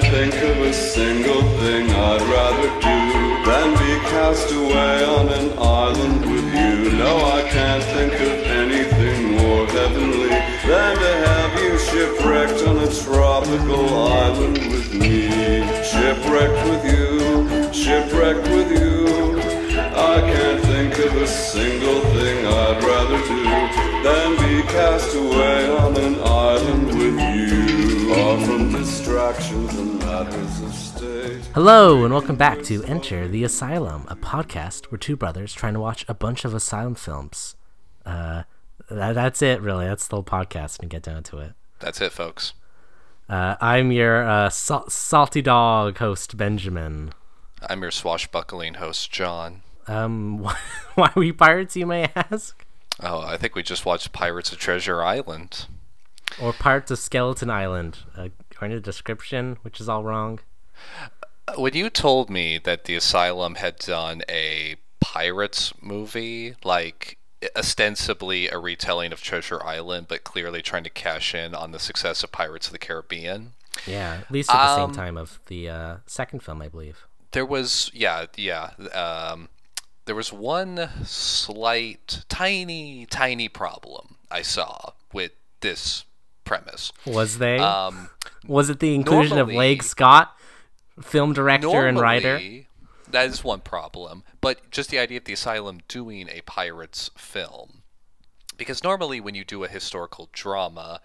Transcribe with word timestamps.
can't 0.00 0.12
think 0.12 0.42
of 0.42 0.58
a 0.58 0.72
single 0.72 1.42
thing 1.60 1.88
I'd 1.90 2.22
rather 2.22 2.68
do 2.80 2.98
than 3.46 3.72
be 3.74 4.10
cast 4.10 4.50
away 4.50 5.04
on 5.04 5.28
an 5.28 5.56
island 5.58 6.20
with 6.22 6.46
you. 6.52 6.98
No, 6.98 7.16
I 7.16 7.48
can't 7.48 7.84
think 7.84 8.14
of 8.14 8.32
anything 8.60 9.32
more 9.32 9.66
heavenly 9.66 10.30
than 10.66 10.96
to 10.96 11.12
have 11.28 11.62
you 11.62 11.78
shipwrecked 11.78 12.66
on 12.66 12.78
a 12.78 12.92
tropical 12.92 13.94
island 13.94 14.58
with 14.58 14.94
me. 14.94 15.28
Shipwrecked 15.84 16.68
with 16.68 16.84
you, 16.92 17.72
shipwrecked 17.72 18.48
with 18.48 18.70
you. 18.72 19.38
I 19.94 20.20
can't 20.20 20.60
think 20.64 20.98
of 20.98 21.14
a 21.22 21.26
single 21.26 22.00
thing 22.16 22.46
I'd 22.46 22.82
rather 22.82 23.18
do 23.28 23.44
than 24.02 24.30
be 24.42 24.62
cast 24.72 25.14
away 25.14 25.70
on 25.70 25.96
an 25.96 26.20
island 26.20 26.86
with 26.98 27.20
you. 27.20 27.93
Far 28.14 28.38
from 28.38 28.70
distractions 28.70 29.74
and 29.76 29.98
matters 29.98 30.60
of 30.60 30.72
state. 30.72 31.44
Hello, 31.52 32.04
and 32.04 32.14
welcome 32.14 32.36
back 32.36 32.62
to 32.62 32.84
Enter 32.84 33.26
the 33.26 33.42
Asylum, 33.42 34.06
a 34.06 34.14
podcast 34.14 34.84
where 34.84 34.98
two 34.98 35.16
brothers 35.16 35.52
trying 35.52 35.74
to 35.74 35.80
watch 35.80 36.04
a 36.06 36.14
bunch 36.14 36.44
of 36.44 36.54
asylum 36.54 36.94
films. 36.94 37.56
Uh, 38.06 38.44
that, 38.88 39.14
that's 39.14 39.42
it, 39.42 39.60
really. 39.60 39.86
That's 39.86 40.06
the 40.06 40.14
whole 40.14 40.22
podcast, 40.22 40.78
and 40.78 40.88
get 40.88 41.02
down 41.02 41.24
to 41.24 41.38
it. 41.38 41.54
That's 41.80 42.00
it, 42.00 42.12
folks. 42.12 42.52
Uh, 43.28 43.56
I'm 43.60 43.90
your 43.90 44.22
uh, 44.22 44.48
sal- 44.48 44.88
salty 44.88 45.42
dog 45.42 45.98
host, 45.98 46.36
Benjamin. 46.36 47.12
I'm 47.68 47.82
your 47.82 47.90
swashbuckling 47.90 48.74
host, 48.74 49.10
John. 49.10 49.62
Um, 49.88 50.38
why, 50.42 50.56
why 50.94 51.08
are 51.08 51.18
we 51.18 51.32
pirates, 51.32 51.74
you 51.74 51.86
may 51.86 52.08
ask? 52.14 52.64
Oh, 53.00 53.22
I 53.22 53.36
think 53.38 53.56
we 53.56 53.64
just 53.64 53.84
watched 53.84 54.12
Pirates 54.12 54.52
of 54.52 54.58
Treasure 54.58 55.02
Island. 55.02 55.66
Or 56.40 56.52
parts 56.52 56.90
of 56.90 56.98
Skeleton 56.98 57.50
Island, 57.50 57.98
uh, 58.16 58.28
according 58.50 58.76
to 58.76 58.80
the 58.80 58.84
description, 58.84 59.58
which 59.62 59.80
is 59.80 59.88
all 59.88 60.02
wrong. 60.02 60.40
When 61.56 61.74
you 61.74 61.90
told 61.90 62.30
me 62.30 62.58
that 62.58 62.84
the 62.84 62.96
Asylum 62.96 63.56
had 63.56 63.76
done 63.76 64.22
a 64.28 64.76
Pirates 65.00 65.72
movie, 65.80 66.56
like 66.64 67.18
ostensibly 67.54 68.48
a 68.48 68.58
retelling 68.58 69.12
of 69.12 69.20
Treasure 69.22 69.62
Island, 69.62 70.06
but 70.08 70.24
clearly 70.24 70.62
trying 70.62 70.84
to 70.84 70.90
cash 70.90 71.34
in 71.34 71.54
on 71.54 71.72
the 71.72 71.78
success 71.78 72.22
of 72.24 72.32
Pirates 72.32 72.66
of 72.66 72.72
the 72.72 72.78
Caribbean, 72.78 73.52
Yeah, 73.86 74.20
at 74.22 74.30
least 74.30 74.50
at 74.50 74.54
the 74.76 74.82
Um, 74.82 74.90
same 74.90 74.96
time 74.96 75.16
of 75.18 75.38
the 75.46 75.68
uh, 75.68 75.96
second 76.06 76.40
film, 76.42 76.62
I 76.62 76.68
believe. 76.68 77.06
there 77.32 77.44
was 77.46 77.90
yeah 77.92 78.26
yeah 78.36 78.70
um, 78.94 79.48
there 80.06 80.14
was 80.14 80.32
one 80.32 80.88
slight 81.04 82.24
tiny 82.28 83.06
tiny 83.06 83.48
problem 83.48 84.16
I 84.30 84.42
saw 84.42 84.92
with 85.12 85.32
this 85.60 86.04
premise. 86.44 86.92
Was 87.06 87.38
they? 87.38 87.58
Um, 87.58 88.10
was 88.46 88.70
it 88.70 88.80
the 88.80 88.94
inclusion 88.94 89.38
of 89.38 89.48
normally- 89.48 89.74
Leigh 89.76 89.78
Scott, 89.80 90.36
film 91.02 91.32
director 91.32 91.86
and 91.86 91.98
writer? 91.98 92.40
That 93.10 93.26
is 93.26 93.44
one 93.44 93.60
problem, 93.60 94.24
but 94.40 94.70
just 94.70 94.90
the 94.90 94.98
idea 94.98 95.18
of 95.18 95.24
the 95.24 95.32
asylum 95.34 95.80
doing 95.88 96.28
a 96.28 96.40
pirates 96.42 97.10
film, 97.16 97.82
because 98.56 98.82
normally 98.82 99.20
when 99.20 99.34
you 99.36 99.44
do 99.44 99.62
a 99.62 99.68
historical 99.68 100.28
drama, 100.32 101.00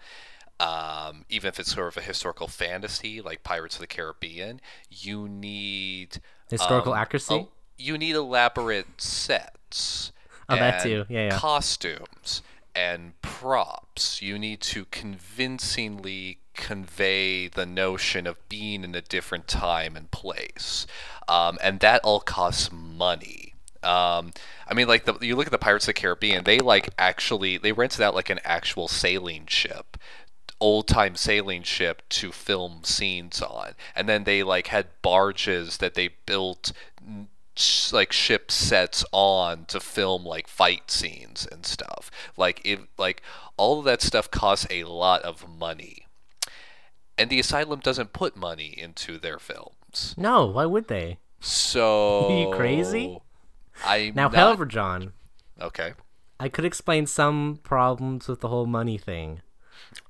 um, 0.58 1.24
even 1.28 1.48
if 1.48 1.60
it's 1.60 1.72
sort 1.72 1.88
of 1.88 1.96
a 1.96 2.00
historical 2.02 2.46
fantasy 2.48 3.20
like 3.20 3.42
Pirates 3.44 3.76
of 3.76 3.80
the 3.80 3.86
Caribbean, 3.86 4.60
you 4.90 5.28
need 5.28 6.18
Historical 6.50 6.92
um, 6.92 6.98
accuracy? 6.98 7.34
el- 7.34 7.52
you 7.78 7.96
need 7.96 8.14
elaborate 8.14 9.00
sets. 9.00 10.12
Oh, 10.48 10.56
that 10.56 10.74
and 10.74 10.82
too. 10.82 11.04
Yeah, 11.08 11.28
yeah. 11.28 11.38
Costumes 11.38 12.42
and 12.74 13.20
props. 13.22 14.22
You 14.22 14.38
need 14.38 14.60
to 14.62 14.84
convincingly 14.86 16.38
convey 16.54 17.48
the 17.48 17.66
notion 17.66 18.26
of 18.26 18.48
being 18.48 18.84
in 18.84 18.94
a 18.94 19.00
different 19.00 19.48
time 19.48 19.96
and 19.96 20.10
place, 20.10 20.86
um, 21.28 21.58
and 21.62 21.80
that 21.80 22.00
all 22.04 22.20
costs 22.20 22.70
money. 22.72 23.54
Um, 23.82 24.32
I 24.68 24.74
mean, 24.74 24.88
like 24.88 25.06
the, 25.06 25.16
you 25.22 25.36
look 25.36 25.46
at 25.46 25.52
the 25.52 25.58
Pirates 25.58 25.88
of 25.88 25.94
the 25.94 26.00
Caribbean, 26.00 26.44
they 26.44 26.58
like 26.58 26.90
actually 26.98 27.56
they 27.56 27.72
rented 27.72 28.02
out 28.02 28.14
like 28.14 28.28
an 28.30 28.40
actual 28.44 28.88
sailing 28.88 29.46
ship 29.46 29.96
old 30.60 30.86
time 30.86 31.16
sailing 31.16 31.62
ship 31.62 32.02
to 32.10 32.30
film 32.30 32.82
scenes 32.84 33.40
on 33.40 33.72
and 33.96 34.08
then 34.08 34.24
they 34.24 34.42
like 34.42 34.66
had 34.66 34.86
barges 35.00 35.78
that 35.78 35.94
they 35.94 36.08
built 36.26 36.72
sh- 37.60 37.92
like 37.92 38.12
ship 38.12 38.50
sets 38.50 39.04
on 39.12 39.64
to 39.66 39.80
film 39.80 40.24
like 40.24 40.48
fight 40.48 40.90
scenes 40.90 41.46
and 41.50 41.64
stuff 41.66 42.10
like 42.36 42.60
it 42.64 42.80
like 42.98 43.22
all 43.56 43.78
of 43.78 43.84
that 43.84 44.02
stuff 44.02 44.30
costs 44.30 44.66
a 44.70 44.84
lot 44.84 45.22
of 45.22 45.48
money 45.48 46.06
and 47.18 47.30
the 47.30 47.38
asylum 47.40 47.80
doesn't 47.80 48.12
put 48.12 48.36
money 48.36 48.74
into 48.76 49.18
their 49.18 49.38
films 49.38 50.14
No, 50.16 50.46
why 50.46 50.66
would 50.66 50.88
they? 50.88 51.18
so 51.40 52.26
Are 52.30 52.40
you 52.50 52.50
crazy? 52.56 53.20
i 53.84 54.12
Now, 54.14 54.28
however, 54.28 54.66
John, 54.66 55.12
okay 55.60 55.92
I 56.38 56.48
could 56.48 56.64
explain 56.64 57.06
some 57.06 57.60
problems 57.62 58.26
with 58.26 58.40
the 58.40 58.48
whole 58.48 58.66
money 58.66 58.96
thing 58.96 59.42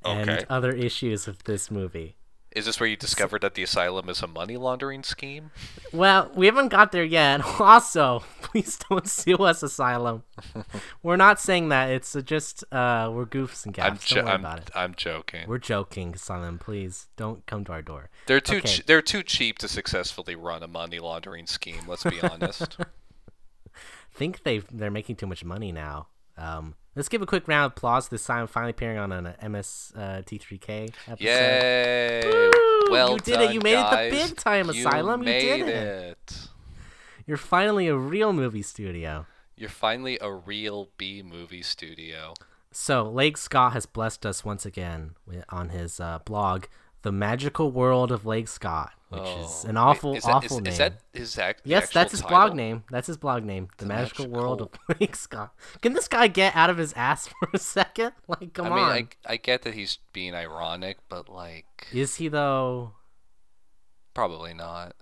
and 0.04 0.46
other 0.48 0.70
issues 0.70 1.26
with 1.26 1.42
this 1.44 1.70
movie. 1.72 2.16
Is 2.52 2.64
this 2.66 2.80
where 2.80 2.88
you 2.88 2.96
discovered 2.96 3.42
that 3.42 3.54
the 3.54 3.62
asylum 3.62 4.08
is 4.08 4.22
a 4.22 4.26
money 4.26 4.56
laundering 4.56 5.02
scheme 5.02 5.50
Well, 5.92 6.30
we 6.34 6.46
haven't 6.46 6.68
got 6.68 6.92
there 6.92 7.04
yet. 7.04 7.40
Also, 7.60 8.24
please 8.42 8.78
don't 8.88 9.08
sue 9.08 9.36
us, 9.36 9.62
Asylum. 9.62 10.24
we're 11.02 11.16
not 11.16 11.38
saying 11.40 11.68
that. 11.68 11.90
It's 11.90 12.16
just 12.24 12.64
uh, 12.72 13.10
we're 13.12 13.26
goofs 13.26 13.64
and 13.66 13.78
i'm, 13.78 13.98
jo- 13.98 14.16
Don't 14.16 14.24
worry 14.24 14.34
I'm, 14.34 14.40
about 14.40 14.58
it. 14.58 14.70
I'm 14.74 14.94
joking 14.94 15.46
We're 15.46 15.58
joking, 15.58 16.14
Asylum. 16.14 16.58
Please 16.58 17.08
don't 17.16 17.46
come 17.46 17.64
to 17.64 17.72
our 17.72 17.82
door. 17.82 18.10
They're 18.26 18.40
too 18.40 18.56
Okay. 18.58 18.68
ch- 18.68 18.86
they're 18.86 19.02
too 19.02 19.22
cheap 19.22 19.58
to 19.58 19.68
successfully 19.68 20.34
run 20.34 20.62
a 20.62 20.68
money 20.68 20.98
laundering 20.98 21.46
scheme. 21.46 21.82
Let's 21.86 22.04
be 22.04 22.20
honest. 22.20 22.76
think 24.12 24.42
they 24.42 24.58
they're 24.58 24.90
making 24.90 25.16
too 25.16 25.26
much 25.26 25.44
money 25.44 25.72
now. 25.72 26.08
Um, 26.36 26.74
let's 26.94 27.08
give 27.08 27.22
a 27.22 27.26
quick 27.26 27.46
round 27.48 27.66
of 27.66 27.72
applause. 27.72 28.08
This 28.08 28.24
time, 28.24 28.46
finally 28.46 28.70
appearing 28.70 28.98
on 28.98 29.12
an 29.12 29.52
MS 29.52 29.92
uh, 29.96 30.22
T3K 30.22 30.92
episode. 31.08 31.24
Yay! 31.24 32.22
Woo! 32.24 32.90
Well 32.90 33.12
You 33.12 33.18
did 33.18 33.40
it. 33.40 33.52
You 33.52 33.60
done, 33.60 33.72
made 33.72 33.78
it 33.78 34.10
the 34.10 34.16
big 34.16 34.36
time, 34.36 34.68
Asylum. 34.70 35.22
You 35.22 35.32
did 35.32 35.68
it. 35.68 35.68
it. 35.68 36.48
You're 37.26 37.36
finally 37.36 37.86
a 37.86 37.96
real 37.96 38.32
movie 38.32 38.62
studio. 38.62 39.26
You're 39.56 39.68
finally 39.68 40.18
a 40.20 40.32
real 40.32 40.88
B 40.96 41.22
movie 41.22 41.62
studio. 41.62 42.34
So, 42.72 43.02
Leigh 43.08 43.34
Scott 43.34 43.72
has 43.72 43.84
blessed 43.84 44.24
us 44.24 44.44
once 44.44 44.64
again 44.64 45.16
on 45.48 45.70
his 45.70 46.00
uh, 46.00 46.20
blog, 46.24 46.64
The 47.02 47.12
Magical 47.12 47.70
World 47.72 48.12
of 48.12 48.26
Leigh 48.26 48.44
Scott, 48.44 48.92
which 49.08 49.22
is 49.22 49.64
Oh, 49.64 49.68
an 49.70 49.74
wait, 49.76 49.80
awful, 49.80 50.14
is 50.16 50.24
that, 50.24 50.30
awful 50.34 50.58
is, 50.58 50.62
name. 50.64 50.72
Is 50.72 50.78
that 50.78 51.00
his 51.14 51.38
act? 51.38 51.62
yes, 51.64 51.90
that's 51.90 52.10
his 52.10 52.20
title? 52.20 52.36
blog 52.36 52.54
name. 52.56 52.84
That's 52.90 53.06
his 53.06 53.16
blog 53.16 53.42
name, 53.44 53.68
The, 53.78 53.86
Magical, 53.86 54.26
World 54.28 54.60
of 54.60 54.68
Leigh 55.00 55.08
Scott. 55.14 55.54
Can 55.80 55.94
this 55.94 56.08
guy 56.08 56.28
get 56.28 56.54
out 56.54 56.68
of 56.70 56.76
his 56.76 56.92
ass 56.92 57.26
for 57.40 57.48
a 57.54 57.58
second? 57.58 58.12
Like, 58.28 58.52
come 58.52 58.66
I 58.66 58.68
mean, 58.70 58.78
on. 58.78 58.90
I, 58.90 59.08
I 59.24 59.36
get 59.38 59.62
that 59.62 59.74
he's 59.74 59.98
being 60.12 60.34
ironic, 60.34 60.98
but 61.08 61.28
like, 61.28 61.86
Is 61.92 62.16
he, 62.16 62.28
though? 62.28 62.92
probably 64.14 64.52
not. 64.54 64.94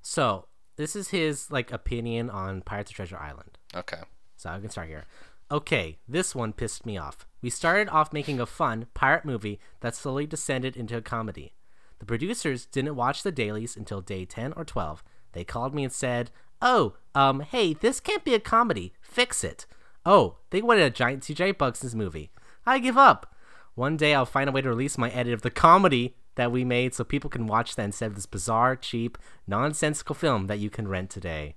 So, 0.00 0.46
this 0.76 0.94
is 0.96 1.08
his, 1.08 1.50
like, 1.50 1.72
opinion 1.72 2.30
on 2.30 2.62
Pirates 2.62 2.90
of 2.90 2.96
Treasure 2.96 3.18
Island. 3.18 3.58
Okay. 3.74 4.00
So 4.36 4.50
I 4.50 4.58
can 4.60 4.70
start 4.70 4.88
here. 4.88 5.04
Okay, 5.52 5.98
this 6.08 6.34
one 6.34 6.54
pissed 6.54 6.86
me 6.86 6.96
off. 6.96 7.26
We 7.42 7.50
started 7.50 7.90
off 7.90 8.10
making 8.10 8.40
a 8.40 8.46
fun 8.46 8.86
pirate 8.94 9.26
movie 9.26 9.60
that 9.80 9.94
slowly 9.94 10.26
descended 10.26 10.78
into 10.78 10.96
a 10.96 11.02
comedy. 11.02 11.52
The 11.98 12.06
producers 12.06 12.64
didn't 12.64 12.96
watch 12.96 13.22
the 13.22 13.30
dailies 13.30 13.76
until 13.76 14.00
day 14.00 14.24
10 14.24 14.54
or 14.56 14.64
12. 14.64 15.04
They 15.32 15.44
called 15.44 15.74
me 15.74 15.84
and 15.84 15.92
said, 15.92 16.30
Oh, 16.62 16.94
um, 17.14 17.40
hey, 17.40 17.74
this 17.74 18.00
can't 18.00 18.24
be 18.24 18.32
a 18.32 18.40
comedy. 18.40 18.94
Fix 19.02 19.44
it. 19.44 19.66
Oh, 20.06 20.36
they 20.48 20.62
wanted 20.62 20.84
a 20.84 20.90
giant 20.90 21.24
CGI 21.24 21.58
bugs 21.58 21.82
in 21.82 21.86
this 21.86 21.94
movie. 21.94 22.30
I 22.64 22.78
give 22.78 22.96
up. 22.96 23.34
One 23.74 23.98
day 23.98 24.14
I'll 24.14 24.24
find 24.24 24.48
a 24.48 24.52
way 24.52 24.62
to 24.62 24.70
release 24.70 24.96
my 24.96 25.10
edit 25.10 25.34
of 25.34 25.42
the 25.42 25.50
comedy 25.50 26.16
that 26.36 26.50
we 26.50 26.64
made 26.64 26.94
so 26.94 27.04
people 27.04 27.28
can 27.28 27.46
watch 27.46 27.76
that 27.76 27.84
instead 27.84 28.06
of 28.06 28.14
this 28.14 28.24
bizarre, 28.24 28.74
cheap, 28.74 29.18
nonsensical 29.46 30.14
film 30.14 30.46
that 30.46 30.60
you 30.60 30.70
can 30.70 30.88
rent 30.88 31.10
today. 31.10 31.56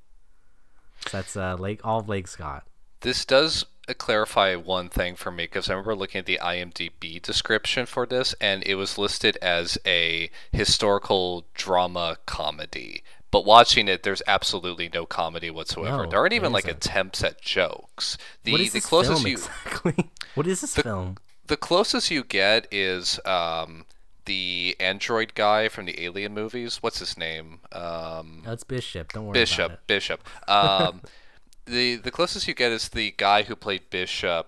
So 1.07 1.17
that's 1.17 1.37
uh, 1.37 1.55
Lake 1.55 1.79
all 1.85 2.01
of 2.01 2.09
Leigh 2.09 2.23
Scott. 2.23 2.67
This 2.99 3.23
does 3.23 3.65
clarify 3.93 4.55
one 4.55 4.89
thing 4.89 5.15
for 5.15 5.31
me 5.31 5.43
because 5.43 5.69
I 5.69 5.73
remember 5.73 5.95
looking 5.95 6.19
at 6.19 6.25
the 6.25 6.39
IMDb 6.41 7.21
description 7.21 7.85
for 7.85 8.05
this, 8.05 8.33
and 8.41 8.63
it 8.65 8.75
was 8.75 8.97
listed 8.97 9.37
as 9.41 9.77
a 9.85 10.29
historical 10.51 11.45
drama 11.53 12.17
comedy. 12.25 13.03
But 13.31 13.45
watching 13.45 13.87
it, 13.87 14.03
there's 14.03 14.21
absolutely 14.27 14.89
no 14.93 15.05
comedy 15.05 15.49
whatsoever. 15.51 16.05
No, 16.05 16.09
there 16.09 16.19
aren't 16.19 16.33
even 16.33 16.51
like 16.53 16.65
isn't. 16.65 16.85
attempts 16.85 17.23
at 17.23 17.41
jokes. 17.41 18.17
The 18.43 18.53
what 18.53 18.61
is 18.61 18.73
the 18.73 18.81
closest 18.81 19.23
film 19.23 19.27
you 19.27 19.33
exactly? 19.33 20.09
what 20.35 20.47
is 20.47 20.61
this 20.61 20.75
film? 20.75 21.17
the 21.47 21.57
closest 21.57 22.11
you 22.11 22.23
get 22.23 22.67
is 22.71 23.19
um, 23.25 23.85
the 24.25 24.75
android 24.79 25.33
guy 25.35 25.67
from 25.69 25.85
the 25.85 26.03
Alien 26.03 26.33
movies. 26.33 26.77
What's 26.81 26.99
his 26.99 27.17
name? 27.17 27.59
Um, 27.71 28.43
it's 28.45 28.63
Bishop. 28.63 29.13
Don't 29.13 29.25
worry 29.25 29.33
Bishop. 29.33 29.65
about 29.65 29.71
it. 29.79 29.87
Bishop. 29.87 30.23
Um, 30.47 31.01
the 31.65 31.95
the 31.95 32.11
closest 32.11 32.47
you 32.47 32.53
get 32.53 32.71
is 32.71 32.89
the 32.89 33.11
guy 33.17 33.43
who 33.43 33.55
played 33.55 33.89
Bishop, 33.89 34.47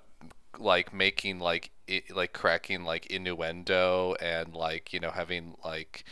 like 0.57 0.93
making 0.93 1.39
like 1.39 1.71
i 1.89 2.01
like 2.13 2.33
cracking 2.33 2.83
like 2.83 3.05
innuendo 3.07 4.15
and 4.21 4.53
like 4.53 4.91
you 4.91 4.99
know 4.99 5.11
having 5.11 5.55
like 5.63 6.03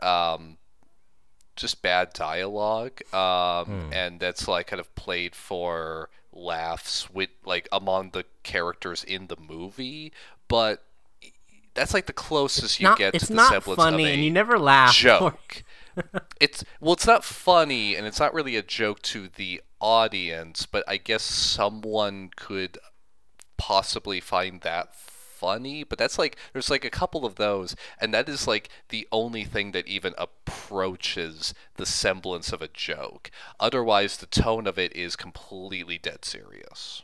um, 0.00 0.58
just 1.56 1.82
bad 1.82 2.12
dialogue, 2.12 3.00
um, 3.14 3.90
and 3.92 4.20
that's 4.20 4.48
like 4.48 4.66
kind 4.66 4.80
of 4.80 4.94
played 4.94 5.34
for 5.34 6.10
laughs 6.32 7.08
with 7.10 7.30
like 7.44 7.68
among 7.72 8.10
the 8.10 8.24
characters 8.42 9.04
in 9.04 9.28
the 9.28 9.36
movie, 9.36 10.12
but 10.48 10.82
that's 11.74 11.94
like 11.94 12.06
the 12.06 12.12
closest 12.12 12.80
you 12.80 12.84
not, 12.84 12.98
get 12.98 13.14
it's 13.14 13.26
to 13.26 13.32
the 13.32 13.36
not 13.36 13.50
semblance 13.50 13.76
funny, 13.76 14.04
of 14.04 14.10
a 14.10 14.12
and 14.14 14.24
you 14.24 14.30
never 14.30 14.58
laugh. 14.58 14.94
joke. 14.94 15.62
It's 16.40 16.64
well, 16.80 16.92
it's 16.94 17.06
not 17.06 17.24
funny, 17.24 17.94
and 17.96 18.06
it's 18.06 18.20
not 18.20 18.34
really 18.34 18.56
a 18.56 18.62
joke 18.62 19.02
to 19.02 19.28
the 19.28 19.62
audience, 19.80 20.66
but 20.66 20.84
I 20.88 20.96
guess 20.96 21.22
someone 21.22 22.30
could 22.36 22.78
possibly 23.56 24.20
find 24.20 24.60
that 24.62 24.94
funny. 24.94 25.84
But 25.84 25.98
that's 25.98 26.18
like 26.18 26.36
there's 26.52 26.70
like 26.70 26.84
a 26.84 26.90
couple 26.90 27.24
of 27.24 27.36
those, 27.36 27.76
and 28.00 28.12
that 28.14 28.28
is 28.28 28.46
like 28.46 28.68
the 28.88 29.06
only 29.12 29.44
thing 29.44 29.72
that 29.72 29.86
even 29.86 30.14
approaches 30.18 31.54
the 31.76 31.86
semblance 31.86 32.52
of 32.52 32.62
a 32.62 32.68
joke. 32.68 33.30
Otherwise, 33.60 34.16
the 34.16 34.26
tone 34.26 34.66
of 34.66 34.78
it 34.78 34.94
is 34.96 35.16
completely 35.16 35.98
dead 35.98 36.24
serious. 36.24 37.02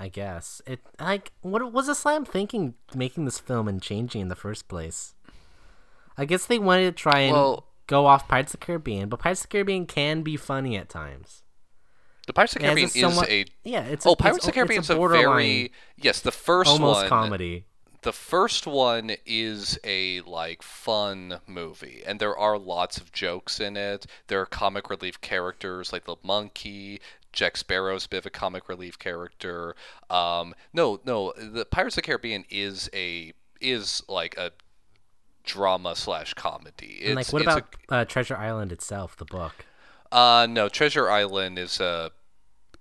I 0.00 0.08
guess 0.08 0.62
it. 0.66 0.80
Like, 0.98 1.32
what 1.42 1.72
was 1.72 1.88
Asylum 1.88 2.24
thinking 2.24 2.74
making 2.94 3.24
this 3.24 3.38
film 3.38 3.68
and 3.68 3.80
changing 3.82 4.22
in 4.22 4.28
the 4.28 4.36
first 4.36 4.66
place? 4.68 5.14
I 6.16 6.24
guess 6.24 6.46
they 6.46 6.58
wanted 6.58 6.84
to 6.84 6.92
try 6.92 7.20
and 7.20 7.36
Well- 7.36 7.66
go 7.92 8.06
off 8.06 8.26
Pirates 8.26 8.54
of 8.54 8.60
the 8.60 8.66
Caribbean, 8.66 9.08
but 9.10 9.20
Pirates 9.20 9.42
of 9.42 9.48
the 9.50 9.52
Caribbean 9.52 9.86
can 9.86 10.22
be 10.22 10.36
funny 10.36 10.76
at 10.76 10.88
times. 10.88 11.42
The 12.26 12.32
Pirates 12.32 12.54
of 12.56 12.62
the 12.62 12.66
Caribbean 12.66 12.88
a 12.88 12.90
somewhat- 12.90 13.28
is 13.28 13.46
a 13.46 13.68
yeah, 13.68 13.84
it's 13.84 14.06
a- 14.06 14.08
oh 14.08 14.16
Pirates 14.16 14.44
of 14.44 14.46
the 14.46 14.52
Caribbean 14.52 14.80
is 14.80 14.90
a 14.90 14.98
a 15.00 15.08
very 15.08 15.72
yes 15.96 16.20
the 16.20 16.32
first 16.32 16.70
almost 16.70 17.00
one 17.02 17.08
comedy. 17.08 17.64
the 18.02 18.12
first 18.12 18.66
one 18.66 19.12
is 19.26 19.78
a 19.84 20.20
like 20.22 20.62
fun 20.62 21.40
movie 21.46 22.02
and 22.06 22.18
there 22.18 22.36
are 22.36 22.58
lots 22.58 22.96
of 22.98 23.12
jokes 23.12 23.60
in 23.60 23.76
it 23.76 24.06
there 24.28 24.40
are 24.40 24.46
comic 24.46 24.88
relief 24.88 25.20
characters 25.20 25.92
like 25.92 26.04
the 26.04 26.16
monkey 26.22 27.00
jack 27.32 27.56
sparrow's 27.56 28.06
a 28.06 28.08
bit 28.08 28.18
of 28.18 28.26
a 28.26 28.30
comic 28.30 28.68
relief 28.68 28.98
character 28.98 29.76
um 30.10 30.54
no 30.72 31.00
no 31.04 31.32
the 31.36 31.64
pirates 31.64 31.96
of 31.96 32.02
the 32.02 32.06
caribbean 32.06 32.44
is 32.50 32.90
a 32.92 33.32
is 33.60 34.02
like 34.08 34.36
a 34.36 34.50
drama 35.44 35.94
slash 35.96 36.34
comedy 36.34 36.98
it's, 37.00 37.06
And 37.06 37.16
like, 37.16 37.32
what 37.32 37.42
it's 37.42 37.48
a- 37.50 37.56
about 37.58 37.74
uh, 37.88 38.04
Treasure 38.04 38.36
Island 38.36 38.72
itself, 38.72 39.16
the 39.16 39.24
book? 39.24 39.64
uh, 40.12 40.46
no, 40.48 40.68
Treasure 40.68 41.10
Island 41.10 41.58
is 41.58 41.80
a. 41.80 42.10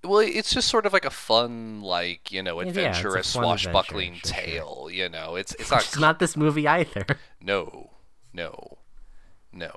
Well, 0.04 0.20
it's 0.20 0.52
just 0.54 0.68
sort 0.68 0.86
of 0.88 0.94
like 0.94 1.06
a 1.06 1.10
fun, 1.12 1.82
like 1.82 2.32
you 2.32 2.42
know, 2.42 2.60
Yeah, 2.62 2.70
adventurous, 2.70 3.36
adventure, 3.36 3.60
swashbuckling 3.70 4.14
sure, 4.16 4.34
sure. 4.34 4.44
tale. 4.44 4.90
You 4.92 5.10
know, 5.10 5.36
it's 5.36 5.54
it's 5.56 5.70
not. 5.72 5.82
It's 5.82 6.00
not 6.00 6.20
this 6.20 6.36
movie 6.36 6.68
either. 6.68 7.06
No, 7.44 7.92
no, 8.34 8.78
no. 9.54 9.72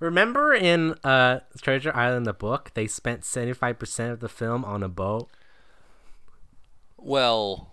Remember 0.00 0.54
in 0.54 0.94
uh, 1.02 1.40
Treasure 1.60 1.92
Island, 1.94 2.24
the 2.26 2.32
book, 2.32 2.70
they 2.74 2.86
spent 2.86 3.24
seventy 3.24 3.52
five 3.54 3.78
percent 3.78 4.12
of 4.12 4.20
the 4.20 4.28
film 4.28 4.64
on 4.64 4.82
a 4.82 4.88
boat. 4.88 5.28
Well, 6.96 7.70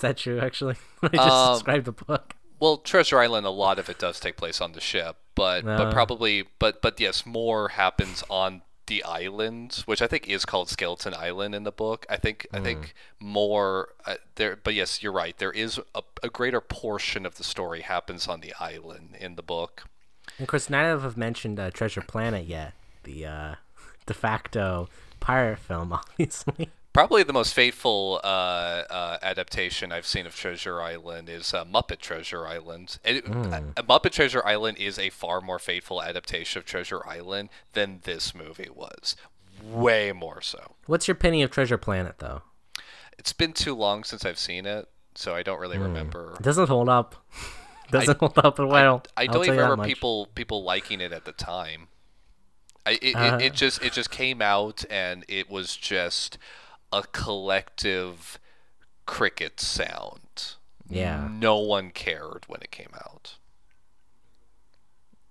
Is 0.00 0.02
that 0.02 0.16
true? 0.16 0.40
Actually, 0.40 0.76
I 1.02 1.08
just 1.08 1.28
Um, 1.28 1.54
described 1.54 1.84
the 1.84 1.92
book. 1.92 2.34
well, 2.58 2.78
Treasure 2.78 3.18
Island, 3.18 3.44
a 3.46 3.50
lot 3.50 3.78
of 3.78 3.88
it 3.90 3.98
does 3.98 4.18
take 4.18 4.36
place 4.38 4.60
on 4.60 4.72
the 4.72 4.80
ship, 4.80 5.16
but 5.34 5.64
but 5.64 5.88
Uh. 5.88 5.92
probably, 5.92 6.44
but 6.58 6.80
but 6.80 6.98
yes, 6.98 7.26
more 7.26 7.68
happens 7.70 8.24
on 8.30 8.62
the 8.86 9.04
island, 9.04 9.82
which 9.86 10.00
I 10.02 10.06
think 10.08 10.26
is 10.28 10.44
called 10.44 10.68
Skeleton 10.70 11.14
Island 11.14 11.54
in 11.54 11.64
the 11.64 11.70
book. 11.70 12.06
I 12.08 12.16
think 12.16 12.46
I 12.52 12.60
think 12.60 12.94
more 13.20 13.90
uh, 14.06 14.16
there, 14.36 14.56
but 14.56 14.74
yes, 14.74 15.02
you're 15.02 15.12
right. 15.12 15.36
There 15.36 15.52
is 15.52 15.78
a, 15.94 16.02
a 16.22 16.28
greater 16.28 16.60
portion 16.62 17.24
of 17.26 17.36
the 17.36 17.44
story 17.44 17.82
happens 17.82 18.26
on 18.26 18.40
the 18.40 18.52
island 18.58 19.16
in 19.20 19.36
the 19.36 19.42
book. 19.42 19.84
And 20.38 20.44
of 20.44 20.48
course, 20.48 20.70
none 20.70 20.86
of 20.86 21.02
have 21.02 21.16
mentioned 21.16 21.60
uh, 21.60 21.70
Treasure 21.70 22.00
Planet 22.00 22.46
yet, 22.46 22.72
the 23.04 23.26
uh, 23.26 23.54
de 24.06 24.14
facto 24.14 24.88
pirate 25.20 25.58
film, 25.58 25.92
obviously. 25.98 26.70
Probably 26.92 27.22
the 27.22 27.32
most 27.32 27.54
faithful 27.54 28.20
uh, 28.24 28.26
uh, 28.90 29.18
adaptation 29.22 29.92
I've 29.92 30.06
seen 30.06 30.26
of 30.26 30.34
Treasure 30.34 30.82
Island 30.82 31.28
is 31.28 31.54
uh, 31.54 31.64
Muppet 31.64 31.98
Treasure 32.00 32.46
Island. 32.46 32.98
And 33.04 33.18
it- 33.18 33.26
uh, 33.28 33.82
Muppet 33.82 34.10
Treasure 34.10 34.44
Island 34.44 34.76
is 34.78 34.98
a 34.98 35.10
far 35.10 35.40
more 35.40 35.60
faithful 35.60 36.02
adaptation 36.02 36.58
of 36.58 36.64
Treasure 36.64 37.06
Island 37.06 37.48
than 37.74 38.00
this 38.02 38.34
movie 38.34 38.68
was. 38.74 39.14
Way 39.62 40.10
more 40.10 40.40
so. 40.40 40.74
What's 40.86 41.06
your 41.06 41.14
opinion 41.16 41.44
of 41.44 41.50
Treasure 41.52 41.78
Planet, 41.78 42.16
though? 42.18 42.42
It's 43.18 43.32
been 43.32 43.52
too 43.52 43.74
long 43.74 44.02
since 44.02 44.24
I've 44.24 44.38
seen 44.38 44.66
it, 44.66 44.88
so 45.14 45.34
I 45.34 45.42
don't 45.44 45.60
really 45.60 45.78
remember. 45.78 46.34
It 46.40 46.42
doesn't 46.42 46.68
hold 46.68 46.88
up. 46.88 47.14
doesn't 47.90 48.18
hold 48.18 48.38
up 48.38 48.58
well. 48.58 49.02
I 49.16 49.22
I'll 49.22 49.28
don't 49.28 49.44
even 49.46 49.58
remember 49.58 49.84
people 49.84 50.26
people 50.34 50.64
liking 50.64 51.00
it 51.00 51.12
at 51.12 51.24
the 51.24 51.32
time. 51.32 51.88
I, 52.86 52.98
it, 53.02 53.14
Uh-huh. 53.14 53.36
it, 53.36 53.42
it 53.46 53.52
just 53.54 53.82
it 53.82 53.92
just 53.92 54.10
came 54.10 54.40
out 54.40 54.84
and 54.88 55.24
it 55.28 55.50
was 55.50 55.76
just 55.76 56.38
a 56.92 57.02
collective 57.12 58.38
cricket 59.06 59.60
sound. 59.60 60.54
Yeah. 60.88 61.28
No 61.30 61.58
one 61.58 61.90
cared 61.90 62.44
when 62.48 62.60
it 62.62 62.70
came 62.70 62.90
out. 62.94 63.34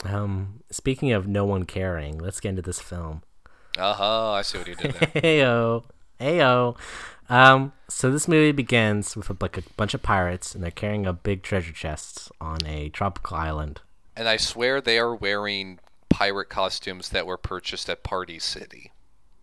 Um, 0.06 0.62
speaking 0.72 1.12
of 1.12 1.28
no 1.28 1.46
one 1.46 1.66
caring, 1.66 2.18
let's 2.18 2.40
get 2.40 2.50
into 2.50 2.62
this 2.62 2.80
film. 2.80 3.24
Uh 3.78 3.94
huh. 3.94 4.32
I 4.32 4.42
see 4.42 4.58
what 4.58 4.68
you 4.68 4.76
did 4.76 4.94
there. 4.94 5.10
Heyo, 5.22 5.84
heyo. 6.20 6.78
Um, 7.30 7.74
so 7.88 8.10
this 8.12 8.28
movie 8.28 8.52
begins 8.54 9.16
with 9.16 9.30
a, 9.30 9.38
like 9.40 9.58
a 9.58 9.64
bunch 9.78 9.94
of 9.94 10.02
pirates, 10.02 10.56
and 10.56 10.64
they're 10.64 10.72
carrying 10.72 11.06
a 11.06 11.14
big 11.14 11.44
treasure 11.44 11.74
chest 11.74 12.32
on 12.42 12.60
a 12.66 12.90
tropical 12.90 13.38
island. 13.38 13.82
and 14.16 14.28
I 14.28 14.38
swear 14.38 14.82
they 14.82 14.98
are 14.98 15.14
wearing 15.16 15.80
pirate 16.10 16.50
costumes 16.50 17.10
that 17.10 17.28
were 17.28 17.38
purchased 17.38 17.90
at 17.90 18.04
Party 18.04 18.40
City. 18.40 18.92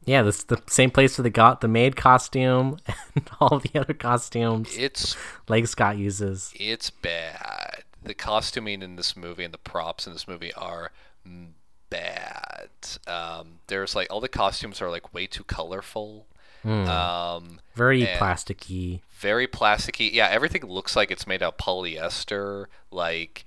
Yeah, 0.07 0.23
this 0.23 0.45
the 0.45 0.63
same 0.69 0.91
place 0.91 1.19
where 1.19 1.25
they 1.25 1.31
got 1.31 1.61
the 1.61 1.69
maid 1.69 1.97
costume 1.97 2.79
and 3.15 3.29
all 3.41 3.59
the 3.59 3.79
other 3.79 3.93
costumes 3.95 4.75
It's 4.77 5.17
like 5.49 5.67
Scott 5.67 5.99
uses. 5.99 6.53
it's 6.55 6.89
bad. 6.91 7.83
The 8.03 8.15
costuming 8.15 8.83
in 8.83 8.97
this 8.97 9.17
movie 9.17 9.43
and 9.45 9.53
the 9.53 9.59
props 9.59 10.07
in 10.07 10.13
this 10.13 10.29
movie 10.29 10.53
are 10.55 10.93
mm, 11.29 11.49
bad. 11.91 12.69
Um, 13.07 13.59
there's 13.67 13.95
like 13.97 14.07
all 14.11 14.21
the 14.21 14.29
costumes 14.29 14.81
are 14.81 14.91
like 14.91 15.13
way 15.13 15.27
too 15.27 15.45
colorful. 15.45 16.27
Um, 16.65 17.61
Very 17.77 18.03
plasticky. 18.07 19.01
very 19.11 19.47
plasticky. 19.47 20.13
Yeah, 20.13 20.27
everything 20.29 20.63
looks 20.67 20.97
like 20.97 21.13
it's 21.13 21.25
made 21.27 21.41
out 21.41 21.55
of 21.55 21.65
polyester. 21.65 22.67
Like 22.91 23.45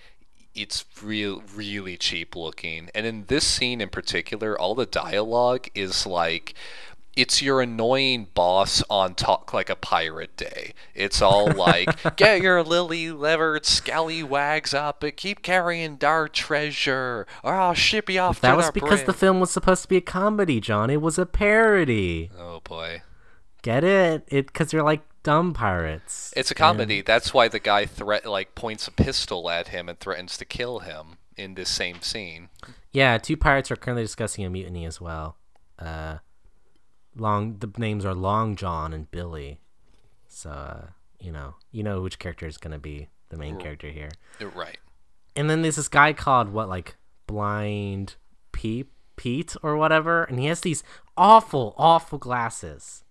it's 0.55 0.85
real, 1.01 1.43
really 1.55 1.97
cheap 1.97 2.35
looking. 2.35 2.89
And 2.93 3.05
in 3.05 3.25
this 3.25 3.45
scene 3.45 3.81
in 3.81 3.89
particular, 3.89 4.59
all 4.59 4.75
the 4.75 4.85
dialogue 4.85 5.67
is 5.75 6.05
like. 6.05 6.53
It's 7.15 7.41
your 7.41 7.59
annoying 7.59 8.27
boss 8.33 8.81
on 8.89 9.13
Talk 9.13 9.51
Like 9.53 9.69
a 9.69 9.75
Pirate 9.75 10.37
Day. 10.37 10.73
It's 10.95 11.21
all 11.21 11.51
like, 11.53 12.15
get 12.15 12.41
your 12.41 12.63
lily 12.63 13.11
levered 13.11 13.65
scallywags 13.65 14.73
up 14.73 15.03
and 15.03 15.17
keep 15.17 15.41
carrying 15.41 15.97
our 16.01 16.29
treasure, 16.29 17.27
or 17.43 17.55
I'll 17.55 17.73
ship 17.73 18.09
you 18.09 18.21
off. 18.21 18.39
That 18.39 18.55
was 18.55 18.71
because 18.71 19.03
the 19.03 19.11
film 19.11 19.41
was 19.41 19.51
supposed 19.51 19.81
to 19.81 19.89
be 19.89 19.97
a 19.97 20.01
comedy, 20.01 20.61
John. 20.61 20.89
It 20.89 21.01
was 21.01 21.17
a 21.17 21.25
parody. 21.25 22.29
Oh 22.39 22.61
boy. 22.63 23.01
Get 23.63 23.83
it? 23.83 24.23
It 24.29 24.47
because 24.47 24.71
they're 24.71 24.83
like 24.83 25.01
dumb 25.23 25.53
pirates. 25.53 26.33
It's 26.35 26.51
a 26.51 26.55
comedy. 26.55 27.01
That's 27.01 27.33
why 27.33 27.47
the 27.47 27.59
guy 27.59 27.85
threat 27.85 28.25
like 28.25 28.55
points 28.55 28.87
a 28.87 28.91
pistol 28.91 29.49
at 29.49 29.69
him 29.69 29.89
and 29.89 29.99
threatens 29.99 30.37
to 30.37 30.45
kill 30.45 30.79
him 30.79 31.17
in 31.35 31.55
this 31.55 31.69
same 31.69 32.01
scene. 32.01 32.49
Yeah, 32.91 33.17
two 33.17 33.37
pirates 33.37 33.71
are 33.71 33.75
currently 33.75 34.03
discussing 34.03 34.45
a 34.45 34.49
mutiny 34.49 34.85
as 34.85 34.99
well. 34.99 35.37
Uh, 35.77 36.17
long 37.15 37.57
the 37.59 37.71
names 37.77 38.05
are 38.05 38.13
Long 38.13 38.55
John 38.55 38.93
and 38.93 39.09
Billy. 39.09 39.59
So 40.27 40.49
uh, 40.49 40.85
you 41.19 41.31
know, 41.31 41.55
you 41.71 41.83
know 41.83 42.01
which 42.01 42.19
character 42.19 42.47
is 42.47 42.57
gonna 42.57 42.79
be 42.79 43.09
the 43.29 43.37
main 43.37 43.57
character 43.57 43.89
here. 43.89 44.09
Right. 44.41 44.77
And 45.35 45.49
then 45.49 45.61
there's 45.61 45.77
this 45.77 45.87
guy 45.87 46.13
called 46.13 46.49
what, 46.49 46.67
like 46.67 46.97
Blind 47.27 48.15
Pete, 48.51 48.91
Pete 49.15 49.55
or 49.63 49.77
whatever, 49.77 50.23
and 50.23 50.39
he 50.39 50.47
has 50.47 50.61
these 50.61 50.83
awful, 51.15 51.75
awful 51.77 52.17
glasses. 52.17 53.03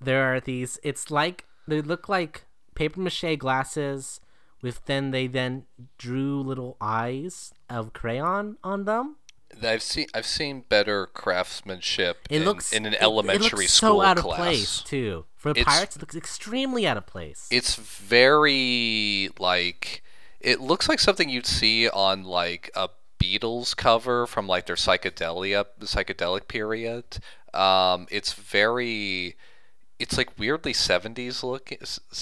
There 0.00 0.34
are 0.34 0.40
these. 0.40 0.78
It's 0.82 1.10
like 1.10 1.44
they 1.66 1.80
look 1.80 2.08
like 2.08 2.44
paper 2.74 3.00
mache 3.00 3.38
glasses, 3.38 4.20
with 4.62 4.84
then 4.86 5.10
they 5.10 5.26
then 5.26 5.64
drew 5.98 6.40
little 6.40 6.76
eyes 6.80 7.52
of 7.70 7.92
crayon 7.92 8.56
on 8.62 8.84
them. 8.84 9.16
I've 9.62 9.82
seen 9.82 10.06
I've 10.14 10.26
seen 10.26 10.64
better 10.68 11.06
craftsmanship 11.06 12.26
It 12.28 12.42
in, 12.42 12.44
looks 12.44 12.72
in 12.72 12.84
an 12.84 12.94
it- 12.94 13.00
elementary 13.00 13.46
it 13.46 13.52
looks 13.52 13.72
school 13.72 14.00
so 14.00 14.02
out 14.02 14.16
class. 14.18 14.38
of 14.38 14.44
place 14.44 14.82
too. 14.82 15.24
For 15.36 15.50
It's- 15.50 15.64
pirates, 15.64 15.96
it 15.96 16.02
looks 16.02 16.16
extremely 16.16 16.86
out 16.86 16.96
of 16.96 17.06
place. 17.06 17.46
It's 17.50 17.76
very 17.76 19.30
like 19.38 20.02
it 20.40 20.60
looks 20.60 20.88
like 20.88 21.00
something 21.00 21.28
you'd 21.28 21.46
see 21.46 21.88
on 21.88 22.24
like 22.24 22.70
a 22.74 22.90
Beatles 23.22 23.74
cover 23.74 24.26
from 24.26 24.46
like 24.46 24.66
their 24.66 24.76
psychedelia 24.76 25.64
psychedelic 25.80 26.48
period. 26.48 27.18
Um, 27.54 28.06
it's 28.10 28.34
very 28.34 29.36
it's 29.98 30.16
like 30.18 30.38
weirdly 30.38 30.72
70s 30.74 31.42
looking 31.42 31.78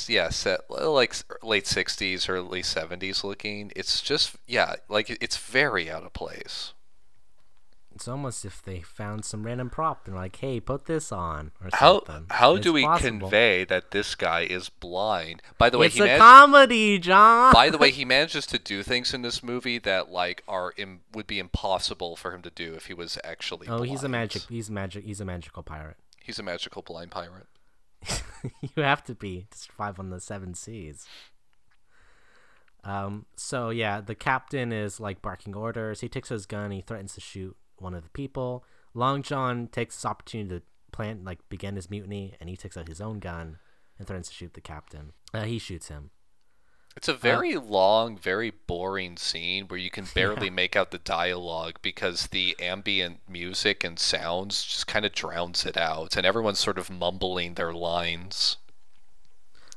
yeah 0.07 0.29
set 0.29 0.61
like 0.71 1.15
late 1.43 1.65
60s 1.65 2.29
early 2.29 2.63
70s 2.63 3.25
looking 3.25 3.73
it's 3.75 4.01
just 4.01 4.37
yeah 4.47 4.75
like 4.89 5.11
it's 5.21 5.37
very 5.37 5.91
out 5.91 6.05
of 6.05 6.13
place 6.13 6.73
It's 7.95 8.09
almost 8.09 8.45
if 8.45 8.61
they 8.63 8.81
found 8.81 9.25
some 9.25 9.45
random 9.47 9.71
prop 9.71 10.07
and 10.09 10.17
like, 10.17 10.35
hey, 10.37 10.59
put 10.59 10.87
this 10.87 11.13
on 11.13 11.53
or 11.63 11.71
how 11.75 12.05
something. 12.05 12.27
how 12.31 12.55
It's 12.57 12.65
do 12.65 12.73
we 12.73 12.83
possible. 12.85 13.21
convey 13.21 13.65
that 13.65 13.91
this 13.93 14.15
guy 14.17 14.41
is 14.43 14.69
blind 14.69 15.43
by 15.59 15.71
the 15.71 15.79
way 15.79 15.87
It's 15.87 15.95
he 15.95 16.01
a 16.01 16.05
managed 16.05 16.21
comedy, 16.21 16.99
John. 16.99 17.53
by 17.53 17.71
the 17.71 17.79
way 17.79 17.91
he 18.01 18.05
manages 18.05 18.47
to 18.47 18.59
do 18.59 18.83
things 18.83 19.15
in 19.15 19.23
this 19.23 19.43
movie 19.45 19.79
that 19.79 20.11
like 20.11 20.43
are 20.49 20.73
Im- 20.77 21.01
would 21.13 21.27
be 21.29 21.39
impossible 21.39 22.17
for 22.17 22.33
him 22.35 22.43
to 22.43 22.51
do 22.51 22.75
if 22.75 22.87
he 22.87 22.95
was 22.95 23.17
actually 23.23 23.69
oh, 23.69 23.83
he's 23.83 24.01
a 24.05 24.09
blind. 24.09 24.13
magic. 24.13 24.43
He's 24.49 24.71
magic. 24.71 25.05
He's 25.05 25.21
a 25.21 25.25
magical 25.25 25.63
pirate. 25.63 25.97
he's 26.23 26.39
a 26.41 26.43
magical 26.43 26.83
blind 26.83 27.11
pirate 27.13 27.47
you 28.61 28.83
have 28.83 29.05
to 29.05 29.15
be 29.15 29.47
to 29.51 29.59
survive 29.59 29.99
on 29.99 30.11
the 30.11 30.21
seven 30.21 30.55
seas. 30.55 31.07
Um. 32.85 33.27
So 33.37 33.71
yeah, 33.71 34.01
the 34.01 34.15
captain 34.15 34.73
is 34.73 35.01
like 35.01 35.23
barking 35.23 35.55
orders. 35.55 36.01
He 36.01 36.09
takes 36.09 36.29
his 36.29 36.47
gun. 36.47 36.71
He 36.71 36.83
threatens 36.83 37.15
to 37.15 37.21
shoot 37.21 37.57
one 37.79 37.95
of 37.95 38.03
the 38.03 38.11
people. 38.11 38.65
Long 38.93 39.23
John 39.23 39.69
takes 39.69 39.97
this 39.97 40.05
opportunity 40.05 40.59
to 40.59 40.63
plant 40.93 41.25
like 41.25 41.49
begin 41.49 41.77
his 41.77 41.91
mutiny, 41.91 42.35
and 42.41 42.49
he 42.49 42.57
takes 42.57 42.77
out 42.77 42.89
his 42.89 43.01
own 43.01 43.19
gun 43.19 43.59
and 43.99 44.07
threatens 44.07 44.29
to 44.29 44.35
shoot 44.35 44.55
the 44.55 44.61
captain. 44.61 45.13
Uh, 45.33 45.43
he 45.43 45.59
shoots 45.59 45.89
him. 45.89 46.11
It's 46.97 47.09
a 47.09 47.15
very 47.15 47.57
long, 47.57 48.17
very 48.17 48.51
boring 48.51 49.17
scene 49.17 49.67
where 49.67 49.79
you 49.79 49.91
can 49.91 50.07
barely 50.15 50.49
make 50.49 50.77
out 50.77 50.91
the 50.91 50.99
dialogue 50.99 51.79
because 51.83 52.29
the 52.29 52.57
ambient 52.61 53.19
music 53.29 53.83
and 53.83 53.99
sounds 53.99 54.65
just 54.65 54.87
kind 54.87 55.05
of 55.05 55.13
drowns 55.13 55.67
it 55.67 55.77
out, 55.77 56.17
and 56.17 56.25
everyone's 56.25 56.61
sort 56.61 56.79
of 56.79 56.91
mumbling 56.91 57.55
their 57.55 57.73
lines. 57.73 58.57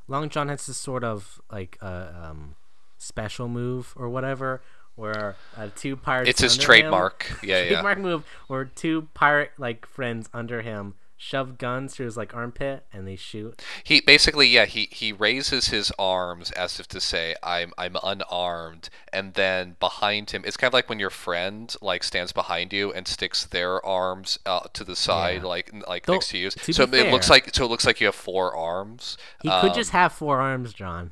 Long 0.07 0.29
John 0.29 0.47
has 0.47 0.65
this 0.67 0.77
sort 0.77 1.03
of 1.03 1.41
like 1.51 1.77
uh, 1.81 2.07
um 2.21 2.55
special 2.97 3.47
move 3.47 3.93
or 3.95 4.09
whatever, 4.09 4.61
where 4.95 5.35
uh, 5.57 5.69
two 5.75 5.95
pirates. 5.95 6.29
It's 6.29 6.41
his 6.41 6.53
under 6.53 6.61
him- 6.61 6.65
trademark. 6.65 7.37
Yeah, 7.43 7.63
yeah. 7.63 7.69
trademark 7.69 7.99
move, 7.99 8.25
or 8.47 8.65
two 8.65 9.09
pirate 9.13 9.51
like 9.57 9.85
friends 9.85 10.29
under 10.33 10.61
him 10.61 10.93
shove 11.19 11.57
guns 11.57 11.95
through 11.95 12.05
his 12.05 12.15
like 12.15 12.35
armpit 12.35 12.85
and 12.93 13.07
they 13.07 13.15
shoot. 13.15 13.61
He 13.83 14.01
basically, 14.01 14.47
yeah, 14.47 14.65
he, 14.65 14.87
he 14.91 15.11
raises 15.11 15.69
his 15.69 15.91
arms 15.97 16.51
as 16.51 16.79
if 16.79 16.87
to 16.89 17.01
say, 17.01 17.35
"I'm 17.41 17.73
I'm 17.77 17.95
unarmed," 18.03 18.89
and 19.11 19.33
then 19.33 19.75
behind 19.79 20.31
him, 20.31 20.43
it's 20.45 20.57
kind 20.57 20.69
of 20.69 20.73
like 20.73 20.89
when 20.89 20.99
your 20.99 21.09
friend 21.09 21.75
like 21.81 22.03
stands 22.03 22.31
behind 22.31 22.71
you 22.71 22.93
and 22.93 23.07
sticks 23.07 23.45
their 23.45 23.83
arms 23.85 24.37
out 24.45 24.73
to 24.75 24.83
the 24.83 24.95
side, 24.95 25.41
Yeah. 25.41 25.47
like 25.47 25.73
like 25.87 26.05
Though, 26.05 26.13
next 26.13 26.29
to 26.29 26.37
you. 26.37 26.49
to 26.51 26.73
so 26.73 26.83
it 26.83 27.11
looks 27.11 27.29
like 27.29 27.53
so 27.55 27.65
it 27.65 27.69
looks 27.69 27.85
like 27.85 27.99
you 27.99 28.05
have 28.07 28.15
four 28.15 28.55
arms. 28.55 29.17
He 29.41 29.49
could 29.49 29.69
Um, 29.71 29.75
just 29.75 29.91
have 29.91 30.13
four 30.13 30.39
arms, 30.39 30.73
John. 30.73 31.11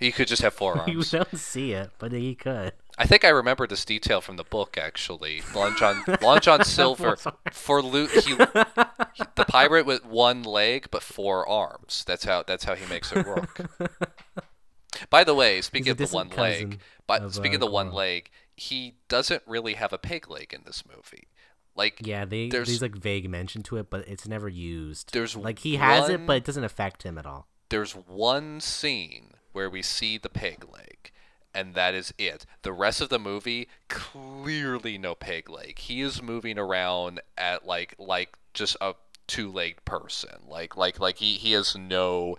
He 0.00 0.12
could 0.12 0.28
just 0.28 0.42
have 0.42 0.54
four 0.54 0.78
arms. 0.78 0.92
You 0.92 1.02
don't 1.18 1.36
see 1.38 1.72
it, 1.72 1.90
but 1.98 2.12
he 2.12 2.34
could. 2.34 2.72
I 2.96 3.06
think 3.06 3.24
I 3.24 3.28
remember 3.30 3.66
this 3.66 3.84
detail 3.84 4.20
from 4.20 4.36
the 4.36 4.44
book 4.44 4.78
actually. 4.78 5.42
Long 5.54 5.74
John, 5.76 6.04
Long 6.22 6.40
John 6.40 6.64
Silver 6.64 7.16
for 7.50 7.82
loot. 7.82 8.10
He, 8.12 8.20
he- 8.30 8.36
the 8.36 9.44
pirate 9.48 9.84
with 9.86 10.04
one 10.04 10.42
leg 10.44 10.88
but 10.90 11.02
four 11.02 11.48
arms. 11.48 12.04
That's 12.06 12.24
how 12.24 12.42
that's 12.44 12.64
how 12.64 12.74
he 12.74 12.86
makes 12.86 13.10
it 13.12 13.26
work. 13.26 13.60
By 15.10 15.24
the 15.24 15.34
way, 15.34 15.60
speaking 15.60 15.90
of 15.90 15.98
the 15.98 16.06
one 16.06 16.28
leg, 16.30 16.78
but 17.06 17.32
speaking 17.32 17.52
uh, 17.52 17.56
of 17.56 17.60
the 17.60 17.66
one 17.70 17.92
leg, 17.92 18.30
he 18.56 18.94
doesn't 19.08 19.42
really 19.46 19.74
have 19.74 19.92
a 19.92 19.98
peg 19.98 20.30
leg 20.30 20.52
in 20.54 20.62
this 20.64 20.84
movie. 20.86 21.26
Like 21.74 22.00
Yeah, 22.06 22.24
they 22.24 22.48
There's- 22.48 22.68
there's 22.68 22.82
like 22.82 22.94
vague 22.94 23.28
mention 23.28 23.64
to 23.64 23.76
it, 23.78 23.90
but 23.90 24.06
it's 24.06 24.28
never 24.28 24.48
used. 24.48 25.12
There's 25.12 25.34
like 25.36 25.58
he 25.58 25.76
has 25.76 26.08
it, 26.08 26.24
but 26.26 26.36
it 26.36 26.44
doesn't 26.44 26.62
affect 26.64 27.02
him 27.02 27.18
at 27.18 27.26
all. 27.26 27.48
there's 27.70 27.92
one 27.96 28.60
scene 28.60 29.32
where 29.52 29.68
we 29.68 29.82
see 29.82 30.16
the 30.16 30.28
peg 30.28 30.64
leg 30.72 31.10
and 31.54 31.74
that 31.74 31.94
is 31.94 32.12
it. 32.18 32.44
The 32.62 32.72
rest 32.72 33.00
of 33.00 33.08
the 33.08 33.18
movie 33.18 33.68
clearly 33.88 34.98
no 34.98 35.14
peg 35.14 35.48
leg. 35.48 35.78
He 35.78 36.00
is 36.00 36.22
moving 36.22 36.58
around 36.58 37.20
at 37.38 37.66
like 37.66 37.94
like 37.98 38.36
just 38.52 38.76
a 38.80 38.94
two-legged 39.26 39.84
person. 39.84 40.40
Like 40.48 40.76
like 40.76 40.98
like 41.00 41.18
he, 41.18 41.34
he 41.34 41.52
has 41.52 41.76
no 41.76 42.36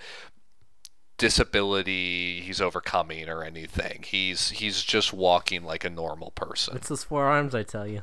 disability. 1.18 2.42
He's 2.42 2.60
overcoming 2.62 3.30
or 3.30 3.44
anything. 3.44 4.04
He's 4.06 4.50
he's 4.50 4.84
just 4.84 5.14
walking 5.14 5.64
like 5.64 5.86
a 5.86 5.90
normal 5.90 6.32
person. 6.32 6.76
It's 6.76 6.90
his 6.90 7.04
four 7.04 7.26
arms, 7.26 7.56
I 7.56 7.64
tell 7.64 7.88
you. 7.88 8.02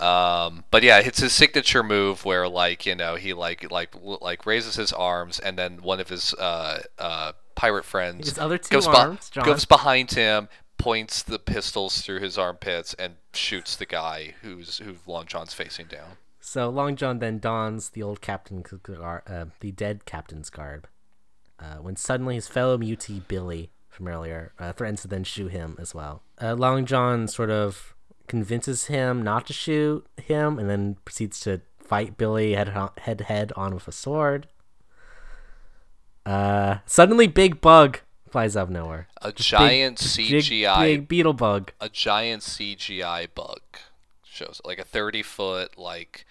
um, 0.00 0.64
but 0.70 0.82
yeah, 0.82 0.98
it's 0.98 1.20
his 1.20 1.32
signature 1.32 1.82
move 1.82 2.24
where 2.24 2.48
like 2.48 2.86
you 2.86 2.94
know 2.94 3.16
he 3.16 3.32
like 3.32 3.70
like 3.70 3.94
like 4.02 4.46
raises 4.46 4.76
his 4.76 4.92
arms 4.92 5.38
and 5.38 5.58
then 5.58 5.82
one 5.82 6.00
of 6.00 6.08
his 6.08 6.34
uh, 6.34 6.82
uh, 6.98 7.32
pirate 7.54 7.84
friends 7.84 8.28
His 8.28 8.38
other 8.38 8.58
two 8.58 8.74
goes, 8.74 8.86
arms, 8.86 9.30
John. 9.30 9.44
goes 9.44 9.64
behind 9.64 10.12
him, 10.12 10.48
points 10.78 11.22
the 11.22 11.38
pistols 11.38 12.00
through 12.00 12.20
his 12.20 12.36
armpits, 12.36 12.94
and 12.94 13.14
shoots 13.34 13.76
the 13.76 13.86
guy 13.86 14.34
who's 14.42 14.78
who 14.78 14.96
Long 15.06 15.26
John's 15.26 15.54
facing 15.54 15.86
down. 15.86 16.16
So 16.40 16.68
Long 16.68 16.96
John 16.96 17.20
then 17.20 17.38
dons 17.38 17.90
the 17.90 18.02
old 18.02 18.20
captain, 18.20 18.64
uh, 18.98 19.44
the 19.60 19.72
dead 19.72 20.04
captain's 20.04 20.50
garb. 20.50 20.88
Uh, 21.58 21.76
when 21.76 21.94
suddenly 21.94 22.34
his 22.34 22.48
fellow 22.48 22.76
mutee 22.76 23.26
Billy 23.28 23.70
from 23.88 24.08
earlier 24.08 24.52
uh, 24.58 24.72
threatens 24.72 25.02
to 25.02 25.08
then 25.08 25.22
shoot 25.22 25.52
him 25.52 25.76
as 25.78 25.94
well. 25.94 26.22
Uh, 26.40 26.54
Long 26.54 26.84
John 26.84 27.28
sort 27.28 27.50
of 27.50 27.94
convinces 28.26 28.86
him 28.86 29.22
not 29.22 29.46
to 29.46 29.52
shoot 29.52 30.04
him, 30.16 30.58
and 30.58 30.68
then 30.68 30.96
proceeds 31.04 31.38
to 31.40 31.60
fight 31.78 32.16
Billy 32.16 32.54
head 32.54 32.72
head 32.98 33.20
head 33.22 33.52
on 33.54 33.74
with 33.74 33.86
a 33.86 33.92
sword. 33.92 34.48
Uh, 36.24 36.78
suddenly, 36.86 37.26
big 37.26 37.60
bug 37.60 38.00
flies 38.30 38.56
out 38.56 38.64
of 38.64 38.70
nowhere. 38.70 39.08
A 39.20 39.32
giant 39.32 39.98
Big, 39.98 40.42
CGI, 40.42 40.82
big 40.82 41.08
beetle 41.08 41.32
bug. 41.34 41.72
a 41.80 41.88
giant 41.88 42.42
CGI 42.42 43.28
bug 43.34 43.60
shows 44.24 44.60
like 44.64 44.78
a 44.78 44.84
thirty 44.84 45.22
foot 45.22 45.76
like. 45.78 46.24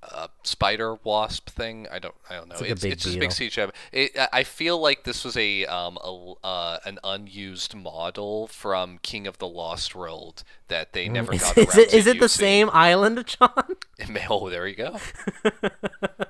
Uh, 0.00 0.28
spider 0.44 0.94
wasp 1.02 1.50
thing. 1.50 1.86
I 1.90 1.98
don't. 1.98 2.14
I 2.30 2.36
don't 2.36 2.48
know. 2.48 2.52
It's, 2.54 2.60
like 2.62 2.70
a 2.70 2.72
it's, 2.72 2.82
big 2.82 2.98
just 2.98 3.18
big. 3.18 3.30
CGI. 3.30 3.70
It, 3.92 4.12
I- 4.32 4.44
feel 4.44 4.80
like 4.80 5.02
this 5.02 5.24
was 5.24 5.36
a 5.36 5.66
um 5.66 5.98
a, 6.02 6.32
uh, 6.44 6.78
an 6.86 7.00
unused 7.02 7.74
model 7.74 8.46
from 8.46 8.98
King 9.02 9.26
of 9.26 9.38
the 9.38 9.48
Lost 9.48 9.96
World 9.96 10.44
that 10.68 10.92
they 10.92 11.08
never 11.08 11.32
Mm, 11.32 11.40
got 11.40 11.58
is 11.58 11.66
around 11.74 11.78
it 11.80 11.88
to 11.90 11.96
is 11.96 12.06
it 12.06 12.20
the 12.20 12.28
same 12.28 12.70
island, 12.72 13.26
John? 13.26 13.76
Oh, 14.30 14.48
there 14.48 14.68
you 14.68 14.76
go. 14.76 14.98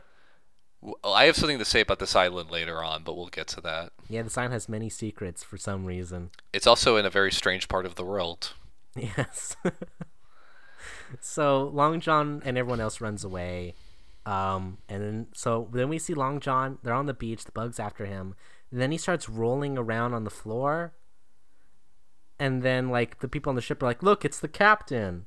I 1.05 1.25
have 1.25 1.37
something 1.37 1.59
to 1.59 1.65
say 1.65 1.81
about 1.81 1.99
this 1.99 2.15
island 2.15 2.51
later 2.51 2.83
on, 2.83 3.03
but 3.03 3.17
we'll 3.17 3.27
get 3.27 3.47
to 3.49 3.61
that. 3.63 3.93
Yeah, 4.09 4.23
the 4.23 4.33
island 4.37 4.53
has 4.53 4.69
many 4.69 4.89
secrets 4.89 5.43
for 5.43 5.57
some 5.57 5.85
reason. 5.85 6.31
It's 6.53 6.67
also 6.67 6.97
in 6.97 7.07
a 7.07 7.11
very 7.11 7.33
strange 7.33 7.69
part 7.69 7.87
of 7.87 7.95
the 7.95 8.05
world. 8.05 8.53
Yes. 8.97 9.55
so 11.21 11.71
Long 11.73 12.01
John 12.01 12.43
and 12.45 12.59
everyone 12.59 12.81
else 12.81 13.01
runs 13.01 13.23
away. 13.23 13.75
Um, 14.27 14.79
and 14.89 15.03
then 15.03 15.27
so 15.35 15.69
then 15.73 15.89
we 15.89 15.99
see 15.99 16.15
Long 16.15 16.41
John. 16.41 16.79
They're 16.83 16.95
on 16.95 17.07
the 17.07 17.15
beach. 17.15 17.45
The 17.45 17.53
bug's 17.53 17.79
after 17.79 18.07
him. 18.07 18.35
And 18.71 18.81
then 18.81 18.91
he 18.91 18.99
starts 18.99 19.29
rolling 19.29 19.79
around 19.79 20.15
on 20.15 20.25
the 20.25 20.31
floor. 20.31 20.95
And 22.39 22.63
then 22.63 22.89
like 22.89 23.21
the 23.21 23.29
people 23.29 23.51
on 23.51 23.57
the 23.57 23.63
ship 23.63 23.83
are 23.83 23.87
like, 23.87 24.03
"Look, 24.03 24.25
it's 24.25 24.41
the 24.41 24.49
captain." 24.49 25.27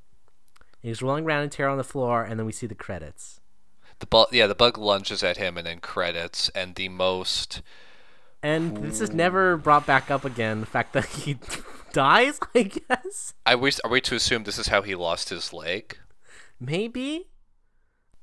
And 0.83 0.89
he's 0.89 1.01
rolling 1.01 1.25
around 1.25 1.43
in 1.43 1.49
terror 1.49 1.69
on 1.69 1.77
the 1.77 1.83
floor, 1.83 2.23
and 2.23 2.39
then 2.39 2.45
we 2.45 2.51
see 2.51 2.67
the 2.67 2.75
credits. 2.75 3.40
The 4.01 4.07
bug, 4.07 4.27
yeah, 4.31 4.47
the 4.47 4.55
bug 4.55 4.77
lunges 4.79 5.23
at 5.23 5.37
him 5.37 5.57
and 5.57 5.65
then 5.67 5.79
credits, 5.79 6.49
and 6.49 6.73
the 6.75 6.89
most 6.89 7.61
And 8.43 8.77
this 8.77 8.99
is 8.99 9.11
never 9.11 9.55
brought 9.57 9.85
back 9.85 10.09
up 10.09 10.25
again. 10.25 10.59
The 10.59 10.65
fact 10.65 10.93
that 10.93 11.05
he 11.05 11.37
dies, 11.93 12.39
I 12.55 12.63
guess. 12.63 13.35
I 13.45 13.53
wish 13.53 13.79
are 13.83 13.91
we 13.91 14.01
to 14.01 14.15
assume 14.15 14.43
this 14.43 14.57
is 14.57 14.67
how 14.69 14.81
he 14.81 14.95
lost 14.95 15.29
his 15.29 15.53
leg? 15.53 15.99
Maybe. 16.59 17.29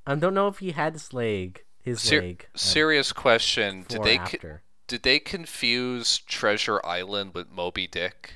I 0.04 0.16
don't 0.16 0.34
know 0.34 0.48
if 0.48 0.58
he 0.58 0.72
had 0.72 0.94
his 0.94 1.14
leg. 1.14 1.64
His 1.80 2.00
Ser- 2.00 2.22
leg. 2.22 2.48
serious 2.56 3.12
question: 3.12 3.84
Did 3.86 4.02
they 4.02 4.18
co- 4.18 4.58
did 4.88 5.04
they 5.04 5.20
confuse 5.20 6.18
Treasure 6.18 6.84
Island 6.84 7.34
with 7.34 7.50
Moby 7.52 7.86
Dick? 7.86 8.34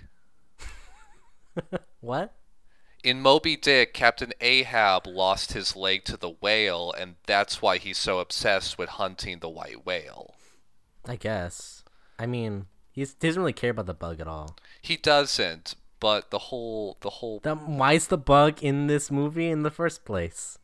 What? 2.00 2.34
In 3.02 3.20
Moby 3.20 3.56
Dick, 3.56 3.92
Captain 3.94 4.32
Ahab 4.40 5.06
lost 5.08 5.52
his 5.52 5.74
leg 5.74 6.04
to 6.04 6.16
the 6.16 6.30
whale, 6.30 6.92
and 6.96 7.16
that's 7.26 7.60
why 7.60 7.78
he's 7.78 7.98
so 7.98 8.20
obsessed 8.20 8.78
with 8.78 8.90
hunting 8.90 9.40
the 9.40 9.48
white 9.48 9.84
whale. 9.84 10.34
I 11.06 11.16
guess. 11.16 11.82
I 12.18 12.26
mean, 12.26 12.66
he 12.92 13.04
doesn't 13.04 13.40
really 13.40 13.52
care 13.52 13.70
about 13.70 13.86
the 13.86 13.94
bug 13.94 14.20
at 14.20 14.28
all. 14.28 14.56
He 14.80 14.96
doesn't, 14.96 15.74
but 15.98 16.30
the 16.30 16.38
whole 16.38 16.96
the 17.00 17.10
whole 17.10 17.40
Then 17.42 17.76
why 17.76 17.94
is 17.94 18.06
the 18.06 18.18
bug 18.18 18.62
in 18.62 18.86
this 18.86 19.10
movie 19.10 19.48
in 19.48 19.64
the 19.64 19.70
first 19.70 20.04
place? 20.04 20.58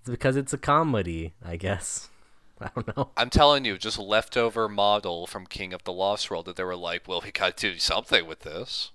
It's 0.00 0.10
because 0.10 0.36
it's 0.36 0.52
a 0.52 0.58
comedy, 0.58 1.34
I 1.44 1.56
guess. 1.56 2.10
I 2.60 2.70
don't 2.74 2.96
know. 2.96 3.10
I'm 3.16 3.30
telling 3.30 3.64
you, 3.64 3.76
just 3.76 3.98
a 3.98 4.02
leftover 4.02 4.68
model 4.68 5.26
from 5.26 5.46
King 5.46 5.72
of 5.72 5.82
the 5.82 5.92
Lost 5.92 6.30
World 6.30 6.46
that 6.46 6.56
they 6.56 6.64
were 6.64 6.76
like, 6.76 7.08
well, 7.08 7.22
we 7.24 7.32
got 7.32 7.56
to 7.56 7.72
do 7.72 7.78
something 7.78 8.24
with 8.26 8.40
this. 8.40 8.92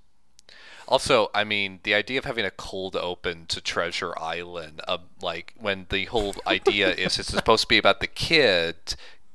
Also, 0.91 1.31
I 1.33 1.45
mean, 1.45 1.79
the 1.83 1.93
idea 1.93 2.19
of 2.19 2.25
having 2.25 2.43
a 2.43 2.51
cold 2.51 2.97
open 2.97 3.45
to 3.45 3.61
Treasure 3.61 4.13
Island, 4.19 4.81
uh, 4.89 4.97
like 5.21 5.53
when 5.57 5.85
the 5.89 6.03
whole 6.05 6.35
idea 6.45 6.89
is 7.05 7.17
it's 7.17 7.29
supposed 7.29 7.61
to 7.61 7.67
be 7.69 7.77
about 7.77 8.01
the 8.01 8.07
kid 8.07 8.75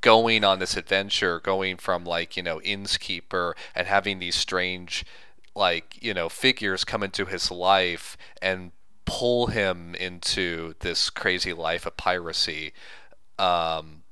going 0.03 0.45
on 0.45 0.59
this 0.59 0.77
adventure, 0.77 1.41
going 1.41 1.79
from 1.79 2.05
like 2.05 2.37
you 2.37 2.43
know 2.43 2.61
innkeeper 2.61 3.57
and 3.75 3.87
having 3.87 4.19
these 4.19 4.35
strange, 4.35 5.07
like 5.55 5.97
you 6.03 6.13
know 6.13 6.29
figures 6.29 6.85
come 6.85 7.03
into 7.03 7.25
his 7.25 7.51
life 7.51 8.19
and 8.43 8.73
pull 9.07 9.47
him 9.47 9.95
into 9.95 10.75
this 10.81 11.09
crazy 11.09 11.55
life 11.55 11.87
of 11.87 11.97
piracy. 11.97 12.75
Um, 13.39 14.03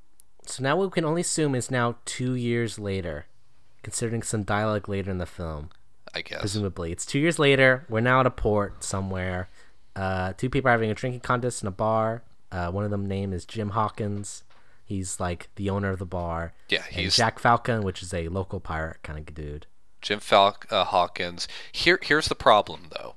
So 0.46 0.62
now 0.62 0.78
we 0.78 0.88
can 0.88 1.04
only 1.04 1.20
assume 1.20 1.54
is 1.54 1.70
now 1.70 1.96
two 2.06 2.34
years 2.34 2.78
later, 2.78 3.26
considering 3.82 4.22
some 4.22 4.44
dialogue 4.44 4.88
later 4.88 5.10
in 5.10 5.18
the 5.18 5.26
film. 5.26 5.68
I 6.14 6.22
guess. 6.22 6.40
Presumably, 6.40 6.92
it's 6.92 7.04
two 7.04 7.18
years 7.18 7.38
later. 7.38 7.84
We're 7.88 8.00
now 8.00 8.20
at 8.20 8.26
a 8.26 8.30
port 8.30 8.84
somewhere. 8.84 9.48
Uh, 9.96 10.32
two 10.34 10.48
people 10.50 10.68
are 10.68 10.72
having 10.72 10.90
a 10.90 10.94
drinking 10.94 11.20
contest 11.20 11.62
in 11.62 11.68
a 11.68 11.72
bar. 11.72 12.22
Uh, 12.52 12.70
one 12.70 12.84
of 12.84 12.90
them 12.90 13.06
name 13.06 13.32
is 13.32 13.44
Jim 13.44 13.70
Hawkins. 13.70 14.44
He's 14.84 15.18
like 15.18 15.48
the 15.56 15.70
owner 15.70 15.90
of 15.90 15.98
the 15.98 16.06
bar. 16.06 16.52
Yeah, 16.68 16.82
he's- 16.90 17.16
Jack 17.16 17.38
Falcon, 17.38 17.82
which 17.82 18.02
is 18.02 18.12
a 18.14 18.28
local 18.28 18.60
pirate 18.60 19.02
kind 19.02 19.18
of 19.18 19.34
dude. 19.34 19.66
Jim 20.02 20.20
Falk 20.20 20.66
uh, 20.70 20.84
Hawkins. 20.84 21.48
Here, 21.72 21.98
here's 22.02 22.28
the 22.28 22.34
problem 22.34 22.88
though. 22.90 23.14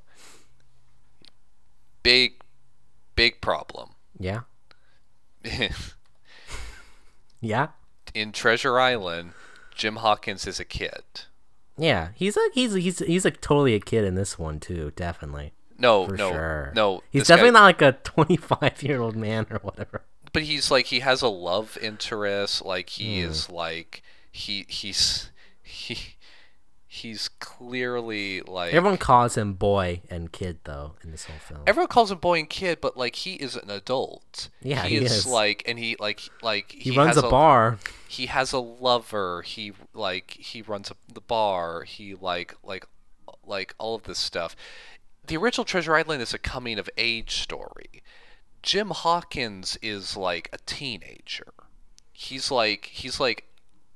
Big, 2.02 2.36
big 3.16 3.42
problem. 3.42 3.90
Yeah, 4.18 4.42
yeah, 7.42 7.68
In 8.14 8.32
Treasure 8.32 8.80
Island, 8.80 9.34
Jim 9.76 9.98
Hawkins 9.98 10.48
is 10.48 10.60
a 10.60 10.66
kid. 10.66 11.04
Yeah. 11.78 12.10
He's 12.16 12.36
a 12.38 12.42
he's 12.54 12.74
he's 12.74 13.00
he's 13.00 13.26
like 13.26 13.42
totally 13.42 13.74
a 13.76 13.80
kid 13.80 14.04
in 14.06 14.16
this 14.16 14.38
one 14.40 14.60
too. 14.60 14.92
Definitely, 14.96 15.54
No, 15.78 16.06
for 16.08 16.16
no, 16.18 16.32
sure. 16.32 16.72
no. 16.76 17.02
he's 17.12 17.22
this 17.22 17.28
guy- 17.30 17.36
definitely 17.36 17.52
not 17.60 17.64
like 17.64 17.82
a 17.82 17.92
twenty 18.04 18.38
five 18.38 18.82
year 18.84 19.02
old 19.02 19.16
man 19.16 19.46
or 19.50 19.58
whatever. 19.60 20.04
But 20.34 20.44
he's 20.44 20.70
like 20.72 20.88
he 20.88 21.00
has 21.00 21.22
a 21.22 21.28
love 21.30 21.78
interest. 21.82 22.64
Like 22.66 22.90
he 22.90 23.22
Hmm. 23.24 23.30
is 23.30 23.50
like 23.50 24.02
he 24.32 24.66
he's 24.68 25.32
he 25.64 26.16
he's 26.98 27.30
clearly 27.40 28.42
like 28.42 28.74
Everyone 28.74 28.98
calls 28.98 29.38
him 29.38 29.54
boy 29.54 30.02
and 30.10 30.32
kid 30.32 30.60
though 30.64 30.94
in 31.04 31.12
this 31.12 31.26
whole 31.26 31.38
film. 31.40 31.62
Everyone 31.68 31.88
calls 31.88 32.12
him 32.12 32.18
boy 32.18 32.40
and 32.40 32.50
kid, 32.50 32.80
but 32.82 32.98
like 32.98 33.16
he 33.16 33.34
is 33.36 33.56
an 33.56 33.70
adult. 33.70 34.50
Yeah, 34.62 34.84
he, 34.84 34.98
he 34.98 35.06
is, 35.06 35.12
is. 35.12 35.26
like, 35.26 35.64
and 35.68 35.80
he 35.80 35.96
like 36.00 36.22
like 36.42 36.72
he, 36.72 36.92
runs 36.92 37.16
has 37.16 37.24
a 37.24 37.30
bar. 37.30 37.80
he 38.08 38.28
has 38.28 38.54
a 38.54 38.60
lover 38.60 39.42
he 39.44 39.74
like 39.94 40.32
he 40.32 40.62
runs 40.62 40.92
a, 40.92 40.96
the 41.14 41.22
bar 41.22 41.84
he 41.84 42.16
like 42.16 42.56
like 42.64 42.86
like 43.46 43.74
all 43.78 43.96
of 43.96 44.04
this 44.04 44.20
stuff 44.20 44.56
the 45.26 45.38
original 45.38 45.66
treasure 45.66 45.96
island 45.96 46.22
is 46.22 46.34
a 46.34 46.40
coming 46.40 46.78
of 46.80 46.90
age 46.98 47.42
story 47.42 48.04
jim 48.62 48.90
hawkins 48.90 49.78
is 49.82 50.18
like 50.18 50.50
a 50.52 50.58
teenager 50.66 51.54
he's 52.12 52.52
like 52.52 52.86
he's 52.86 53.20
like 53.20 53.46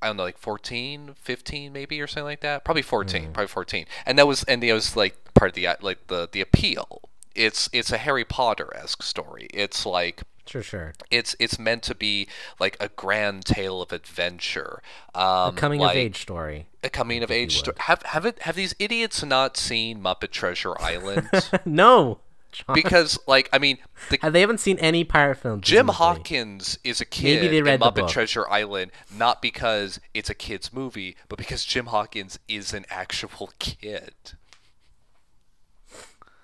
I 0.02 0.08
don't 0.08 0.18
know, 0.18 0.24
like 0.24 0.38
14, 0.38 1.16
15 1.16 1.74
maybe 1.74 2.02
or 2.02 2.08
something 2.08 2.26
like 2.26 2.42
that. 2.42 2.64
Probably 2.64 2.82
14, 2.82 3.32
probably 3.34 3.48
14. 3.48 3.86
And 4.06 4.18
that 4.18 4.28
was 4.28 4.44
and 4.46 4.62
that 4.64 4.74
was 4.74 4.96
like 4.96 5.34
part 5.34 5.52
of 5.52 5.56
the 5.56 5.68
uh, 5.68 5.76
like 5.82 6.08
the 6.08 6.28
the 6.32 6.42
appeal. 6.42 7.02
It's 7.36 7.70
it's 7.72 7.92
a 7.92 7.98
Harry 7.98 8.26
Potter 8.26 8.76
esque 8.76 9.04
story. 9.04 9.48
It's 9.54 9.86
like 9.86 10.24
Sure, 10.48 10.64
sure. 10.64 10.94
it's 11.10 11.36
it's 11.40 11.58
meant 11.60 11.84
to 11.84 11.96
be 11.96 12.28
like 12.60 12.76
a 12.80 12.90
grand 12.90 13.46
tale 13.46 13.82
of 13.82 13.92
adventure. 13.94 14.82
Um, 15.14 15.24
A 15.24 15.54
coming 15.56 15.80
like 15.80 15.92
of 15.92 15.98
age 15.98 16.22
story. 16.22 16.68
A 16.84 16.90
coming 16.90 17.24
of 17.24 17.32
age 17.32 17.58
story. 17.58 17.78
Have 17.82 18.02
have 18.04 18.26
it 18.26 18.40
have 18.40 18.56
these 18.56 18.76
idiots 18.80 19.24
not 19.24 19.56
seen 19.56 20.02
Muppet 20.02 20.32
Treasure 20.32 20.74
Island? 20.82 21.30
no, 21.66 22.20
John. 22.52 22.74
because 22.74 23.20
like 23.28 23.50
I 23.54 23.60
mean, 23.60 23.78
the 24.10 24.18
they 24.30 24.42
haven't 24.42 24.60
seen 24.60 24.78
any 24.80 25.04
pirate 25.04 25.38
films. 25.38 25.66
Jim 25.66 25.88
presumably. 25.88 25.96
Hawkins 25.96 26.80
is 26.84 27.02
a 27.02 27.06
kid 27.06 27.42
Maybe 27.42 27.48
they 27.48 27.58
in 27.58 27.66
read 27.66 27.80
the 27.80 27.86
Muppet 27.86 27.96
book. 27.96 28.10
Treasure 28.10 28.48
Island, 28.50 28.92
not 29.16 29.42
because 29.42 30.00
it's 30.14 30.30
a 30.30 30.36
kid's 30.36 30.74
movie, 30.74 31.16
but 31.30 31.38
because 31.38 31.64
Jim 31.66 31.88
Hawkins 31.88 32.40
is 32.48 32.74
an 32.74 32.86
actual 32.90 33.52
kid. 33.60 34.14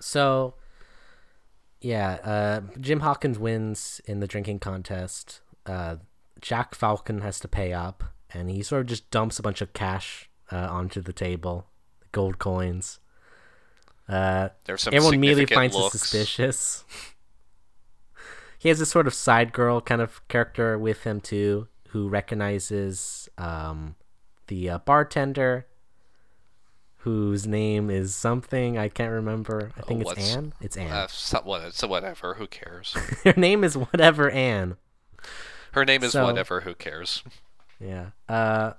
So, 0.00 0.54
yeah, 1.80 2.18
uh, 2.24 2.60
Jim 2.80 3.00
Hawkins 3.00 3.38
wins 3.38 4.00
in 4.04 4.20
the 4.20 4.26
drinking 4.26 4.60
contest. 4.60 5.40
Uh, 5.66 5.96
Jack 6.40 6.74
Falcon 6.74 7.20
has 7.20 7.40
to 7.40 7.48
pay 7.48 7.72
up, 7.72 8.04
and 8.32 8.50
he 8.50 8.62
sort 8.62 8.82
of 8.82 8.86
just 8.86 9.10
dumps 9.10 9.38
a 9.38 9.42
bunch 9.42 9.60
of 9.60 9.72
cash 9.72 10.30
uh, 10.50 10.68
onto 10.70 11.00
the 11.00 11.12
table, 11.12 11.66
gold 12.12 12.38
coins. 12.38 13.00
Uh, 14.08 14.48
There's 14.64 14.82
some 14.82 14.94
everyone 14.94 15.14
immediately 15.14 15.54
finds 15.54 15.76
it 15.76 15.90
suspicious. 15.90 16.84
he 18.58 18.68
has 18.68 18.78
this 18.78 18.90
sort 18.90 19.06
of 19.06 19.14
side 19.14 19.52
girl 19.52 19.80
kind 19.80 20.00
of 20.00 20.26
character 20.28 20.78
with 20.78 21.04
him 21.04 21.20
too, 21.20 21.68
who 21.88 22.08
recognizes 22.08 23.28
um, 23.38 23.96
the 24.48 24.70
uh, 24.70 24.78
bartender, 24.78 25.66
whose 27.02 27.46
name 27.46 27.90
is 27.90 28.14
something 28.14 28.76
I 28.78 28.88
can't 28.88 29.12
remember. 29.12 29.72
I 29.76 29.82
think 29.82 30.04
Oh, 30.06 30.10
it's 30.10 30.34
Anne. 30.34 30.52
It's 30.60 30.76
Anne. 30.76 30.90
Uh, 30.90 31.06
so, 31.08 31.40
what- 31.44 31.74
so 31.74 31.86
whatever, 31.86 32.34
who 32.34 32.46
cares? 32.46 32.92
Her 33.24 33.34
name 33.36 33.62
is 33.62 33.76
whatever 33.76 34.30
Anne. 34.30 34.76
Her 35.72 35.84
name 35.84 36.02
is 36.02 36.12
So- 36.12 36.24
whatever, 36.24 36.62
who 36.62 36.74
cares? 36.74 37.22
Yeah. 37.78 38.06
Uh, 38.28 38.72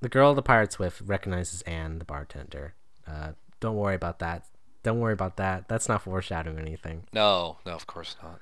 the 0.00 0.08
girl 0.08 0.34
the 0.34 0.42
pirate's 0.42 0.78
with 0.78 1.00
recognizes 1.02 1.62
Anne, 1.62 1.98
the 1.98 2.04
bartender. 2.04 2.74
Uh, 3.06 3.32
don't 3.66 3.76
worry 3.76 3.96
about 3.96 4.20
that. 4.20 4.44
Don't 4.84 5.00
worry 5.00 5.12
about 5.12 5.38
that. 5.38 5.66
That's 5.66 5.88
not 5.88 6.02
foreshadowing 6.02 6.60
anything. 6.60 7.02
No, 7.12 7.58
no, 7.66 7.72
of 7.72 7.88
course 7.88 8.14
not. 8.22 8.40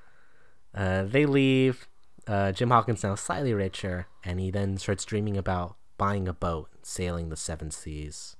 Uh, 0.74 1.04
they 1.04 1.24
leave. 1.24 1.88
Uh, 2.26 2.52
Jim 2.52 2.70
Hawkins 2.70 3.02
now 3.02 3.14
slightly 3.14 3.54
richer, 3.54 4.06
and 4.22 4.38
he 4.38 4.50
then 4.50 4.76
starts 4.76 5.06
dreaming 5.06 5.38
about 5.38 5.76
buying 5.96 6.28
a 6.28 6.34
boat, 6.34 6.68
and 6.74 6.84
sailing 6.84 7.30
the 7.30 7.36
seven 7.36 7.70
seas. 7.70 8.36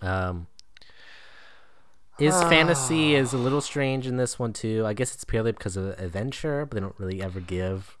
Um, 0.00 0.46
his 2.18 2.34
fantasy 2.44 3.14
is 3.14 3.34
a 3.34 3.38
little 3.38 3.60
strange 3.60 4.06
in 4.06 4.16
this 4.16 4.38
one 4.38 4.54
too. 4.54 4.84
I 4.86 4.94
guess 4.94 5.14
it's 5.14 5.24
purely 5.24 5.52
because 5.52 5.76
of 5.76 6.00
adventure, 6.00 6.64
but 6.64 6.76
they 6.76 6.80
don't 6.80 6.98
really 6.98 7.20
ever 7.20 7.40
give 7.40 7.98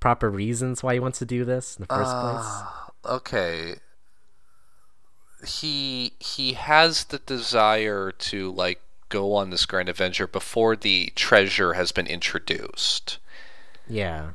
proper 0.00 0.30
reasons 0.30 0.82
why 0.82 0.94
he 0.94 1.00
wants 1.00 1.18
to 1.18 1.26
do 1.26 1.44
this 1.44 1.76
in 1.76 1.82
the 1.82 1.94
first 1.94 2.10
place. 2.10 2.62
okay 3.06 3.74
he 5.46 6.12
he 6.18 6.54
has 6.54 7.04
the 7.04 7.18
desire 7.18 8.10
to 8.12 8.50
like 8.52 8.80
go 9.08 9.34
on 9.34 9.50
this 9.50 9.66
grand 9.66 9.88
adventure 9.88 10.26
before 10.26 10.74
the 10.76 11.12
treasure 11.14 11.74
has 11.74 11.92
been 11.92 12.06
introduced. 12.06 13.18
Yeah, 13.88 14.30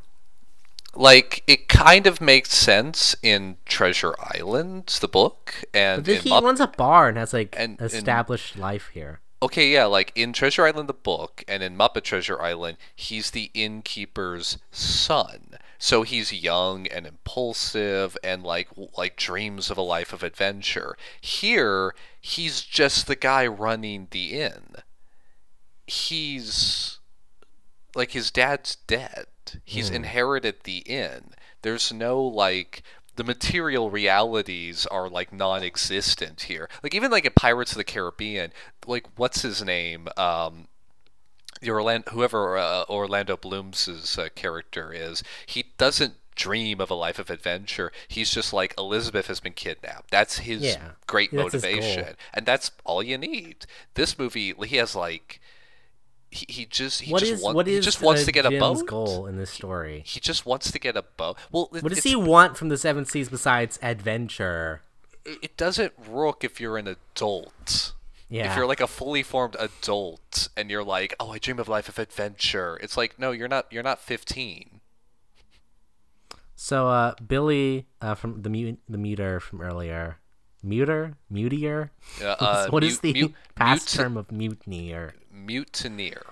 like 0.96 1.44
it 1.48 1.68
kind 1.68 2.08
of 2.08 2.22
makes 2.22 2.54
sense 2.54 3.16
in 3.22 3.58
treasure 3.66 4.16
island 4.20 4.98
the 5.02 5.08
book 5.08 5.64
and 5.74 6.06
but 6.06 6.16
he 6.18 6.30
runs 6.32 6.60
a 6.60 6.68
bar 6.68 7.10
and 7.10 7.18
has 7.18 7.34
like 7.34 7.56
and- 7.58 7.80
and- 7.80 7.94
established 7.94 8.58
life 8.58 8.90
here. 8.94 9.20
okay 9.42 9.70
yeah 9.72 9.86
like 9.86 10.12
in 10.16 10.34
treasure 10.34 10.66
island 10.66 10.90
the 10.90 10.94
book 10.94 11.44
and 11.48 11.62
in 11.64 11.78
muppet 11.78 12.04
treasure 12.04 12.42
island 12.42 12.78
he's 12.96 13.32
the 13.32 13.50
innkeeper's 13.54 14.58
son 14.72 15.58
so 15.82 16.04
he's 16.04 16.34
young 16.34 16.86
and 16.88 17.08
impulsive 17.08 18.18
and 18.22 18.44
like 18.44 18.68
like 18.98 19.16
dreams 19.16 19.72
of 19.72 19.78
a 19.78 19.82
life 19.82 20.12
of 20.12 20.24
adventure. 20.24 20.98
Here 21.22 21.96
he's 22.20 22.62
just 22.62 23.08
the 23.08 23.16
guy 23.16 23.48
running 23.48 24.08
the 24.12 24.42
inn. 24.42 24.76
He's 25.88 27.00
like 27.96 28.12
his 28.12 28.30
dad's 28.30 28.76
dead. 28.76 29.26
He's 29.64 29.90
inherited 29.90 30.58
the 30.64 30.80
inn. 30.80 31.32
There's 31.62 31.92
no 31.94 32.22
like 32.22 32.84
the 33.16 33.24
material 33.24 33.90
realities 33.90 34.86
are 34.86 35.10
like 35.10 35.34
non-existent 35.34 36.42
here. 36.42 36.70
Like 36.84 36.94
even 36.94 37.10
like 37.10 37.26
in 37.26 37.34
pirates 37.36 37.72
of 37.72 37.78
the 37.78 37.84
caribbean 37.86 38.52
like 38.86 39.08
what's 39.16 39.42
his 39.44 39.64
name? 39.64 40.10
Um 40.18 40.68
the 41.62 41.70
Orlando, 41.72 42.12
whoever 42.12 42.58
uh, 42.58 42.84
Orlando 42.90 43.36
Bloom's 43.38 43.88
uh, 44.18 44.30
character 44.36 44.92
is, 44.94 45.24
he 45.46 45.66
doesn't 45.78 46.14
dream 46.36 46.80
of 46.80 46.90
a 46.90 46.94
life 46.96 47.20
of 47.20 47.30
adventure. 47.30 47.92
He's 48.08 48.32
just 48.32 48.54
like 48.54 48.74
Elizabeth 48.78 49.28
has 49.28 49.40
been 49.42 49.54
kidnapped. 49.54 50.10
That's 50.12 50.40
his 50.40 50.62
Yeah, 50.62 50.92
great 51.06 51.32
that's 51.32 51.52
his 51.54 51.64
motivation, 51.64 52.16
and 52.34 52.46
that's 52.46 52.72
all 52.86 53.04
you 53.04 53.18
need. 53.18 53.66
This 53.96 54.18
movie, 54.18 54.54
he 54.66 54.78
has 54.78 54.96
like, 54.96 55.42
he, 56.32 56.46
he 56.48 56.66
just 56.66 57.02
he 57.02 57.12
What 57.12 57.20
just 57.20 57.32
is 57.34 57.42
want- 57.44 57.68
he 57.68 57.80
just 57.82 58.02
wants 58.02 58.24
to 58.26 58.32
get 58.32 58.46
a 58.46 58.52
boat. 58.52 58.86
goal 58.88 59.26
in 59.28 59.38
this 59.38 59.50
story? 59.52 60.04
He 60.06 60.20
just 60.20 60.46
wants 60.46 60.72
to 60.72 60.80
get 60.80 60.96
a 60.96 61.02
boat. 61.02 61.38
Well, 61.52 61.70
it, 61.74 61.84
What 61.84 61.94
does 61.94 62.04
he 62.04 62.16
want 62.16 62.56
from 62.56 62.70
the 62.70 62.78
Seven 62.78 63.04
Seas 63.06 63.28
besides 63.30 63.78
adventure? 63.82 64.82
it 65.26 65.58
doesn't 65.58 66.08
work 66.08 66.44
if 66.44 66.60
you're 66.62 66.78
an 66.78 66.88
adult. 66.88 67.94
Yeah. 68.30 68.52
If 68.52 68.58
you're 68.58 68.68
like 68.68 68.80
a 68.80 68.88
fully 68.88 69.24
formed 69.24 69.56
adult 69.60 70.50
and 70.56 70.70
you're 70.70 70.84
like, 70.84 71.16
"Oh, 71.20 71.32
I 71.32 71.40
dream 71.40 71.60
of 71.60 71.68
life 71.68 71.90
of 71.90 71.98
adventure." 71.98 72.78
It's 72.82 72.96
like, 72.96 73.18
"No, 73.18 73.32
you're 73.32 73.48
not 73.48 73.66
you're 73.72 73.84
not 73.84 74.00
15." 74.00 74.82
So 76.56 76.90
uh, 76.90 77.16
Billy 77.26 77.88
uh, 78.02 78.16
from 78.16 78.42
the 78.44 78.50
mute 78.50 78.80
the 78.88 78.98
muter 78.98 79.42
from 79.42 79.62
earlier, 79.62 80.18
muter, 80.64 81.16
mutier. 81.30 81.92
Uh, 82.22 82.26
uh, 82.40 82.68
what 82.70 82.84
is 82.84 83.00
the 83.00 83.14
mute- 83.14 83.34
past 83.56 83.96
term 83.96 84.16
of 84.16 84.32
mutineer? 84.32 85.16
Mutineer. 85.32 86.26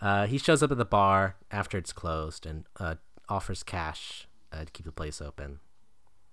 Uh, 0.00 0.26
he 0.26 0.38
shows 0.38 0.62
up 0.62 0.70
at 0.72 0.78
the 0.78 0.84
bar 0.84 1.36
after 1.50 1.78
it's 1.78 1.92
closed 1.92 2.46
and 2.46 2.64
uh, 2.80 2.96
offers 3.28 3.62
cash 3.62 4.26
uh, 4.52 4.64
to 4.64 4.70
keep 4.72 4.84
the 4.86 4.92
place 4.92 5.20
open, 5.20 5.60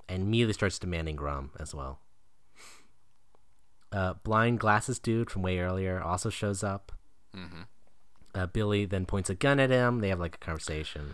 and 0.09 0.23
immediately 0.23 0.53
starts 0.53 0.79
demanding 0.79 1.17
rum 1.17 1.51
as 1.59 1.75
well. 1.75 1.99
Uh, 3.93 4.13
blind 4.23 4.60
glasses 4.60 4.97
dude 4.99 5.29
from 5.29 5.41
way 5.43 5.60
earlier 5.60 6.01
also 6.01 6.29
shows 6.29 6.63
up. 6.63 6.91
Mhm. 7.36 7.67
Uh, 8.36 8.47
Billy 8.47 8.86
then 8.86 9.06
points 9.06 9.29
a 9.29 9.36
gun 9.36 9.60
at 9.60 9.69
him. 9.69 9.99
They 9.99 10.10
have 10.10 10.19
like 10.19 10.36
a 10.36 10.39
conversation. 10.39 11.13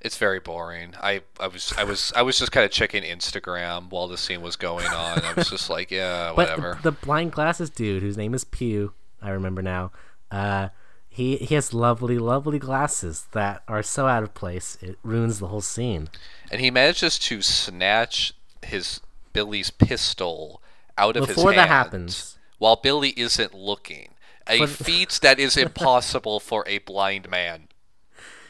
It's 0.00 0.16
very 0.16 0.38
boring. 0.40 0.94
I, 1.02 1.22
I 1.40 1.48
was 1.48 1.74
I 1.76 1.84
was 1.84 2.12
I 2.16 2.22
was 2.22 2.38
just 2.38 2.52
kind 2.52 2.64
of 2.64 2.70
checking 2.70 3.02
Instagram 3.02 3.90
while 3.90 4.08
the 4.08 4.16
scene 4.16 4.40
was 4.42 4.56
going 4.56 4.86
on. 4.86 5.20
I 5.24 5.32
was 5.34 5.50
just 5.50 5.68
like, 5.68 5.90
yeah, 5.90 6.32
But 6.36 6.48
whatever. 6.50 6.78
the 6.82 6.92
blind 6.92 7.32
glasses 7.32 7.68
dude, 7.68 8.02
whose 8.02 8.16
name 8.16 8.32
is 8.32 8.44
Pew, 8.44 8.94
I 9.20 9.30
remember 9.30 9.60
now. 9.60 9.90
Uh, 10.30 10.68
he 11.08 11.36
he 11.38 11.54
has 11.56 11.74
lovely, 11.74 12.16
lovely 12.16 12.58
glasses 12.60 13.26
that 13.32 13.62
are 13.66 13.82
so 13.82 14.06
out 14.06 14.22
of 14.22 14.34
place 14.34 14.78
it 14.80 14.98
ruins 15.02 15.40
the 15.40 15.48
whole 15.48 15.60
scene. 15.60 16.08
and 16.50 16.60
he 16.60 16.70
manages 16.70 17.18
to 17.18 17.42
snatch 17.42 18.32
his 18.62 19.00
Billy's 19.32 19.70
pistol 19.70 20.62
out 20.98 21.16
of 21.16 21.26
Before 21.28 21.52
his 21.52 21.56
that 21.56 21.68
happens, 21.68 22.38
while 22.58 22.76
Billy 22.76 23.10
isn't 23.10 23.54
looking. 23.54 24.14
A 24.46 24.58
But- 24.60 24.68
feat 24.86 25.18
that 25.22 25.38
is 25.38 25.56
impossible 25.56 26.40
for 26.40 26.64
a 26.66 26.78
blind 26.78 27.28
man. 27.30 27.68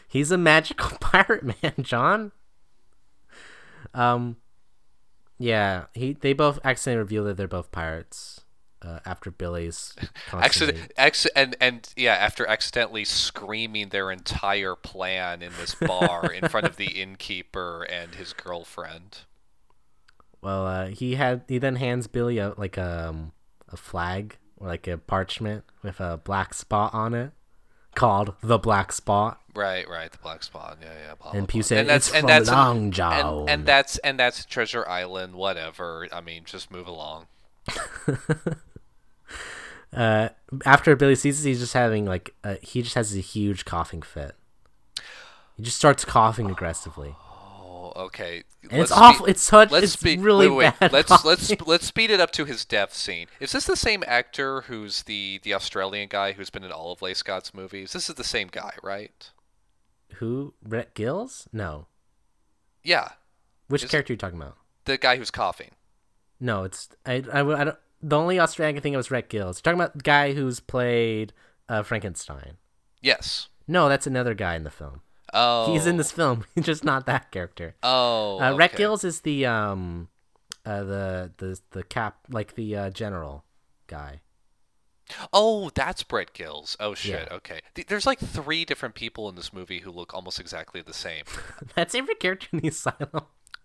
he's 0.09 0.31
a 0.31 0.39
magical 0.39 0.97
pirate 1.01 1.45
man, 1.63 1.75
John. 1.83 2.33
Um, 3.95 4.37
yeah, 5.39 5.85
he 5.95 6.13
they 6.15 6.33
both 6.33 6.59
accidentally 6.65 6.99
reveal 7.03 7.25
that 7.25 7.37
they're 7.37 7.49
both 7.49 7.71
pirates 7.73 8.41
uh, 8.83 9.01
after 9.05 9.31
Billy's 9.31 9.95
Accident, 10.33 10.93
ex- 10.97 11.27
and 11.35 11.57
and 11.61 11.93
yeah, 11.97 12.15
after 12.15 12.47
accidentally 12.47 13.05
screaming 13.05 13.89
their 13.89 14.11
entire 14.11 14.75
plan 14.75 15.43
in 15.43 15.53
this 15.61 15.75
bar 15.75 16.33
in 16.33 16.49
front 16.49 16.67
of 16.67 16.77
the 16.77 17.01
innkeeper 17.01 17.83
and 17.85 18.15
his 18.17 18.33
girlfriend. 18.33 19.19
Well, 20.41 20.67
uh, 20.67 20.87
he 20.89 21.17
had 21.17 21.43
he 21.49 21.59
then 21.59 21.77
hands 21.77 22.07
Billy 22.07 22.39
a 22.39 22.55
like 22.57 22.77
a 22.77 23.09
um, 23.09 23.33
a 23.69 23.77
flag 23.77 24.37
or 24.57 24.69
like 24.69 24.87
a 24.87 24.99
parchment 24.99 25.65
with 25.83 26.01
a 26.01 26.17
black 26.17 26.55
spot 26.55 26.95
on 26.95 27.15
it, 27.15 27.33
called 27.95 28.35
the 28.43 28.59
Black 28.59 28.93
Spot. 28.93 29.41
Right, 29.55 29.89
right, 29.89 30.11
the 30.11 30.19
black 30.19 30.45
spot. 30.45 30.79
Yeah, 30.81 30.93
yeah. 31.07 31.15
Blah, 31.21 31.33
And 31.33 31.49
Pew 31.49 31.63
said, 31.63 31.79
and 31.79 31.91
"It's 31.91 32.09
from 32.09 32.45
Long 32.45 32.91
John." 32.93 33.41
And, 33.41 33.51
and 33.51 33.67
that's 33.67 33.99
and 33.99 34.19
that's 34.19 34.45
Treasure 34.45 34.89
Island. 34.89 35.35
Whatever. 35.35 36.07
I 36.13 36.21
mean, 36.21 36.43
just 36.45 36.71
move 36.71 36.87
along. 36.87 37.27
Uh, 39.93 40.29
after 40.67 40.95
Billy 40.97 41.15
sees 41.15 41.39
this, 41.39 41.45
he's 41.45 41.61
just 41.61 41.73
having 41.73 42.05
like 42.05 42.35
uh, 42.45 42.57
he 42.61 42.83
just 42.83 42.95
has 42.95 43.17
a 43.17 43.21
huge 43.21 43.65
coughing 43.65 44.03
fit. 44.03 44.33
He 45.57 45.63
just 45.63 45.79
starts 45.79 46.05
coughing 46.05 46.51
aggressively, 46.51 47.17
okay. 47.99 48.45
it's 48.63 48.91
awful. 48.93 49.27
it's 49.27 49.43
such 49.43 49.71
let's 49.71 49.95
it's 49.95 50.23
really 50.23 50.49
wait, 50.49 50.73
wait, 50.73 50.81
bad. 50.81 50.93
Let's 50.93 51.25
let's 51.25 51.61
let's 51.67 51.87
speed 51.87 52.11
it 52.11 52.21
up 52.21 52.31
to 52.33 52.45
his 52.45 52.65
death 52.65 52.95
scene. 52.95 53.27
Is 53.41 53.53
this 53.53 53.67
the 53.67 53.77
same 53.77 54.03
actor 54.07 54.63
who's 54.63 55.03
the 55.05 55.41
the 55.43 55.55
Australian 55.55 56.09
guy 56.09 56.33
who's 56.33 56.51
been 56.51 56.65
in 56.65 56.73
all 56.73 56.93
of 56.93 57.03
Leigh 57.03 57.15
Scott's 57.15 57.53
movies? 57.53 57.93
This 57.93 58.09
is 58.09 58.15
the 58.15 58.25
same 58.25 58.49
guy, 58.51 58.73
right? 58.83 59.31
Who? 60.15 60.55
Rhett 60.67 60.95
Giles? 60.95 61.49
No. 61.53 61.87
Yeah, 62.83 63.11
Which 63.69 63.85
Is 63.85 63.91
character 63.91 64.13
are 64.13 64.15
you 64.15 64.19
talking 64.19 64.41
about? 64.41 64.57
the 64.85 64.97
guy 64.97 65.17
who's 65.17 65.31
coughing. 65.31 65.73
No, 66.41 66.65
it's 66.65 66.89
I, 67.05 67.23
I, 67.33 67.41
I 67.41 67.65
don't. 67.65 67.77
The 68.01 68.17
only 68.17 68.39
Australian 68.39 68.75
thing 68.75 68.77
I 68.77 68.81
can 68.81 68.83
think 68.83 68.95
of 68.95 69.01
is 69.01 69.11
Rhett 69.11 69.29
Giles. 69.29 69.59
You're 69.59 69.63
talking 69.63 69.81
about 69.81 69.95
the 69.95 70.03
guy 70.03 70.33
who's 70.33 70.61
played 70.61 71.33
uh, 71.69 71.83
Frankenstein. 71.83 72.57
Yes. 73.03 73.49
No, 73.67 73.89
that's 73.89 74.07
another 74.07 74.35
guy 74.35 74.55
in 74.55 74.63
the 74.65 74.71
film. 74.71 75.03
Oh, 75.35 75.73
He's 75.73 75.87
in 75.87 75.97
this 75.97 76.11
film. 76.13 76.45
He's 76.55 76.65
just 76.73 76.85
not 76.85 77.07
that 77.07 77.31
character. 77.31 77.75
Oh, 77.83 78.41
Uh, 78.41 78.57
Rhett. 78.57 78.77
Gills 78.77 79.05
is 79.05 79.21
the 79.21 79.47
um, 79.47 80.09
uh, 80.65 80.83
the 80.85 81.33
the 81.39 81.61
the 81.71 81.83
cap 81.83 82.19
like 82.31 82.55
the 82.55 82.77
uh, 82.77 82.91
general 82.91 83.45
guy. 83.87 84.21
Oh, 85.33 85.71
that's 85.75 86.03
Brett 86.03 86.35
Gills. 86.35 86.77
Oh 86.81 86.95
shit. 86.95 87.29
Yeah. 87.31 87.37
Okay. 87.37 87.61
Th- 87.75 87.87
There's 87.87 88.05
like 88.07 88.19
three 88.19 88.65
different 88.67 88.95
people 88.95 89.29
in 89.31 89.37
this 89.37 89.53
movie 89.55 89.81
who 89.81 89.91
look 89.91 90.13
almost 90.13 90.39
exactly 90.39 90.83
the 90.83 90.93
same. 90.93 91.25
That's 91.75 91.95
every 91.95 92.15
character 92.15 92.49
in 92.53 92.59
the 92.61 92.69
asylum. 92.69 93.23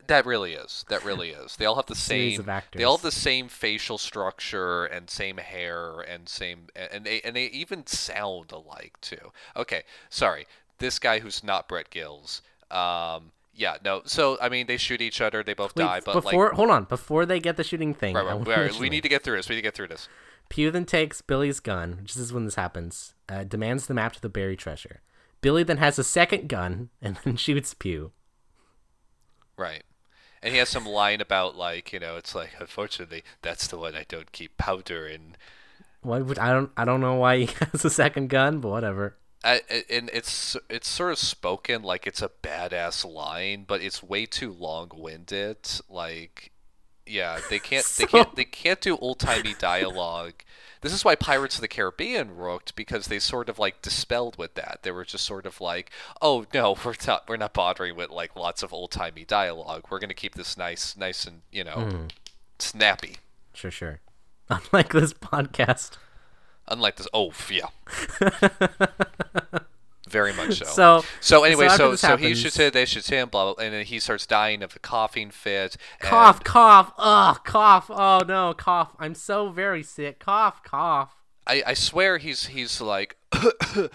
That 0.08 0.26
really 0.26 0.54
is. 0.54 0.86
That 0.90 1.04
really 1.04 1.30
is. 1.32 1.58
They 1.58 1.66
all 1.66 1.76
have 1.76 1.86
the 1.88 1.96
same. 2.12 2.46
They 2.74 2.84
all 2.86 2.96
have 2.98 3.04
the 3.04 3.12
same 3.12 3.50
facial 3.50 3.98
structure 3.98 4.86
and 4.86 5.10
same 5.10 5.36
hair 5.38 6.00
and 6.00 6.30
same 6.30 6.68
and 6.78 7.06
they 7.06 7.20
and 7.22 7.36
they 7.36 7.46
even 7.48 7.86
sound 7.88 8.54
alike 8.54 8.94
too. 9.02 9.32
Okay, 9.58 9.84
sorry. 10.10 10.46
This 10.80 11.00
guy 11.00 11.20
who's 11.20 11.44
not 11.44 11.68
Brett 11.68 11.90
Gills. 11.90 12.42
Um. 12.72 13.32
Yeah. 13.56 13.78
No. 13.84 14.02
So 14.06 14.38
I 14.42 14.50
mean, 14.50 14.68
they 14.68 14.78
shoot 14.78 15.02
each 15.02 15.22
other. 15.22 15.44
They 15.44 15.54
both 15.54 15.76
Wait, 15.76 15.84
die. 15.84 16.02
But 16.04 16.14
before 16.14 16.48
like. 16.48 16.56
hold 16.56 16.70
on, 16.70 16.86
before 16.86 17.26
they 17.26 17.40
get 17.40 17.58
the 17.58 17.64
shooting 17.64 17.94
thing, 17.94 18.16
Right, 18.16 18.26
right, 18.26 18.48
right, 18.48 18.74
we 18.80 18.90
need 18.90 19.04
to 19.04 19.10
get 19.10 19.24
through 19.24 19.38
this. 19.38 19.50
We 19.50 19.56
need 19.56 19.62
to 19.62 19.68
get 19.68 19.76
through 19.76 19.90
this. 19.90 20.08
Pew 20.50 20.72
then 20.72 20.86
takes 20.86 21.22
Billy's 21.22 21.60
gun, 21.60 22.00
which 22.02 22.16
is 22.16 22.34
when 22.34 22.46
this 22.46 22.56
happens, 22.56 23.14
uh, 23.30 23.44
demands 23.44 23.88
the 23.88 23.94
map 23.94 24.14
to 24.14 24.22
the 24.22 24.30
buried 24.30 24.60
treasure. 24.60 25.02
Billy 25.42 25.64
then 25.64 25.78
has 25.78 26.00
a 26.00 26.04
second 26.04 26.48
gun 26.48 26.90
and 27.02 27.18
then 27.24 27.36
shoots 27.38 27.74
Pew. 27.74 28.12
Right. 29.58 29.84
And 30.42 30.54
he 30.54 30.60
has 30.60 30.70
some 30.70 30.86
line 30.86 31.22
about 31.22 31.56
like, 31.56 31.94
you 31.94 32.00
know, 32.00 32.18
it's 32.18 32.36
like 32.36 32.52
unfortunately 32.60 33.24
that's 33.42 33.68
the 33.68 33.78
one 33.78 33.96
I 33.96 34.06
don't 34.08 34.32
keep 34.32 34.58
powder 34.58 35.08
in. 35.08 35.36
What 36.02 36.26
would 36.26 36.40
I 36.40 36.52
don't 36.52 36.72
I 36.76 36.86
don't 36.86 37.02
know 37.02 37.16
why 37.16 37.40
he 37.40 37.46
has 37.72 37.86
a 37.86 37.90
second 37.90 38.30
gun, 38.30 38.60
but 38.60 38.70
whatever. 38.70 39.18
I, 39.44 39.62
and 39.90 40.10
it's 40.14 40.56
it's 40.70 40.88
sort 40.88 41.12
of 41.12 41.18
spoken 41.20 41.84
like 41.84 42.08
it's 42.08 42.22
a 42.22 42.30
badass 42.42 43.04
line, 43.06 43.66
but 43.68 43.82
it's 43.82 44.02
way 44.02 44.26
too 44.26 44.52
long-winded. 44.54 45.58
Like, 45.90 46.52
yeah, 47.06 47.40
they 47.50 47.60
can't 47.70 47.86
they 47.98 48.06
can't 48.06 48.36
they 48.36 48.46
can't 48.46 48.80
do 48.82 48.98
old-timey 48.98 49.56
dialogue. 49.60 50.34
This 50.82 50.94
is 50.94 51.06
why 51.06 51.16
Pirates 51.16 51.56
of 51.56 51.62
the 51.62 51.68
Caribbean 51.70 52.36
worked 52.36 52.76
because 52.76 53.08
they 53.08 53.20
sort 53.20 53.48
of 53.48 53.58
like 53.58 53.82
dispelled 53.82 54.38
with 54.38 54.56
that. 54.56 54.80
They 54.84 54.92
were 54.92 55.06
just 55.06 55.26
sort 55.26 55.46
of 55.46 55.62
like, 55.62 55.92
oh 56.22 56.46
no, 56.54 56.76
we're 56.86 56.96
not 57.08 57.28
we're 57.30 57.38
not 57.38 57.54
bothering 57.54 57.96
with 57.96 58.10
like 58.10 58.36
lots 58.36 58.64
of 58.64 58.74
old-timey 58.74 59.26
dialogue. 59.26 59.86
We're 59.90 60.00
gonna 60.00 60.14
keep 60.14 60.36
this 60.36 60.58
nice 60.58 60.96
nice 60.98 61.26
and 61.26 61.42
you 61.52 61.64
know 61.64 61.72
Hmm. 61.90 62.06
snappy. 62.60 63.18
Sure, 63.54 63.72
sure. 63.72 64.00
Unlike 64.50 64.94
this 64.94 65.14
podcast. 65.14 65.98
Unlike 66.74 66.96
this, 66.98 67.08
oh 67.14 67.32
yeah, 67.50 67.68
very 70.10 70.34
much 70.34 70.60
so. 70.60 70.66
So 70.66 71.06
So 71.22 71.44
anyway, 71.44 71.70
so 71.70 71.92
this 71.92 72.02
so, 72.02 72.18
he 72.18 72.36
shoots 72.36 72.58
him, 72.58 72.72
they 72.72 72.86
shoot 72.86 73.08
him, 73.08 73.30
blah, 73.30 73.54
blah, 73.54 73.64
and 73.64 73.74
then 73.74 73.86
he 73.86 74.00
starts 74.00 74.26
dying 74.26 74.62
of 74.64 74.76
a 74.76 74.80
coughing 74.80 75.32
fit. 75.32 75.78
and- 76.02 76.10
cough, 76.10 76.44
cough, 76.44 76.94
ugh, 76.98 77.40
cough. 77.44 77.90
Oh 77.90 78.22
no, 78.28 78.54
cough. 78.54 78.96
I'm 79.00 79.16
so 79.16 79.50
very 79.50 79.84
sick. 79.84 80.20
Cough, 80.20 80.64
cough. 80.64 81.16
I, 81.46 81.62
I 81.68 81.74
swear 81.74 82.18
he's 82.18 82.48
he's 82.48 82.82
like. 82.82 83.18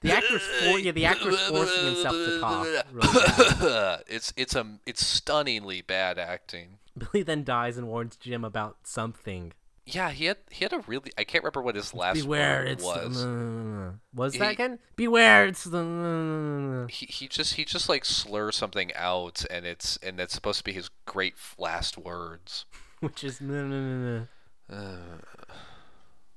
The 0.00 0.12
actor's 0.12 0.42
for 0.42 0.78
yeah, 0.78 0.92
the 0.92 1.06
actor's 1.06 1.40
forcing 1.48 1.86
himself 1.86 2.14
to 2.14 2.38
cough. 2.40 2.66
Really 2.92 4.02
it's 4.06 4.34
it's 4.36 4.54
a 4.54 4.78
it's 4.84 5.04
stunningly 5.06 5.80
bad 5.80 6.18
acting. 6.18 6.76
Billy 6.98 7.22
then 7.22 7.42
dies 7.42 7.78
and 7.78 7.88
warns 7.88 8.16
Jim 8.16 8.44
about 8.44 8.76
something. 8.84 9.54
Yeah, 9.86 10.10
he 10.12 10.24
had 10.24 10.38
he 10.50 10.64
had 10.64 10.72
a 10.72 10.78
really 10.86 11.12
I 11.18 11.24
can't 11.24 11.44
remember 11.44 11.60
what 11.60 11.74
his 11.74 11.92
last 11.92 12.22
Beware, 12.22 12.60
word 12.60 12.68
it's 12.68 12.82
was. 12.84 13.22
the. 13.22 13.94
Was 14.14 14.32
He- 14.32 14.38
that 14.38 14.52
again? 14.52 14.78
Beware, 14.96 15.46
it's 15.46 15.64
the. 15.64 16.86
He, 16.90 17.04
he 17.06 17.28
just 17.28 17.54
he 17.54 17.64
just 17.66 17.88
like 17.88 18.04
slurs 18.06 18.56
something 18.56 18.92
out 18.94 19.44
and 19.50 19.66
it's 19.66 19.98
and 19.98 20.18
it's 20.20 20.32
supposed 20.32 20.58
to 20.58 20.64
be 20.64 20.72
his 20.72 20.88
great 21.06 21.34
last 21.58 21.98
words. 21.98 22.64
Which 23.00 23.22
is. 23.24 23.40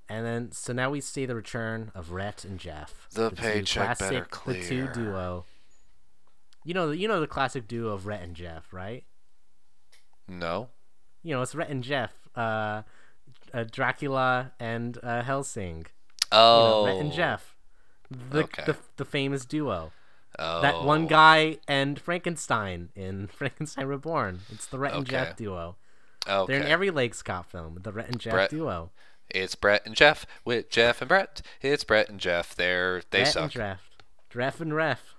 And 0.10 0.26
then, 0.26 0.52
so 0.54 0.72
now 0.72 0.90
we 0.90 1.02
see 1.02 1.26
the 1.26 1.36
return 1.36 1.92
of 1.94 2.12
Rhett 2.12 2.46
and 2.46 2.60
Jeff. 2.60 3.08
The 3.12 3.30
two 3.30 3.36
paycheck 3.36 4.00
better 4.00 4.28
The 4.46 4.64
two 4.64 4.88
duo. 4.94 5.46
You 6.64 6.74
know, 6.74 6.92
you 6.92 7.08
know 7.08 7.20
the 7.20 7.28
classic 7.28 7.68
duo 7.68 7.94
of 7.94 8.06
Rhett 8.08 8.22
and 8.24 8.36
Jeff, 8.36 8.72
right? 8.72 9.04
No. 10.28 10.70
You 11.24 11.36
know, 11.36 11.42
it's 11.42 11.56
Rhett 11.56 11.70
and 11.70 11.84
Jeff, 11.84 12.12
uh, 12.36 12.84
uh 13.54 13.64
Dracula 13.72 14.52
and 14.60 14.98
uh, 15.04 15.22
Helsing. 15.24 15.78
You 15.80 15.86
Oh. 16.32 16.84
know, 16.86 16.92
Rhett 16.94 17.02
and 17.02 17.12
Jeff, 17.14 17.56
the, 18.10 18.44
Okay. 18.44 18.64
the 18.66 18.76
the 18.98 19.06
famous 19.06 19.46
duo. 19.46 19.92
Oh. 20.40 20.62
That 20.62 20.84
one 20.84 21.08
guy 21.08 21.58
and 21.68 22.00
Frankenstein 22.00 22.90
in 22.96 23.28
Frankenstein 23.38 23.86
Reborn. 23.88 24.42
It's 24.52 24.68
the 24.68 24.78
Rhett 24.78 24.94
and 24.94 25.02
Okay. 25.04 25.12
Jeff 25.12 25.36
duo. 25.38 25.78
Okay. 26.28 26.54
They're 26.54 26.62
in 26.64 26.68
every 26.72 26.92
Leigh 26.92 27.12
Scott 27.12 27.46
film. 27.50 27.80
The 27.82 27.92
Rhett 27.94 28.10
and 28.10 28.20
Jeff 28.20 28.34
Brett- 28.34 28.50
duo. 28.50 28.92
It's 29.30 29.56
Brett 29.56 29.86
and 29.86 29.96
Jeff 29.96 30.26
with 30.46 30.70
Jeff 30.70 31.02
and 31.02 31.10
Brett. 31.10 31.42
It's 31.62 31.84
Brett 31.84 32.08
and 32.10 32.20
Jeff. 32.20 32.54
They're 32.56 33.02
they 33.12 33.20
Rhett 33.24 33.34
suck. 33.34 33.44
and 33.44 33.52
Jeff. 33.52 33.82
Dreff 34.32 34.60
and 34.62 34.74
Ref. 34.76 35.16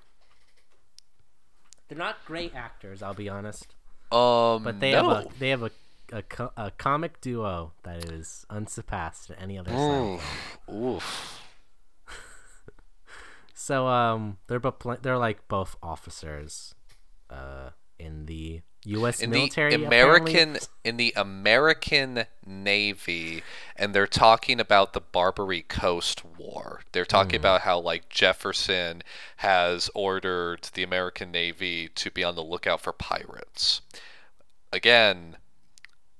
They're 1.88 1.98
not 1.98 2.24
great 2.26 2.54
actors, 2.54 3.02
I'll 3.02 3.14
be 3.14 3.28
honest. 3.28 3.74
Um, 4.12 4.62
But 4.62 4.80
they 4.80 4.92
no. 4.92 5.08
have 5.08 5.26
a 5.26 5.28
they 5.38 5.48
have 5.50 5.62
a 5.62 5.70
a, 6.12 6.22
co- 6.22 6.52
a 6.56 6.70
comic 6.72 7.20
duo 7.20 7.72
that 7.82 8.04
is 8.10 8.46
unsurpassed 8.50 9.30
at 9.30 9.40
any 9.40 9.58
other 9.58 9.70
site. 9.70 9.80
Oof. 9.80 10.58
Oof. 10.72 11.42
So 13.60 13.88
um, 13.88 14.38
they're 14.46 14.60
both 14.60 14.78
pl- 14.78 14.96
they're 15.02 15.18
like 15.18 15.46
both 15.48 15.76
officers, 15.82 16.74
uh, 17.28 17.70
in 17.98 18.26
the 18.26 18.62
U.S. 18.84 19.20
in 19.20 19.30
military. 19.30 19.76
the 19.76 19.84
apparently. 19.84 20.32
American 20.32 20.58
in 20.84 20.96
the 20.96 21.12
American 21.16 22.24
Navy, 22.46 23.42
and 23.76 23.94
they're 23.94 24.06
talking 24.06 24.60
about 24.60 24.92
the 24.92 25.00
Barbary 25.00 25.62
Coast 25.62 26.22
War. 26.38 26.80
They're 26.92 27.04
talking 27.04 27.38
about 27.38 27.62
how 27.62 27.80
like 27.80 28.08
Jefferson 28.08 29.02
has 29.38 29.90
ordered 29.94 30.68
the 30.74 30.82
American 30.82 31.30
Navy 31.32 31.88
to 31.96 32.10
be 32.10 32.22
on 32.24 32.36
the 32.36 32.44
lookout 32.44 32.80
for 32.80 32.92
pirates. 32.92 33.82
Again, 34.72 35.36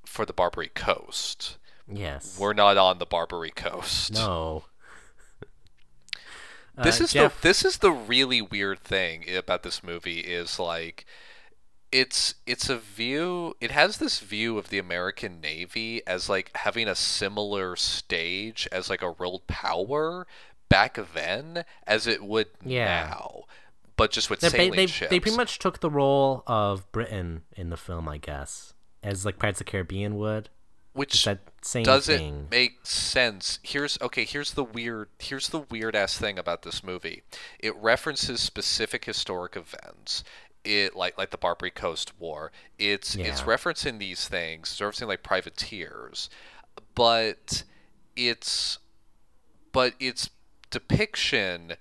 for 0.08 0.24
the 0.26 0.32
Barbary 0.32 0.68
Coast. 0.74 1.56
Yes. 1.90 2.38
We're 2.38 2.54
not 2.54 2.76
on 2.76 2.98
the 2.98 3.06
Barbary 3.06 3.50
Coast. 3.50 4.12
no. 4.14 4.64
this 6.82 7.00
Uh, 7.00 7.04
is 7.04 7.12
Jeff, 7.12 7.40
the 7.40 7.48
this 7.48 7.64
is 7.64 7.78
the 7.78 7.92
really 7.92 8.40
weird 8.42 8.80
thing 8.80 9.24
about 9.36 9.62
this 9.62 9.82
movie 9.82 10.20
is 10.20 10.58
like 10.58 11.04
it's 11.90 12.34
it's 12.46 12.68
a 12.68 12.76
view 12.76 13.54
it 13.60 13.70
has 13.70 13.96
this 13.96 14.20
view 14.20 14.58
of 14.58 14.68
the 14.68 14.78
American 14.78 15.40
Navy 15.40 16.02
as 16.06 16.28
like 16.28 16.50
having 16.56 16.86
a 16.86 16.94
similar 16.94 17.76
stage 17.76 18.68
as 18.70 18.90
like 18.90 19.00
a 19.02 19.12
world 19.12 19.46
power 19.46 20.26
back 20.68 20.98
then 21.14 21.64
as 21.86 22.06
it 22.06 22.22
would 22.22 22.48
Yeah. 22.64 23.06
now 23.08 23.44
but 23.96 24.10
just 24.12 24.28
with 24.30 24.40
they, 24.40 24.48
sailing 24.50 24.76
they, 24.76 24.86
ships 24.86 25.10
they 25.10 25.18
pretty 25.18 25.36
much 25.36 25.58
took 25.58 25.80
the 25.80 25.90
role 25.90 26.42
of 26.46 26.90
Britain 26.92 27.42
in 27.56 27.70
the 27.70 27.76
film, 27.76 28.08
I 28.08 28.18
guess, 28.18 28.74
as 29.02 29.24
like 29.24 29.38
Pirates 29.38 29.60
of 29.60 29.66
the 29.66 29.70
Caribbean 29.70 30.16
would. 30.16 30.48
which 30.92 31.24
that 31.24 31.40
same 31.62 31.84
doesn't 31.84 32.18
thing. 32.18 32.48
make 32.50 32.84
sense. 32.84 33.58
Here's 33.62 33.98
okay, 34.00 34.24
here's 34.24 34.54
the 34.54 34.64
weird 34.64 35.08
here's 35.18 35.48
the 35.50 35.60
weird 35.60 35.94
ass 35.94 36.18
thing 36.18 36.38
about 36.38 36.62
this 36.62 36.82
movie. 36.82 37.22
It 37.58 37.76
references 37.76 38.40
specific 38.40 39.04
historic 39.04 39.56
events. 39.56 40.24
It 40.64 40.96
like 40.96 41.16
like 41.16 41.30
the 41.30 41.38
Barbary 41.38 41.70
Coast 41.70 42.18
War. 42.18 42.50
It's 42.78 43.14
it's 43.14 43.42
referencing 43.42 43.98
these 43.98 44.26
things, 44.28 44.70
it's 44.72 44.80
referencing 44.80 45.08
like 45.08 45.22
privateers. 45.22 46.28
But 46.94 47.64
it's 48.16 48.78
but 49.72 49.94
its 50.00 50.30
depiction 50.70 51.74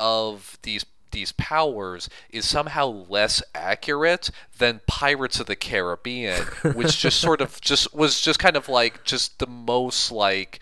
of 0.00 0.58
these 0.62 0.84
these 1.16 1.32
powers 1.32 2.10
is 2.28 2.46
somehow 2.46 2.86
less 3.08 3.42
accurate 3.54 4.30
than 4.58 4.82
Pirates 4.86 5.40
of 5.40 5.46
the 5.46 5.56
Caribbean, 5.56 6.42
which 6.74 6.98
just 6.98 7.18
sort 7.18 7.40
of 7.40 7.58
just 7.62 7.94
was 7.94 8.20
just 8.20 8.38
kind 8.38 8.54
of 8.54 8.68
like 8.68 9.02
just 9.02 9.38
the 9.38 9.46
most 9.46 10.12
like 10.12 10.60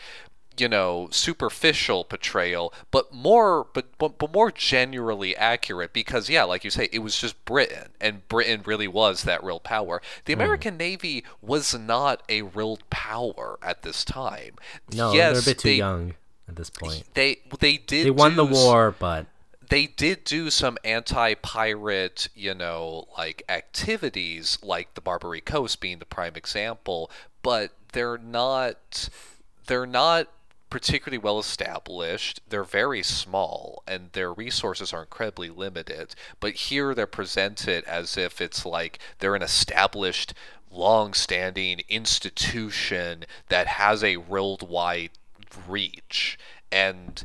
you 0.56 0.68
know 0.68 1.08
superficial 1.10 2.04
portrayal 2.04 2.72
but 2.92 3.12
more 3.12 3.66
but, 3.74 3.86
but 3.98 4.16
but 4.18 4.32
more 4.32 4.52
generally 4.52 5.36
accurate 5.36 5.92
because 5.92 6.30
yeah 6.30 6.44
like 6.44 6.62
you 6.62 6.70
say 6.70 6.88
it 6.92 7.00
was 7.00 7.18
just 7.18 7.44
britain 7.44 7.88
and 8.00 8.28
britain 8.28 8.62
really 8.64 8.86
was 8.86 9.24
that 9.24 9.42
real 9.42 9.58
power. 9.58 10.00
The 10.26 10.34
hmm. 10.34 10.40
american 10.40 10.76
navy 10.76 11.24
was 11.42 11.76
not 11.76 12.22
a 12.28 12.42
real 12.42 12.78
power 12.88 13.58
at 13.62 13.82
this 13.82 14.04
time. 14.04 14.54
No, 14.92 15.12
yes 15.12 15.32
they're 15.32 15.42
a 15.42 15.54
bit 15.56 15.58
too 15.58 15.68
they, 15.70 15.74
young 15.74 16.14
at 16.48 16.56
this 16.56 16.70
point. 16.70 17.04
they 17.14 17.38
they 17.58 17.78
did 17.78 18.06
They 18.06 18.10
won 18.10 18.36
the 18.36 18.44
war, 18.44 18.94
but 18.96 19.26
they 19.68 19.86
did 19.86 20.24
do 20.24 20.50
some 20.50 20.78
anti-pirate, 20.84 22.28
you 22.34 22.54
know, 22.54 23.06
like 23.16 23.42
activities, 23.48 24.58
like 24.62 24.94
the 24.94 25.00
Barbary 25.00 25.40
Coast 25.40 25.80
being 25.80 25.98
the 25.98 26.06
prime 26.06 26.36
example, 26.36 27.10
but 27.42 27.72
they're 27.92 28.18
not 28.18 29.08
they're 29.66 29.86
not 29.86 30.28
particularly 30.70 31.18
well 31.18 31.38
established. 31.38 32.40
They're 32.48 32.64
very 32.64 33.02
small 33.02 33.82
and 33.86 34.10
their 34.12 34.32
resources 34.32 34.92
are 34.92 35.02
incredibly 35.02 35.48
limited. 35.48 36.14
But 36.40 36.54
here 36.54 36.94
they're 36.94 37.06
presented 37.06 37.84
as 37.84 38.16
if 38.16 38.40
it's 38.40 38.66
like 38.66 38.98
they're 39.20 39.36
an 39.36 39.42
established 39.42 40.34
long-standing 40.70 41.82
institution 41.88 43.24
that 43.48 43.68
has 43.68 44.02
a 44.02 44.16
worldwide 44.16 45.10
reach 45.68 46.36
and 46.72 47.24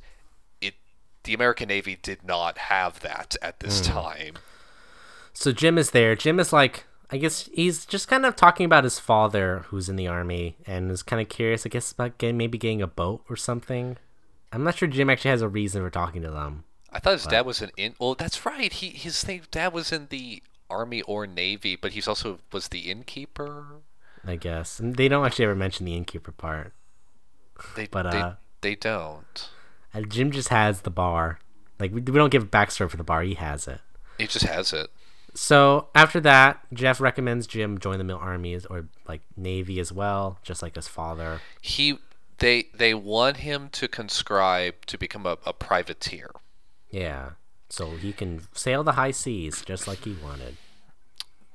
the 1.23 1.33
American 1.33 1.67
Navy 1.67 1.97
did 2.01 2.23
not 2.23 2.57
have 2.57 2.99
that 3.01 3.35
at 3.41 3.59
this 3.59 3.81
time. 3.81 4.35
So 5.33 5.51
Jim 5.51 5.77
is 5.77 5.91
there. 5.91 6.15
Jim 6.15 6.39
is 6.39 6.51
like, 6.51 6.85
I 7.11 7.17
guess 7.17 7.49
he's 7.53 7.85
just 7.85 8.07
kind 8.07 8.25
of 8.25 8.35
talking 8.35 8.65
about 8.65 8.83
his 8.83 8.99
father, 8.99 9.65
who's 9.67 9.89
in 9.89 9.95
the 9.95 10.07
army, 10.07 10.57
and 10.67 10.91
is 10.91 11.03
kind 11.03 11.21
of 11.21 11.29
curious, 11.29 11.65
I 11.65 11.69
guess, 11.69 11.91
about 11.91 12.17
getting, 12.17 12.37
maybe 12.37 12.57
getting 12.57 12.81
a 12.81 12.87
boat 12.87 13.23
or 13.29 13.35
something. 13.35 13.97
I'm 14.51 14.63
not 14.63 14.77
sure 14.77 14.87
Jim 14.87 15.09
actually 15.09 15.31
has 15.31 15.41
a 15.41 15.47
reason 15.47 15.81
for 15.81 15.89
talking 15.89 16.21
to 16.23 16.31
them. 16.31 16.63
I 16.91 16.99
thought 16.99 17.13
his 17.13 17.25
dad 17.25 17.45
was 17.45 17.61
an 17.61 17.71
in. 17.77 17.93
Well, 17.99 18.15
that's 18.15 18.45
right. 18.45 18.71
He 18.73 18.89
his 18.89 19.27
name, 19.27 19.43
dad 19.51 19.73
was 19.73 19.91
in 19.91 20.07
the 20.09 20.41
army 20.69 21.01
or 21.03 21.27
navy, 21.27 21.75
but 21.75 21.91
he's 21.91 22.07
also 22.07 22.39
was 22.51 22.69
the 22.69 22.89
innkeeper. 22.91 23.65
I 24.25 24.35
guess 24.35 24.79
and 24.79 24.95
they 24.95 25.07
don't 25.07 25.25
actually 25.25 25.45
ever 25.45 25.55
mention 25.55 25.85
the 25.85 25.95
innkeeper 25.95 26.31
part. 26.31 26.73
They 27.75 27.87
But, 27.87 28.11
they, 28.11 28.19
uh, 28.19 28.33
they 28.61 28.75
don't. 28.75 29.49
Jim 30.07 30.31
just 30.31 30.49
has 30.49 30.81
the 30.81 30.89
bar. 30.89 31.39
Like 31.79 31.91
we, 31.91 32.01
we 32.01 32.13
don't 32.13 32.29
give 32.29 32.43
a 32.43 32.47
backstory 32.47 32.89
for 32.89 32.97
the 32.97 33.03
bar. 33.03 33.21
He 33.21 33.35
has 33.35 33.67
it. 33.67 33.81
He 34.17 34.27
just 34.27 34.45
has 34.45 34.73
it. 34.73 34.89
So 35.33 35.87
after 35.95 36.19
that, 36.21 36.59
Jeff 36.73 36.99
recommends 36.99 37.47
Jim 37.47 37.77
join 37.79 37.97
the 37.97 38.03
mil 38.03 38.17
armies 38.17 38.65
or 38.65 38.87
like 39.07 39.21
navy 39.37 39.79
as 39.79 39.91
well, 39.91 40.39
just 40.43 40.61
like 40.61 40.75
his 40.75 40.87
father. 40.87 41.41
He 41.61 41.99
they 42.39 42.65
they 42.73 42.93
want 42.93 43.37
him 43.37 43.69
to 43.73 43.87
conscribe 43.87 44.85
to 44.87 44.97
become 44.97 45.25
a, 45.25 45.37
a 45.45 45.53
privateer. 45.53 46.31
Yeah. 46.89 47.31
So 47.69 47.91
he 47.91 48.13
can 48.13 48.41
sail 48.53 48.83
the 48.83 48.93
high 48.93 49.11
seas 49.11 49.61
just 49.61 49.87
like 49.87 50.03
he 50.03 50.15
wanted. 50.23 50.57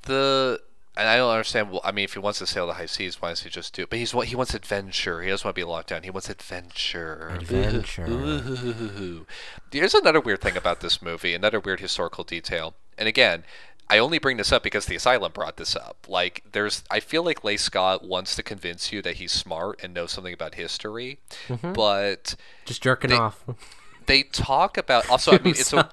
The 0.02 0.60
and 0.96 1.08
I 1.08 1.16
don't 1.16 1.30
understand. 1.30 1.70
Well, 1.70 1.80
I 1.82 1.92
mean, 1.92 2.04
if 2.04 2.14
he 2.14 2.20
wants 2.20 2.38
to 2.38 2.46
sail 2.46 2.66
the 2.66 2.74
high 2.74 2.86
seas, 2.86 3.20
why 3.20 3.30
does 3.30 3.42
he 3.42 3.50
just 3.50 3.74
do 3.74 3.82
it? 3.82 3.90
But 3.90 3.98
he's 3.98 4.14
what 4.14 4.28
he 4.28 4.36
wants 4.36 4.54
adventure. 4.54 5.22
He 5.22 5.30
doesn't 5.30 5.44
want 5.44 5.56
to 5.56 5.60
be 5.60 5.64
locked 5.64 5.88
down. 5.88 6.04
He 6.04 6.10
wants 6.10 6.30
adventure. 6.30 7.30
Adventure. 7.34 8.06
Ooh. 8.08 9.26
Here's 9.72 9.94
another 9.94 10.20
weird 10.20 10.40
thing 10.40 10.56
about 10.56 10.80
this 10.80 11.02
movie. 11.02 11.34
Another 11.34 11.58
weird 11.58 11.80
historical 11.80 12.22
detail. 12.22 12.74
And 12.96 13.08
again, 13.08 13.44
I 13.90 13.98
only 13.98 14.18
bring 14.18 14.36
this 14.36 14.52
up 14.52 14.62
because 14.62 14.86
the 14.86 14.94
asylum 14.96 15.32
brought 15.32 15.56
this 15.56 15.74
up. 15.76 16.06
Like, 16.08 16.44
there's, 16.52 16.84
I 16.90 17.00
feel 17.00 17.24
like 17.24 17.44
Leigh 17.44 17.56
Scott 17.56 18.06
wants 18.06 18.34
to 18.36 18.42
convince 18.42 18.92
you 18.92 19.02
that 19.02 19.16
he's 19.16 19.32
smart 19.32 19.80
and 19.82 19.92
knows 19.92 20.12
something 20.12 20.32
about 20.32 20.54
history, 20.54 21.18
mm-hmm. 21.48 21.72
but 21.72 22.36
Just 22.64 22.82
jerking 22.82 23.10
They- 23.10 23.16
off. 23.16 23.44
they 24.06 24.22
talk 24.22 24.76
about 24.76 25.08
also 25.08 25.32
i 25.32 25.38
mean 25.38 25.54
it's 25.56 25.72
a 25.72 25.90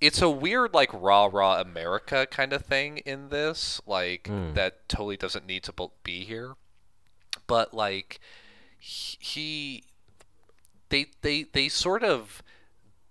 it's 0.00 0.22
a 0.22 0.30
weird 0.30 0.72
like 0.72 0.90
rah 0.92 1.28
rah 1.30 1.60
america 1.60 2.26
kind 2.30 2.52
of 2.52 2.64
thing 2.64 2.98
in 2.98 3.28
this 3.28 3.80
like 3.86 4.26
hmm. 4.26 4.54
that 4.54 4.88
totally 4.88 5.16
doesn't 5.16 5.46
need 5.46 5.62
to 5.64 5.72
be 6.02 6.24
here. 6.24 6.54
But 7.46 7.74
like 7.74 8.20
he 8.78 9.84
they 10.88 11.06
they 11.22 11.44
they 11.44 11.68
sort 11.68 12.02
of 12.02 12.42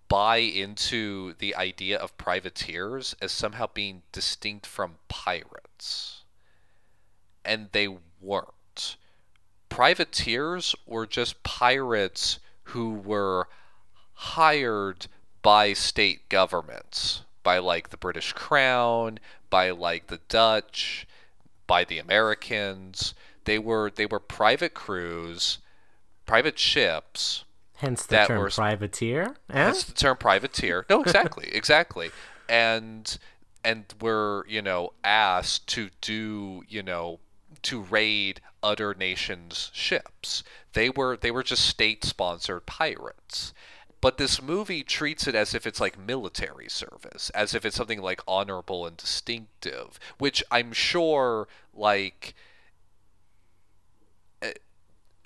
buy 0.08 0.38
into 0.38 1.34
the 1.38 1.56
idea 1.56 1.97
of 1.97 2.17
privateers 2.17 3.15
as 3.21 3.32
somehow 3.32 3.67
being 3.73 4.02
distinct 4.12 4.65
from 4.65 4.95
pirates. 5.08 6.23
And 7.45 7.69
they 7.71 7.88
weren't. 8.21 8.97
Privateers 9.69 10.75
were 10.86 11.06
just 11.06 11.43
pirates 11.43 12.39
who 12.63 12.93
were 12.93 13.47
hired 14.13 15.08
by 15.41 15.73
state 15.73 16.28
governments, 16.30 17.21
by 17.43 17.58
like 17.60 17.89
the 17.89 17.97
British 17.97 18.34
Crown, 18.34 19.19
by 19.49 19.69
like 19.71 20.08
the 20.08 20.19
Dutch, 20.28 21.08
by 21.67 21.84
the 21.84 21.99
Americans. 21.99 23.13
They 23.45 23.60
were 23.60 23.89
they 23.89 24.06
were 24.06 24.19
private 24.19 24.73
crews, 24.73 25.60
private 26.25 26.60
ships. 26.60 27.45
Hence 27.78 28.06
the 28.06 28.25
term 28.25 28.39
were- 28.39 28.49
privateer. 28.49 29.36
Eh? 29.49 29.54
That's 29.54 29.84
the 29.86 29.93
term 29.93 30.17
privateer. 30.17 30.86
No, 30.89 31.02
exactly, 31.02 31.49
exactly. 31.54 32.12
And 32.49 33.17
and 33.63 33.86
were 34.02 34.45
you 34.47 34.62
know 34.62 34.93
asked 35.04 35.67
to 35.67 35.89
do 36.02 36.63
you 36.67 36.84
know 36.84 37.19
to 37.63 37.82
raid 37.82 38.41
other 38.62 38.93
nations' 38.93 39.71
ships. 39.73 40.43
They 40.73 40.89
were 40.89 41.17
they 41.17 41.32
were 41.32 41.43
just 41.43 41.65
state 41.65 42.04
sponsored 42.04 42.65
pirates. 42.65 43.54
But 44.01 44.17
this 44.17 44.41
movie 44.41 44.83
treats 44.83 45.27
it 45.27 45.35
as 45.35 45.53
if 45.53 45.67
it's 45.67 45.81
like 45.81 45.97
military 45.97 46.69
service, 46.69 47.29
as 47.31 47.53
if 47.53 47.65
it's 47.65 47.75
something 47.75 48.01
like 48.01 48.21
honorable 48.27 48.85
and 48.85 48.95
distinctive, 48.95 49.99
which 50.17 50.41
I'm 50.49 50.71
sure 50.71 51.47
like 51.73 52.33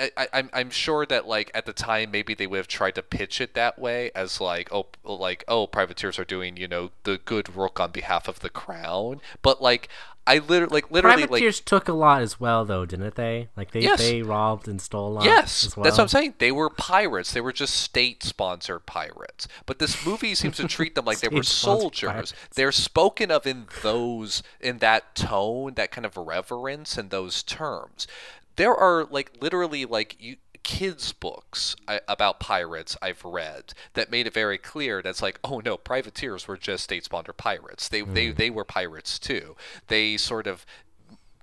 I, 0.03 0.11
I, 0.17 0.27
I'm 0.33 0.49
I'm 0.53 0.69
sure 0.69 1.05
that 1.05 1.27
like 1.27 1.51
at 1.53 1.65
the 1.65 1.73
time 1.73 2.11
maybe 2.11 2.33
they 2.33 2.47
would 2.47 2.57
have 2.57 2.67
tried 2.67 2.95
to 2.95 3.01
pitch 3.03 3.39
it 3.41 3.53
that 3.53 3.79
way 3.79 4.11
as 4.15 4.41
like 4.41 4.69
oh 4.71 4.87
like 5.03 5.43
oh 5.47 5.67
privateers 5.67 6.19
are 6.19 6.25
doing 6.25 6.57
you 6.57 6.67
know 6.67 6.91
the 7.03 7.19
good 7.23 7.55
work 7.55 7.79
on 7.79 7.91
behalf 7.91 8.27
of 8.27 8.39
the 8.39 8.49
crown, 8.49 9.21
but 9.41 9.61
like 9.61 9.89
I 10.25 10.37
literally 10.37 10.73
like 10.73 10.89
literally 10.89 11.27
Privateers 11.27 11.59
took 11.59 11.89
a 11.89 11.93
lot 11.93 12.21
as 12.21 12.39
well, 12.39 12.63
though, 12.63 12.85
didn't 12.85 13.15
they? 13.15 13.49
Like 13.57 13.71
they 13.71 13.81
Yes. 13.81 13.99
they 13.99 14.21
robbed 14.21 14.69
and 14.69 14.81
stole 14.81 15.07
a 15.07 15.13
lot. 15.15 15.25
yes, 15.25 15.65
as 15.65 15.75
well. 15.75 15.83
that's 15.83 15.97
what 15.97 16.03
I'm 16.03 16.07
saying. 16.07 16.35
They 16.37 16.51
were 16.51 16.69
pirates. 16.69 17.33
They 17.33 17.41
were 17.41 17.51
just 17.51 17.75
state 17.75 18.23
sponsored 18.23 18.85
pirates. 18.85 19.49
But 19.65 19.79
this 19.79 20.05
movie 20.05 20.33
seems 20.33 20.55
to 20.57 20.67
treat 20.67 20.95
them 20.95 21.03
like 21.03 21.19
they 21.19 21.27
were 21.27 21.43
soldiers. 21.43 22.09
pirates. 22.09 22.33
They're 22.55 22.71
spoken 22.71 23.31
of 23.31 23.45
in 23.45 23.65
those 23.81 24.43
in 24.61 24.77
that 24.77 25.13
tone, 25.13 25.73
that 25.73 25.91
kind 25.91 26.05
of 26.05 26.15
reverence, 26.15 26.97
and 26.97 27.09
those 27.09 27.43
terms. 27.43 28.07
There 28.55 28.75
are 28.75 29.05
like 29.05 29.31
literally 29.41 29.85
like 29.85 30.15
you 30.19 30.37
kids 30.63 31.11
books 31.11 31.75
I, 31.87 31.99
about 32.07 32.39
pirates 32.39 32.95
I've 33.01 33.23
read 33.23 33.73
that 33.93 34.09
made 34.09 34.27
it 34.27 34.33
very 34.33 34.57
clear 34.57 35.01
that's 35.01 35.21
like 35.21 35.39
oh 35.43 35.61
no 35.63 35.77
privateers 35.77 36.47
were 36.47 36.57
just 36.57 36.85
state 36.85 37.03
sponsored 37.03 37.37
pirates. 37.37 37.89
They 37.89 38.01
they 38.01 38.31
they 38.31 38.49
were 38.49 38.63
pirates 38.63 39.19
too. 39.19 39.55
They 39.87 40.17
sort 40.17 40.47
of 40.47 40.65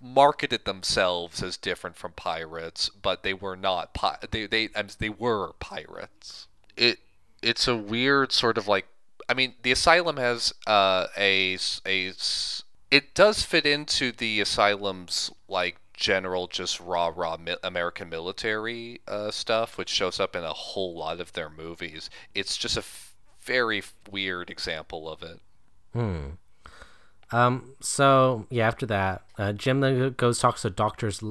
marketed 0.03 0.65
themselves 0.65 1.43
as 1.43 1.59
different 1.59 1.95
from 1.95 2.13
pirates 2.13 2.91
but 3.03 3.23
they 3.23 3.35
were 3.35 3.57
not 3.57 3.93
pi- 3.93 4.17
they 4.31 4.47
they 4.47 4.71
um, 4.75 4.89
they 4.99 5.11
were 5.11 5.53
pirates. 5.61 6.49
It 6.77 6.99
it's 7.43 7.69
a 7.69 7.77
weird 7.77 8.33
sort 8.33 8.57
of 8.57 8.67
like 8.67 8.87
I 9.29 9.35
mean 9.35 9.55
the 9.63 9.73
asylum 9.73 10.17
has 10.17 10.55
uh 10.67 11.09
a 11.17 11.59
a 11.87 12.13
it 12.91 13.15
does 13.15 13.43
fit 13.43 13.67
into 13.67 14.13
the 14.13 14.41
asylum's 14.41 15.31
like 15.47 15.77
general 16.01 16.47
just 16.49 16.81
raw 16.81 17.13
raw 17.15 17.37
mi- 17.37 17.57
American 17.63 18.09
military 18.09 19.01
uh, 19.07 19.31
stuff 19.31 19.77
which 19.79 19.89
shows 19.91 20.19
up 20.19 20.35
in 20.35 20.43
a 20.43 20.53
whole 20.53 20.97
lot 20.97 21.21
of 21.21 21.33
their 21.35 21.51
movies 21.51 22.11
it's 22.35 22.57
just 22.57 22.77
a 22.77 22.81
f- 22.81 23.15
very 23.41 23.83
weird 24.11 24.51
example 24.51 25.09
of 25.09 25.23
it 25.23 25.39
Hmm. 25.93 26.31
Um. 27.33 27.75
So 27.81 28.47
yeah, 28.51 28.67
after 28.67 28.87
that, 28.87 29.23
uh, 29.39 29.53
Jim 29.53 29.81
then 29.81 30.15
goes 30.17 30.39
talks 30.39 30.63
to 30.63 30.71
doctors. 30.71 31.23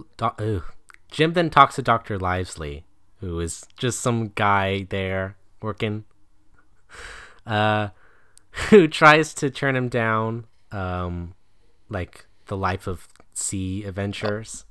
Jim 1.11 1.33
then 1.33 1.49
talks 1.49 1.75
to 1.75 1.81
Doctor 1.81 2.17
Livesey, 2.17 2.85
who 3.19 3.39
is 3.39 3.65
just 3.77 3.99
some 3.99 4.29
guy 4.35 4.85
there 4.89 5.37
working. 5.61 6.05
Uh, 7.47 7.89
who 8.69 8.87
tries 8.87 9.33
to 9.33 9.49
turn 9.49 9.75
him 9.75 9.89
down. 9.89 10.45
Um, 10.71 11.33
like 11.89 12.27
the 12.45 12.55
life 12.57 12.85
of 12.85 13.07
sea 13.39 13.83
adventures. 13.85 14.65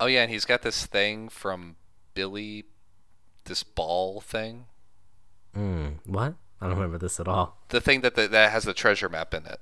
oh 0.00 0.06
yeah 0.06 0.22
and 0.22 0.30
he's 0.30 0.44
got 0.44 0.62
this 0.62 0.86
thing 0.86 1.28
from 1.28 1.76
Billy 2.14 2.64
this 3.44 3.62
ball 3.62 4.20
thing 4.20 4.66
Mm, 5.56 5.98
what? 6.06 6.34
I 6.60 6.66
don't 6.66 6.76
remember 6.76 6.96
this 6.98 7.20
at 7.20 7.28
all. 7.28 7.58
the 7.68 7.80
thing 7.80 8.00
that 8.00 8.14
the, 8.14 8.26
that 8.28 8.50
has 8.52 8.64
the 8.64 8.72
treasure 8.74 9.08
map 9.08 9.34
in 9.34 9.44
it 9.46 9.60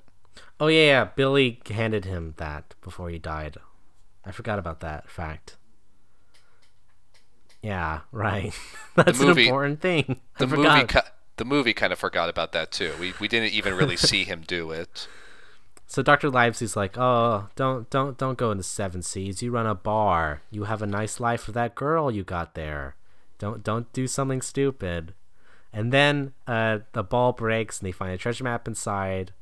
Oh 0.61 0.66
yeah, 0.68 0.85
yeah. 0.87 1.05
Billy 1.16 1.61
handed 1.70 2.05
him 2.05 2.35
that 2.37 2.74
before 2.83 3.09
he 3.11 3.18
died. 3.18 3.57
I 4.26 4.31
forgot 4.31 4.59
about 4.59 4.81
that 4.81 5.09
fact. 5.11 5.57
Yeah, 7.62 8.00
right. 8.12 8.53
That's 8.94 9.18
movie- 9.18 9.42
an 9.42 9.46
important 9.48 9.81
thing. 9.81 10.20
the 10.38 10.44
I 10.44 10.48
movie 10.48 10.57
forgot. 10.62 10.88
ki- 10.88 11.11
the 11.37 11.44
movie 11.44 11.72
kind 11.74 11.92
of 11.92 11.98
forgot 11.98 12.29
about 12.29 12.53
that 12.53 12.70
too. 12.70 12.92
We 13.00 13.14
we 13.20 13.29
didn't 13.29 13.53
even 13.53 13.74
really 13.74 13.96
see 13.96 14.24
him 14.24 14.42
do 14.46 14.70
it. 14.70 15.09
So 15.90 16.03
Doctor 16.05 16.31
Livesey's 16.31 16.76
like, 16.76 16.96
"Oh, 16.96 17.48
don't 17.57 17.90
don't 17.90 18.16
don't 18.16 18.38
go 18.38 18.53
into 18.53 18.62
Seven 18.62 19.03
Seas. 19.03 19.42
You 19.42 19.50
run 19.50 19.66
a 19.66 19.74
bar. 19.74 20.40
You 20.48 20.64
have 20.64 20.83
a 20.83 20.87
nice 20.87 21.18
life 21.18 21.48
with 21.48 21.55
that 21.55 21.74
girl 21.74 22.12
you 22.12 22.22
got 22.22 22.55
there. 22.55 22.94
Don't 23.40 23.64
don't 23.64 23.92
do 23.92 24.07
something 24.07 24.40
stupid." 24.40 25.14
And 25.72 25.92
then 25.92 26.33
uh, 26.46 26.79
the 26.92 27.03
ball 27.03 27.33
breaks, 27.33 27.81
and 27.81 27.88
they 27.88 27.92
find 27.92 28.12
a 28.12 28.18
treasure 28.18 28.44
map 28.44 28.68
inside. 28.68 29.33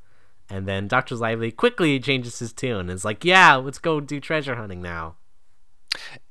And 0.49 0.67
then 0.67 0.89
Doctor 0.89 1.17
Lively 1.17 1.51
quickly 1.51 2.01
changes 2.01 2.39
his 2.39 2.55
tune 2.55 2.81
and 2.81 2.93
is 2.93 3.05
like, 3.05 3.27
"Yeah, 3.27 3.57
let's 3.57 3.79
go 3.79 4.01
do 4.01 4.19
treasure 4.19 4.55
hunting 4.55 4.81
now." 4.81 5.17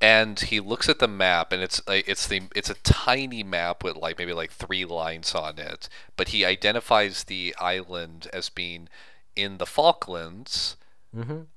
And 0.00 0.40
he 0.40 0.58
looks 0.58 0.88
at 0.88 0.98
the 0.98 1.06
map, 1.06 1.52
and 1.52 1.62
it's 1.62 1.80
it's 1.86 2.26
the 2.26 2.42
it's 2.56 2.70
a 2.70 2.82
tiny 2.82 3.44
map 3.44 3.84
with 3.84 3.94
like 3.94 4.18
maybe 4.18 4.32
like 4.32 4.50
three 4.50 4.84
lines 4.84 5.32
on 5.36 5.60
it. 5.60 5.88
But 6.16 6.30
he 6.30 6.44
identifies 6.44 7.22
the 7.22 7.54
island 7.60 8.26
as 8.32 8.48
being 8.48 8.88
in 9.38 9.58
the 9.58 9.66
Falklands, 9.66 10.76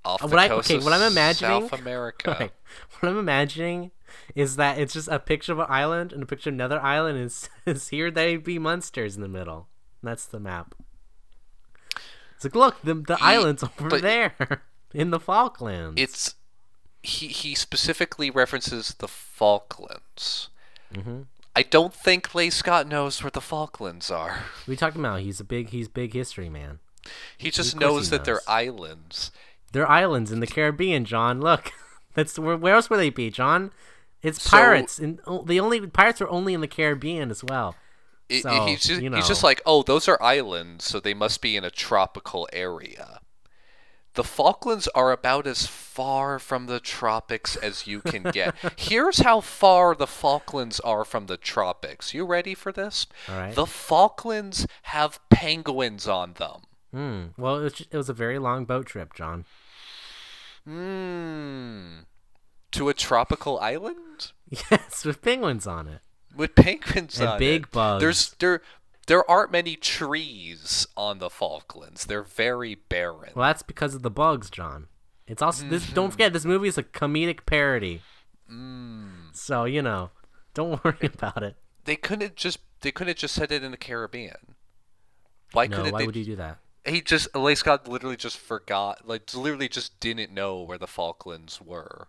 off 0.06 0.24
Uh, 0.24 0.28
the 0.28 0.36
what 0.36 0.40
I- 0.40 0.48
coast 0.48 0.70
okay, 0.70 0.78
of 0.78 0.84
what 0.86 0.94
I'm 0.94 1.12
imagining- 1.12 1.62
South 1.70 1.80
America. 1.80 2.32
Okay. 2.36 2.52
What 3.00 3.10
I'm 3.10 3.18
imagining 3.18 3.92
is 4.36 4.56
that 4.58 4.78
it's 4.78 4.94
just 4.94 5.08
a 5.08 5.20
picture 5.20 5.52
of 5.52 5.60
an 5.60 5.66
island 5.70 6.14
and 6.14 6.24
a 6.24 6.26
picture 6.26 6.50
of 6.50 6.54
another 6.56 6.80
island, 6.82 7.18
and 7.18 7.26
it 7.28 7.32
says, 7.78 7.88
"Here 7.90 8.10
they 8.12 8.38
be 8.38 8.60
monsters" 8.60 9.16
in 9.16 9.22
the 9.22 9.28
middle. 9.28 9.68
That's 10.04 10.26
the 10.26 10.40
map. 10.40 10.76
It's 12.36 12.44
like, 12.46 12.56
look, 12.56 12.82
the 12.82 12.94
the 12.96 13.18
island's 13.22 13.64
over 13.64 14.00
there 14.00 14.36
in 14.94 15.12
the 15.12 15.20
Falklands. 15.20 16.00
It's 16.02 16.36
he 17.04 17.28
he 17.28 17.56
specifically 17.56 18.30
references 18.30 18.96
the 19.00 19.08
Falklands. 19.08 20.50
Mm-hmm. 20.94 21.22
I 21.56 21.64
don't 21.64 21.94
think 21.94 22.34
Leigh 22.34 22.50
Scott 22.50 22.88
knows 22.88 23.22
where 23.22 23.32
the 23.32 23.42
Falklands 23.42 24.10
are. 24.10 24.46
we 24.68 24.76
talking 24.78 25.02
about. 25.02 25.20
He's 25.22 25.40
a 25.40 25.44
big. 25.44 25.70
He's 25.70 25.88
big 25.90 26.14
history 26.14 26.50
man. 26.50 26.80
He 27.38 27.52
just 27.52 27.76
knows 27.76 28.08
he 28.08 28.12
that 28.12 28.26
they're 28.26 28.42
islands. 28.48 29.32
They're 29.72 29.90
islands 29.90 30.32
in 30.32 30.40
the 30.40 30.48
Caribbean, 30.48 31.06
John. 31.06 31.40
Look, 31.42 31.72
that's 32.14 32.38
where. 32.38 32.58
Where 32.58 32.76
else 32.76 32.90
would 32.90 33.00
they 33.00 33.10
be, 33.10 33.30
John? 33.30 33.72
It's 34.22 34.44
So- 34.44 34.52
pirates, 34.52 35.00
and 35.00 35.20
oh, 35.26 35.44
the 35.44 35.60
only 35.60 35.86
pirates 35.88 36.22
are 36.22 36.30
only 36.30 36.54
in 36.54 36.62
the 36.62 36.68
Caribbean 36.68 37.32
as 37.32 37.44
well. 37.44 37.76
It, 38.30 38.44
So, 38.44 38.66
he's 38.66 38.84
just 38.84 39.02
you 39.02 39.12
he's 39.14 39.28
just 39.28 39.44
like, 39.44 39.62
oh, 39.66 39.84
those 39.84 40.08
are 40.08 40.22
islands, 40.22 40.86
so 40.86 41.00
they 41.00 41.14
must 41.14 41.42
be 41.42 41.58
in 41.58 41.64
a 41.64 41.72
tropical 41.72 42.48
area. 42.54 43.20
The 44.14 44.24
Falklands 44.26 44.90
are 44.90 45.12
about 45.12 45.48
as 45.48 45.68
far 45.68 46.38
from 46.38 46.66
the 46.66 46.82
tropics 46.82 47.56
as 47.56 47.88
you 47.88 48.02
can 48.02 48.24
get. 48.24 48.54
Here's 48.78 49.20
how 49.20 49.40
far 49.40 49.96
the 49.96 50.08
Falklands 50.08 50.82
are 50.82 51.06
from 51.06 51.28
the 51.28 51.38
tropics. 51.38 52.14
You 52.14 52.26
ready 52.26 52.54
for 52.54 52.74
this? 52.74 53.08
All 53.30 53.36
right. 53.38 53.56
The 53.56 53.66
Falklands 53.66 54.68
have 54.84 55.20
penguins 55.30 56.08
on 56.10 56.34
them. 56.34 56.64
Hmm. 56.92 57.28
Well, 57.38 57.58
it 57.60 57.64
was, 57.64 57.74
ju- 57.74 57.86
it 57.92 57.98
was 57.98 58.10
a 58.10 58.14
very 58.14 58.38
long 58.40 58.66
boat 58.66 58.86
trip, 58.86 59.14
John. 59.14 59.46
Hmm. 60.66 62.00
To 62.72 62.88
a 62.90 62.94
tropical 62.94 63.60
island 63.60 64.32
Yes, 64.50 65.04
with 65.04 65.22
penguins 65.22 65.68
on 65.68 65.88
it. 65.88 66.02
with 66.36 66.56
penguins 66.56 67.20
And 67.20 67.30
on 67.30 67.40
big 67.40 67.64
it. 67.64 67.72
bugs. 67.72 68.02
There's 68.02 68.30
there 68.40 68.62
there 69.08 69.30
aren't 69.30 69.52
many 69.52 69.76
trees 69.76 70.88
on 70.96 71.20
the 71.20 71.30
Falklands. 71.30 72.06
They're 72.06 72.24
very 72.24 72.76
barren. 72.76 73.32
Well, 73.36 73.48
that's 73.48 73.64
because 73.64 73.94
of 73.96 74.04
the 74.04 74.12
bugs, 74.12 74.50
John. 74.50 74.88
It's 75.28 75.42
also 75.42 75.66
this. 75.68 75.86
Mm-hmm. 75.86 75.94
Don't 75.96 76.12
forget, 76.12 76.32
this 76.34 76.46
movie 76.46 76.68
is 76.70 76.78
a 76.78 76.84
comedic 76.84 77.46
parody. 77.46 78.02
Mm. 78.52 79.34
So 79.36 79.66
you 79.66 79.82
know, 79.82 80.12
don't 80.54 80.82
worry 80.86 80.98
about 81.14 81.44
it. 81.44 81.56
they 81.86 81.96
couldn't 81.98 82.36
just 82.36 82.60
they 82.82 82.92
couldn't 82.92 83.18
just 83.18 83.34
set 83.36 83.52
it 83.52 83.64
in 83.64 83.72
the 83.72 83.78
Caribbean. 83.78 84.56
Why 85.52 85.68
No, 85.68 85.78
couldn't 85.78 85.92
why 85.94 86.00
they? 86.00 86.06
would 86.06 86.16
you 86.16 86.26
do 86.26 86.36
that? 86.38 86.60
He 86.86 87.02
just 87.02 87.34
Leigh 87.36 87.56
Scott 87.56 87.88
literally 87.88 88.18
just 88.18 88.38
forgot, 88.38 89.08
like 89.08 89.34
literally 89.34 89.70
just 89.70 90.00
didn't 90.00 90.34
know 90.34 90.62
where 90.62 90.78
the 90.80 90.88
Falklands 90.88 91.62
were. 91.62 92.08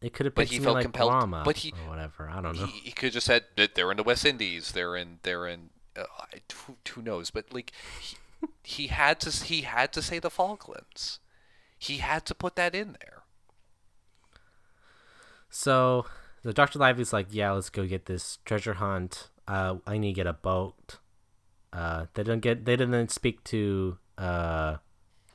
It 0.00 0.12
could 0.12 0.26
have 0.26 0.34
been 0.34 0.46
he 0.46 0.58
felt 0.64 0.74
like 0.74 0.82
compelled- 0.84 1.10
but 1.44 1.56
he- 1.58 1.72
or 1.72 1.88
whatever. 1.88 2.28
I 2.28 2.40
don't 2.40 2.56
know. 2.56 2.66
He, 2.66 2.80
he 2.80 2.90
could 2.92 3.12
just 3.12 3.26
said 3.26 3.44
that 3.56 3.74
they're 3.74 3.90
in 3.90 3.96
the 3.96 4.02
West 4.02 4.24
Indies. 4.24 4.72
They're 4.72 4.94
in 4.94 5.18
they're 5.22 5.46
in. 5.46 5.70
Uh, 5.96 6.04
who, 6.66 6.76
who 6.90 7.02
knows? 7.02 7.30
But 7.30 7.52
like 7.52 7.72
he, 8.00 8.16
he 8.62 8.86
had 8.88 9.20
to 9.20 9.30
he 9.44 9.62
had 9.62 9.92
to 9.94 10.02
say 10.02 10.18
the 10.18 10.30
Falklands. 10.30 11.18
He 11.78 11.96
had 11.98 12.24
to 12.26 12.34
put 12.34 12.56
that 12.56 12.74
in 12.74 12.96
there. 13.00 13.22
So 15.50 16.06
the 16.42 16.52
Doctor 16.52 16.78
Lively's 16.78 17.12
like, 17.12 17.28
"Yeah, 17.30 17.52
let's 17.52 17.70
go 17.70 17.86
get 17.86 18.06
this 18.06 18.38
treasure 18.44 18.74
hunt. 18.74 19.30
Uh, 19.46 19.76
I 19.86 19.98
need 19.98 20.10
to 20.12 20.16
get 20.16 20.26
a 20.26 20.32
boat." 20.32 20.98
Uh, 21.72 22.06
they 22.14 22.22
didn't 22.22 22.40
get. 22.42 22.64
They 22.64 22.76
didn't 22.76 23.10
speak 23.10 23.44
to 23.44 23.98
uh, 24.16 24.76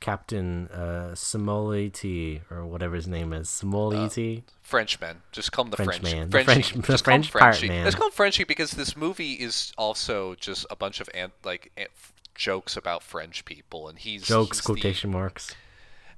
Captain 0.00 0.68
uh, 0.68 1.10
Simoliti 1.14 2.40
or 2.50 2.66
whatever 2.66 2.94
his 2.96 3.06
name 3.06 3.32
is. 3.32 3.48
Simoliti. 3.48 4.42
Frenchman. 4.62 5.22
Just 5.32 5.52
call 5.52 5.64
him 5.66 5.70
the 5.70 5.76
French 5.76 6.00
French. 6.00 6.14
man. 6.14 6.30
The 6.30 6.44
French- 6.44 6.72
the 6.72 6.82
Just 6.82 7.04
call 7.04 7.12
French 7.12 7.32
part 7.32 7.42
Frenchie. 7.56 7.68
man. 7.68 7.84
Let's 7.84 7.96
call 7.96 8.06
him 8.08 8.12
Frenchie 8.12 8.44
because 8.44 8.72
this 8.72 8.96
movie 8.96 9.34
is 9.34 9.72
also 9.78 10.34
just 10.34 10.66
a 10.70 10.76
bunch 10.76 11.00
of 11.00 11.08
ant, 11.14 11.32
like 11.44 11.70
ant, 11.76 11.90
jokes 12.34 12.76
about 12.76 13.02
French 13.02 13.44
people, 13.44 13.88
and 13.88 13.98
he's 13.98 14.24
Jokes 14.26 14.58
he's 14.58 14.64
the- 14.64 14.72
quotation 14.72 15.10
marks. 15.12 15.54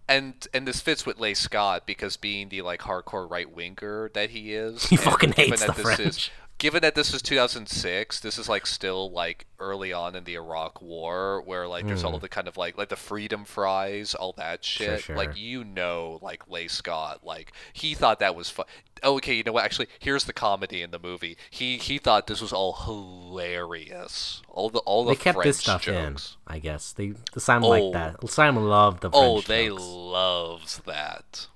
and 0.08 0.46
and 0.54 0.66
this 0.66 0.80
fits 0.80 1.04
with 1.04 1.18
Leigh 1.20 1.34
Scott 1.34 1.86
because 1.86 2.16
being 2.16 2.48
the 2.48 2.62
like 2.62 2.80
hardcore 2.80 3.30
right 3.30 3.50
winger 3.54 4.10
that 4.14 4.30
he 4.30 4.54
is, 4.54 4.86
He 4.86 4.96
fucking 4.96 5.32
hates 5.32 5.64
the 5.64 5.72
French. 5.74 6.00
Is, 6.00 6.30
given 6.58 6.80
that 6.82 6.94
this 6.94 7.12
is 7.12 7.20
2006, 7.22 8.20
this 8.20 8.38
is 8.38 8.48
like 8.48 8.66
still 8.66 9.10
like 9.10 9.46
early 9.58 9.92
on 9.92 10.14
in 10.14 10.24
the 10.24 10.34
Iraq 10.34 10.80
War, 10.80 11.42
where 11.42 11.66
like 11.68 11.86
there's 11.86 12.04
all 12.04 12.14
of 12.14 12.20
the 12.22 12.28
kind 12.28 12.48
of 12.48 12.56
like 12.56 12.78
like 12.78 12.88
the 12.88 12.96
freedom 12.96 13.44
fries, 13.44 14.14
all 14.14 14.32
that 14.38 14.64
shit. 14.64 15.02
sure. 15.02 15.16
Like 15.16 15.36
you 15.36 15.64
know, 15.64 16.18
like 16.22 16.48
Leigh 16.48 16.68
Scott, 16.68 17.20
like 17.24 17.52
he 17.72 17.94
thought 17.94 18.20
that 18.20 18.34
was 18.34 18.48
fun. 18.50 18.66
Okay, 19.04 19.34
you 19.34 19.42
know 19.44 19.52
what? 19.52 19.64
Actually, 19.64 19.88
here's 19.98 20.24
the 20.24 20.32
comedy 20.32 20.80
in 20.80 20.90
the 20.90 20.98
movie. 20.98 21.36
He 21.50 21.76
he 21.76 21.98
thought 21.98 22.26
this 22.26 22.40
was 22.40 22.52
all 22.52 22.72
hilarious. 22.72 24.42
All 24.48 24.70
the 24.70 24.78
all 24.80 25.04
the 25.04 25.10
they 25.12 25.16
kept 25.16 25.36
French 25.36 25.46
this 25.46 25.58
stuff 25.58 25.82
jokes. 25.82 26.36
in. 26.48 26.54
I 26.54 26.58
guess 26.58 26.92
they 26.92 27.12
Simon 27.36 27.68
liked 27.68 27.84
Oh. 27.84 27.92
that. 27.92 28.28
Simon 28.30 28.64
loved 28.68 29.02
the 29.02 29.10
French 29.10 29.24
Oh, 29.24 29.40
they 29.42 29.68
jokes. 29.68 29.82
loves 29.82 30.78
that. 30.86 31.46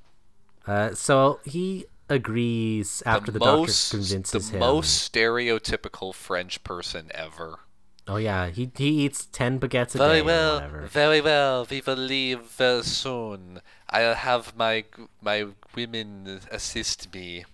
Uh, 0.67 0.95
so 0.95 1.41
he 1.45 1.87
agrees 2.11 3.03
after 3.07 3.31
the, 3.31 3.39
most, 3.39 3.91
doctor 3.91 4.03
convinces 4.03 4.51
the 4.51 4.57
him. 4.57 4.61
The 4.61 4.67
most 4.67 5.13
stereotypical 5.13 6.13
French 6.13 6.63
person 6.65 7.11
ever. 7.15 7.61
Oh 8.09 8.17
yeah, 8.17 8.49
he 8.49 8.71
he 8.77 9.05
eats 9.05 9.27
ten 9.27 9.61
baguettes 9.61 9.95
a 9.95 9.99
Very 9.99 10.15
day. 10.15 10.21
or 10.21 10.25
well, 10.25 10.69
very 10.89 11.21
well. 11.21 11.67
We 11.71 11.81
will 11.87 11.95
leave 11.95 12.41
very 12.41 12.83
soon. 12.83 13.61
I'll 13.89 14.15
have 14.15 14.57
my 14.57 14.85
my 15.23 15.47
women 15.77 16.41
assist 16.51 17.15
me. 17.15 17.45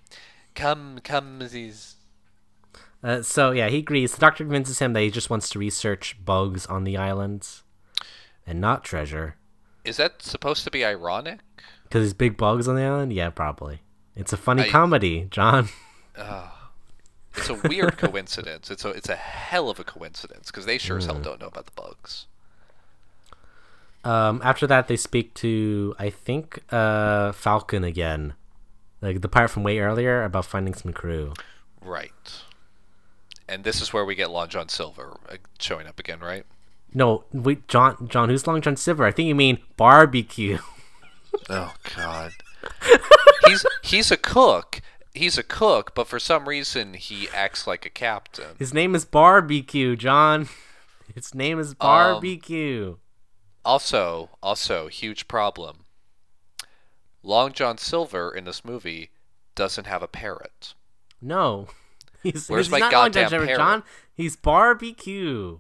Come, 0.55 1.01
come, 1.05 1.41
these. 1.51 1.97
Uh, 3.03 3.21
so 3.21 3.51
yeah, 3.51 3.69
he 3.69 3.79
agrees. 3.79 4.15
The 4.15 4.21
doctor 4.21 4.45
convinces 4.45 4.79
him 4.79 4.95
that 4.95 5.03
he 5.03 5.11
just 5.11 5.29
wants 5.29 5.51
to 5.51 5.59
research 5.59 6.17
bugs 6.25 6.65
on 6.67 6.85
the 6.85 6.97
island, 6.97 7.47
and 8.47 8.59
not 8.59 8.83
treasure. 8.83 9.37
Is 9.85 9.99
that 9.99 10.23
supposed 10.23 10.65
to 10.65 10.71
be 10.71 10.85
ironic? 10.85 11.41
Because 11.85 12.01
there's 12.01 12.15
big 12.15 12.39
bugs 12.39 12.67
on 12.67 12.77
the 12.77 12.83
island. 12.83 13.13
Yeah, 13.13 13.31
probably. 13.31 13.83
It's 14.17 14.33
a 14.33 14.37
funny 14.37 14.63
I- 14.65 14.69
comedy, 14.69 15.29
John. 15.31 15.69
It's 17.39 17.51
a 17.51 17.55
weird 17.69 17.99
coincidence. 17.99 18.71
It's 18.71 18.83
a 18.87 18.89
it's 18.89 19.11
a 19.11 19.15
hell 19.15 19.69
of 19.69 19.79
a 19.79 19.85
coincidence 19.85 20.47
because 20.51 20.65
they 20.65 20.79
sure 20.79 20.97
as 20.97 21.05
Hmm. 21.05 21.13
hell 21.13 21.21
don't 21.21 21.41
know 21.43 21.49
about 21.49 21.67
the 21.67 21.73
bugs. 21.73 22.25
Um, 24.05 24.41
after 24.43 24.67
that, 24.67 24.89
they 24.89 24.97
speak 24.97 25.35
to 25.35 25.95
I 25.99 26.09
think 26.11 26.61
uh 26.73 27.33
Falcon 27.33 27.85
again, 27.85 28.33
like 29.03 29.21
the 29.21 29.29
part 29.29 29.51
from 29.51 29.65
way 29.65 29.79
earlier 29.81 30.23
about 30.23 30.47
finding 30.47 30.73
some 30.73 30.95
crew. 30.95 31.35
Right. 31.83 32.43
And 33.49 33.65
this 33.65 33.83
is 33.83 33.93
where 33.93 34.05
we 34.07 34.15
get 34.15 34.31
Long 34.31 34.49
John 34.49 34.69
Silver 34.71 35.19
uh, 35.29 35.37
showing 35.59 35.87
up 35.87 36.01
again, 36.01 36.21
right? 36.21 36.45
No, 36.95 37.25
wait, 37.35 37.69
John. 37.69 38.09
John, 38.09 38.31
who's 38.31 38.47
Long 38.47 38.63
John 38.63 38.77
Silver? 38.77 39.05
I 39.05 39.11
think 39.13 39.29
you 39.29 39.35
mean 39.35 39.59
barbecue. 39.77 40.59
Oh 41.51 41.75
God. 41.95 42.33
He's 43.47 43.67
he's 43.83 44.11
a 44.11 44.17
cook. 44.17 44.81
He's 45.15 45.39
a 45.39 45.43
cook, 45.43 45.95
but 45.95 46.07
for 46.07 46.19
some 46.19 46.49
reason 46.49 46.95
he 46.95 47.29
acts 47.35 47.67
like 47.67 47.87
a 47.87 47.91
captain. 47.91 48.57
His 48.59 48.75
name 48.75 48.95
is 48.95 49.05
Barbecue, 49.05 49.97
John. 49.97 50.49
His 51.15 51.35
name 51.35 51.59
is 51.59 51.71
um, 51.71 51.77
Barbecue. 51.81 52.97
Also, 53.65 54.31
also 54.43 54.89
huge 54.89 55.27
problem. 55.29 55.87
Long 57.23 57.53
John 57.53 57.79
Silver 57.79 58.31
in 58.33 58.45
this 58.45 58.65
movie 58.65 59.11
doesn't 59.55 59.87
have 59.87 60.03
a 60.03 60.09
parrot. 60.09 60.75
no, 61.21 61.69
he's, 62.23 62.49
Where's 62.49 62.67
he's 62.67 62.73
my 62.73 62.79
not 62.79 62.93
Long 62.93 63.13
John 63.13 63.29
Silver, 63.31 63.47
parrot? 63.47 63.59
John. 63.59 63.83
He's 64.15 64.37
Barbecue. 64.37 65.59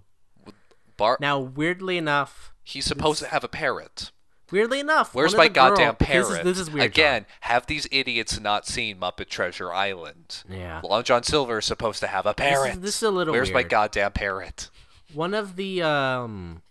Bar 0.97 1.19
Now, 1.21 1.39
weirdly 1.39 1.99
enough, 1.99 2.53
he's 2.63 2.85
supposed 2.85 3.21
to 3.23 3.29
have 3.29 3.45
a 3.45 3.49
parrot. 3.49 4.13
Weirdly 4.51 4.81
enough, 4.81 5.15
Where's 5.15 5.33
one 5.33 5.39
my 5.39 5.45
of 5.47 5.55
the 5.55 5.61
girl- 5.61 5.69
goddamn 5.71 5.97
parrot? 5.97 6.29
This 6.29 6.39
is, 6.39 6.45
this 6.45 6.59
is 6.59 6.71
weird. 6.71 6.93
John. 6.95 7.05
Again, 7.05 7.27
have 7.43 7.67
these 7.67 7.87
idiots 7.91 8.39
not 8.41 8.67
seen 8.67 8.99
Muppet 8.99 9.29
Treasure 9.29 9.73
Island? 9.73 10.43
Yeah. 10.49 10.81
Long 10.85 11.03
John 11.03 11.23
Silver 11.23 11.59
is 11.59 11.65
supposed 11.65 12.01
to 12.01 12.07
have 12.07 12.27
a 12.27 12.35
parrot. 12.35 12.81
this 12.83 12.97
is 12.97 13.03
a 13.03 13.11
little 13.11 13.33
weird. 13.33 13.43
Where's 13.43 13.53
my 13.53 13.61
weird. 13.61 13.71
goddamn 13.71 14.13
parrot? 14.13 14.71
one 15.15 15.35
of 15.35 15.57
the 15.57 15.81
um, 15.83 16.63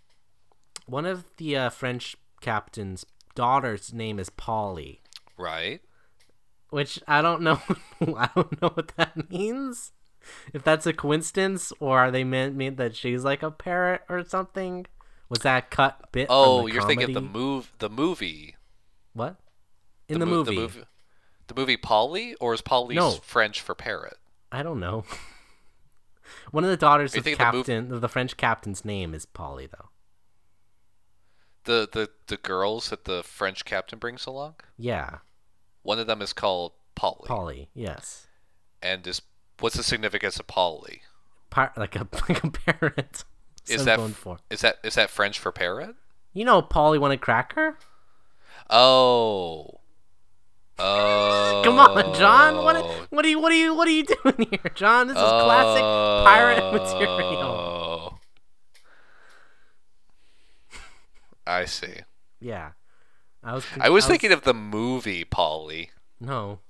one 0.86 1.06
of 1.06 1.24
the 1.38 1.56
uh, 1.56 1.70
French 1.70 2.16
captain's 2.40 3.04
daughter's 3.34 3.92
name 3.92 4.18
is 4.18 4.30
Polly, 4.30 5.00
Right? 5.36 5.80
which 6.70 7.00
I 7.08 7.22
don't 7.22 7.42
know. 7.42 7.60
I 8.00 8.28
don't 8.34 8.60
know 8.62 8.68
what 8.74 8.92
that 8.96 9.30
means. 9.30 9.92
If 10.52 10.64
that's 10.64 10.86
a 10.86 10.92
coincidence, 10.92 11.72
or 11.80 11.98
are 12.00 12.10
they 12.10 12.24
meant 12.24 12.56
mean 12.56 12.74
that 12.76 12.96
she's 12.96 13.22
like 13.24 13.42
a 13.44 13.50
parrot 13.50 14.02
or 14.08 14.24
something? 14.24 14.86
Was 15.28 15.40
that 15.40 15.70
cut 15.70 16.10
bit? 16.12 16.26
Oh, 16.30 16.66
the 16.66 16.72
you're 16.74 16.82
thinking 16.86 17.08
of 17.08 17.14
the 17.14 17.20
move, 17.20 17.72
the 17.78 17.90
movie, 17.90 18.54
what? 19.12 19.36
In 20.08 20.20
the, 20.20 20.26
mo- 20.26 20.36
movie. 20.36 20.54
the 20.54 20.60
movie, 20.60 20.84
the 21.48 21.54
movie 21.54 21.76
Polly, 21.76 22.34
or 22.36 22.54
is 22.54 22.60
Polly 22.60 22.94
No. 22.94 23.10
French 23.12 23.60
for 23.60 23.74
parrot? 23.74 24.18
I 24.52 24.62
don't 24.62 24.78
know. 24.78 25.04
One 26.52 26.62
of 26.64 26.70
the 26.70 26.76
daughters 26.76 27.14
of 27.16 27.24
think 27.24 27.38
the 27.38 27.44
mov- 27.44 27.52
captain 27.66 28.00
the 28.00 28.08
French 28.08 28.36
captain's 28.36 28.84
name 28.84 29.14
is 29.14 29.26
Polly, 29.26 29.66
though. 29.66 29.88
The 31.64 31.88
the 31.92 32.10
the 32.28 32.36
girls 32.36 32.90
that 32.90 33.04
the 33.04 33.22
French 33.24 33.64
captain 33.64 33.98
brings 33.98 34.26
along. 34.26 34.54
Yeah, 34.78 35.18
One 35.82 35.98
of 35.98 36.06
them 36.06 36.22
is 36.22 36.32
called 36.32 36.72
Polly, 36.94 37.26
Polly. 37.26 37.68
Yes, 37.74 38.26
and 38.80 39.04
is 39.06 39.22
what's 39.58 39.76
the 39.76 39.82
significance 39.82 40.38
of 40.38 40.46
Polly? 40.46 41.02
Par- 41.50 41.72
like 41.76 41.96
a 41.96 42.06
like 42.28 42.44
a 42.44 42.50
parrot. 42.50 43.24
Is 43.68 43.84
that 43.84 43.96
going 43.96 44.10
f- 44.10 44.16
for? 44.16 44.38
is 44.50 44.60
that 44.60 44.78
is 44.84 44.94
that 44.94 45.10
French 45.10 45.38
for 45.38 45.52
parrot? 45.52 45.96
You 46.32 46.44
know, 46.44 46.62
Polly 46.62 46.98
wanted 46.98 47.20
cracker. 47.20 47.78
Oh. 48.70 49.80
Oh. 50.78 51.62
Come 51.64 51.78
on, 51.78 52.14
John. 52.14 52.56
What 52.56 52.76
what 53.10 53.24
are 53.24 53.28
you 53.28 53.40
what 53.40 53.50
are 53.50 53.56
you 53.56 53.74
what 53.74 53.88
are 53.88 53.92
you 53.92 54.04
doing 54.04 54.48
here, 54.50 54.70
John? 54.74 55.08
This 55.08 55.16
is 55.16 55.22
classic 55.22 55.82
pirate 55.82 56.62
oh. 56.62 56.72
material. 56.72 57.42
Oh. 57.42 58.18
I 61.46 61.64
see. 61.64 62.00
Yeah, 62.40 62.72
I 63.42 63.54
was. 63.54 63.64
I 63.80 63.88
was 63.88 64.06
thinking 64.06 64.32
of 64.32 64.42
the 64.42 64.54
movie 64.54 65.24
Polly. 65.24 65.90
no. 66.20 66.60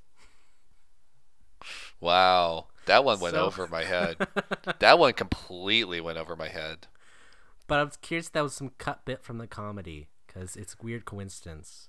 Wow, 1.99 2.67
that 2.87 3.05
one 3.05 3.21
went 3.21 3.35
So- 3.35 3.45
over 3.45 3.67
my 3.67 3.85
head. 3.85 4.17
that 4.79 4.99
one 4.99 5.13
completely 5.13 6.01
went 6.01 6.19
over 6.19 6.35
my 6.37 6.49
head. 6.49 6.87
But 7.69 7.81
I 7.81 7.85
was 7.85 7.97
curious 7.97 8.27
if 8.27 8.33
that 8.33 8.43
was 8.43 8.55
some 8.55 8.71
cut 8.79 9.05
bit 9.05 9.23
from 9.25 9.39
the 9.39 9.47
comedy 9.47 10.09
because 10.27 10.55
it's 10.57 10.79
weird 10.81 11.05
coincidence. 11.05 11.89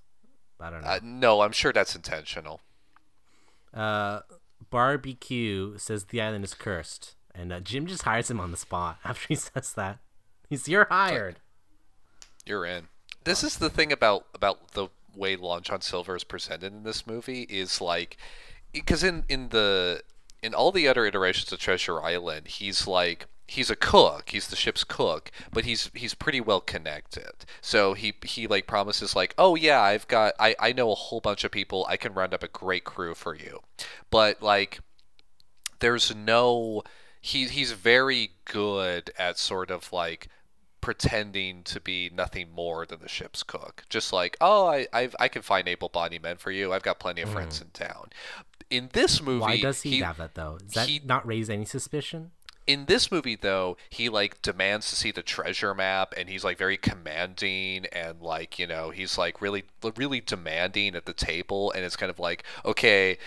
I 0.60 0.70
don't 0.72 0.82
know. 0.82 0.88
Uh, 0.88 1.00
no, 1.04 1.42
I'm 1.42 1.52
sure 1.52 1.72
that's 1.72 1.96
intentional. 1.96 2.62
Uh, 3.74 4.22
Barbecue 4.72 5.78
says 5.78 6.06
the 6.06 6.22
island 6.22 6.44
is 6.44 6.54
cursed, 6.54 7.16
and 7.36 7.54
uh, 7.54 7.60
Jim 7.60 7.86
just 7.86 8.04
hires 8.04 8.32
him 8.32 8.40
on 8.40 8.52
the 8.52 8.58
spot 8.58 8.98
after 9.06 9.28
he 9.28 9.36
says 9.36 9.74
that. 9.74 10.00
He's 10.50 10.68
you're 10.68 10.88
hired. 10.90 11.38
You're 12.46 12.66
in. 12.66 12.88
This 13.24 13.44
is 13.44 13.58
the 13.58 13.70
thing 13.70 13.92
about 13.92 14.26
about 14.34 14.72
the 14.72 14.88
way 15.16 15.36
Long 15.36 15.62
John 15.62 15.82
Silver 15.82 16.16
is 16.16 16.24
presented 16.24 16.72
in 16.74 16.84
this 16.84 17.06
movie 17.06 17.44
is 17.50 17.82
like, 17.82 18.18
because 18.72 19.04
in 19.04 19.26
in 19.28 19.50
the 19.50 20.02
in 20.42 20.54
all 20.54 20.72
the 20.72 20.88
other 20.88 21.06
iterations 21.06 21.52
of 21.52 21.60
Treasure 21.60 22.02
Island, 22.02 22.48
he's 22.48 22.88
like 22.88 23.28
he's 23.48 23.70
a 23.70 23.76
cook. 23.76 24.30
He's 24.30 24.48
the 24.48 24.56
ship's 24.56 24.84
cook, 24.84 25.32
but 25.52 25.66
he's 25.66 25.90
he's 25.94 26.14
pretty 26.14 26.42
well 26.42 26.62
connected. 26.62 27.46
So 27.62 27.94
he 27.94 28.14
he 28.24 28.48
like 28.48 28.68
promises 28.68 29.16
like, 29.16 29.34
oh 29.38 29.56
yeah, 29.56 29.82
I've 29.82 30.08
got 30.08 30.34
I 30.40 30.56
I 30.60 30.74
know 30.74 30.92
a 30.92 30.96
whole 30.96 31.22
bunch 31.22 31.44
of 31.44 31.52
people. 31.52 31.86
I 31.90 31.98
can 31.98 32.14
round 32.14 32.34
up 32.34 32.44
a 32.44 32.48
great 32.48 32.84
crew 32.84 33.16
for 33.16 33.36
you, 33.36 33.62
but 34.10 34.42
like 34.42 34.80
there's 35.80 36.16
no 36.16 36.84
he 37.22 37.48
he's 37.48 37.72
very 37.72 38.32
good 38.46 39.12
at 39.18 39.38
sort 39.38 39.72
of 39.72 39.92
like 39.94 40.28
pretending 40.80 41.64
to 41.64 41.82
be 41.82 42.10
nothing 42.14 42.48
more 42.56 42.86
than 42.86 43.00
the 43.00 43.10
ship's 43.10 43.44
cook. 43.44 43.84
Just 43.90 44.14
like, 44.14 44.38
oh, 44.40 44.68
I 44.68 44.88
I've, 44.94 45.16
I 45.20 45.28
can 45.28 45.42
find 45.42 45.68
able-bodied 45.68 46.22
men 46.22 46.38
for 46.38 46.52
you. 46.52 46.72
I've 46.72 46.84
got 46.84 47.00
plenty 47.00 47.22
of 47.22 47.30
friends 47.30 47.60
mm. 47.60 47.64
in 47.64 47.70
town. 47.72 48.10
In 48.70 48.90
this 48.94 49.22
movie, 49.22 49.42
Why 49.42 49.60
does 49.62 49.82
he, 49.82 50.00
have 50.00 50.18
that 50.18 50.36
though? 50.36 50.58
Does 50.60 50.74
that 50.74 50.90
he- 50.90 51.02
not 51.04 51.26
raise 51.26 51.50
any 51.50 51.66
suspicion? 51.66 52.32
in 52.66 52.86
this 52.88 53.10
movie 53.10 53.36
though 53.36 53.78
he 53.90 54.10
like 54.10 54.42
demands 54.42 54.90
to 54.90 54.96
see 54.98 55.10
the 55.10 55.22
treasure 55.22 55.74
map 55.74 56.14
and 56.18 56.28
he's 56.28 56.44
like 56.44 56.58
very 56.58 56.76
commanding 56.76 57.86
and 57.94 58.22
like 58.22 58.60
you 58.60 58.68
know 58.68 58.90
he's 58.90 59.18
like 59.18 59.42
really 59.42 59.64
really 59.96 60.20
demanding 60.20 60.94
at 60.94 61.06
the 61.06 61.14
table 61.14 61.72
and 61.72 61.86
it's 61.86 61.96
kind 61.96 62.10
of 62.10 62.20
like 62.20 62.44
okay 62.66 63.18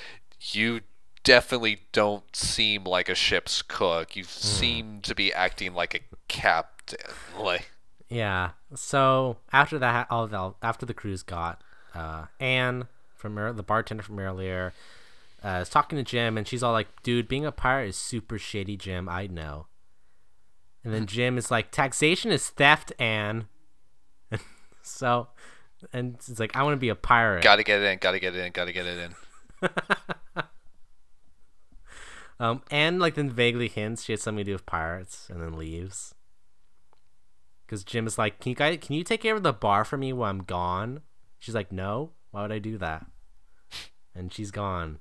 you 0.52 0.80
definitely 1.24 1.80
don't 1.92 2.36
seem 2.36 2.84
like 2.84 3.08
a 3.08 3.14
ship's 3.14 3.62
cook 3.62 4.14
you 4.14 4.24
seem 4.24 5.00
to 5.00 5.14
be 5.14 5.32
acting 5.32 5.72
like 5.72 5.94
a 5.94 6.00
captain 6.28 6.98
like 7.38 7.70
Yeah. 8.10 8.50
So 8.74 9.38
after 9.52 9.78
that, 9.78 10.06
all 10.10 10.26
the 10.26 10.54
after 10.62 10.84
the 10.84 10.94
cruise 10.94 11.22
got 11.22 11.62
uh, 11.94 12.26
Anne 12.38 12.88
from 13.14 13.34
the 13.56 13.62
bartender 13.62 14.02
from 14.02 14.18
earlier 14.18 14.72
uh, 15.44 15.60
is 15.62 15.68
talking 15.68 15.96
to 15.96 16.04
Jim, 16.04 16.36
and 16.36 16.46
she's 16.46 16.62
all 16.62 16.72
like, 16.72 17.02
"Dude, 17.02 17.28
being 17.28 17.46
a 17.46 17.52
pirate 17.52 17.88
is 17.88 17.96
super 17.96 18.38
shady, 18.38 18.76
Jim. 18.76 19.08
I 19.08 19.26
know." 19.26 19.66
And 20.84 20.92
then 20.92 21.06
Jim 21.06 21.38
is 21.38 21.50
like, 21.50 21.70
"Taxation 21.70 22.30
is 22.30 22.48
theft, 22.48 22.92
Anne." 22.98 23.46
so, 24.82 25.28
and 25.92 26.16
it's 26.16 26.40
like, 26.40 26.56
"I 26.56 26.62
want 26.62 26.74
to 26.74 26.80
be 26.80 26.88
a 26.88 26.94
pirate." 26.94 27.42
gotta 27.42 27.62
get 27.62 27.80
it 27.80 27.86
in 27.86 27.98
gotta 27.98 28.18
get 28.18 28.34
it 28.34 28.44
in 28.44 28.52
gotta 28.52 28.72
get 28.72 28.86
it 28.86 29.12
in 29.62 29.68
Um, 32.40 32.62
and 32.70 32.98
like 32.98 33.16
then 33.16 33.30
vaguely 33.30 33.68
hints 33.68 34.04
she 34.04 34.12
had 34.12 34.20
something 34.20 34.42
to 34.46 34.50
do 34.50 34.54
with 34.54 34.64
pirates, 34.64 35.28
and 35.30 35.42
then 35.42 35.58
leaves. 35.58 36.14
Because 37.66 37.84
Jim 37.84 38.06
is 38.06 38.16
like, 38.16 38.40
"Can 38.40 38.48
you 38.48 38.56
guys, 38.56 38.78
can 38.80 38.96
you 38.96 39.04
take 39.04 39.20
care 39.20 39.36
of 39.36 39.42
the 39.42 39.52
bar 39.52 39.84
for 39.84 39.98
me 39.98 40.14
while 40.14 40.30
I'm 40.30 40.42
gone?" 40.42 41.02
She's 41.38 41.54
like, 41.54 41.70
"No. 41.70 42.12
Why 42.30 42.42
would 42.42 42.52
I 42.52 42.58
do 42.58 42.78
that?" 42.78 43.04
And 44.14 44.32
she's 44.32 44.50
gone. 44.50 45.00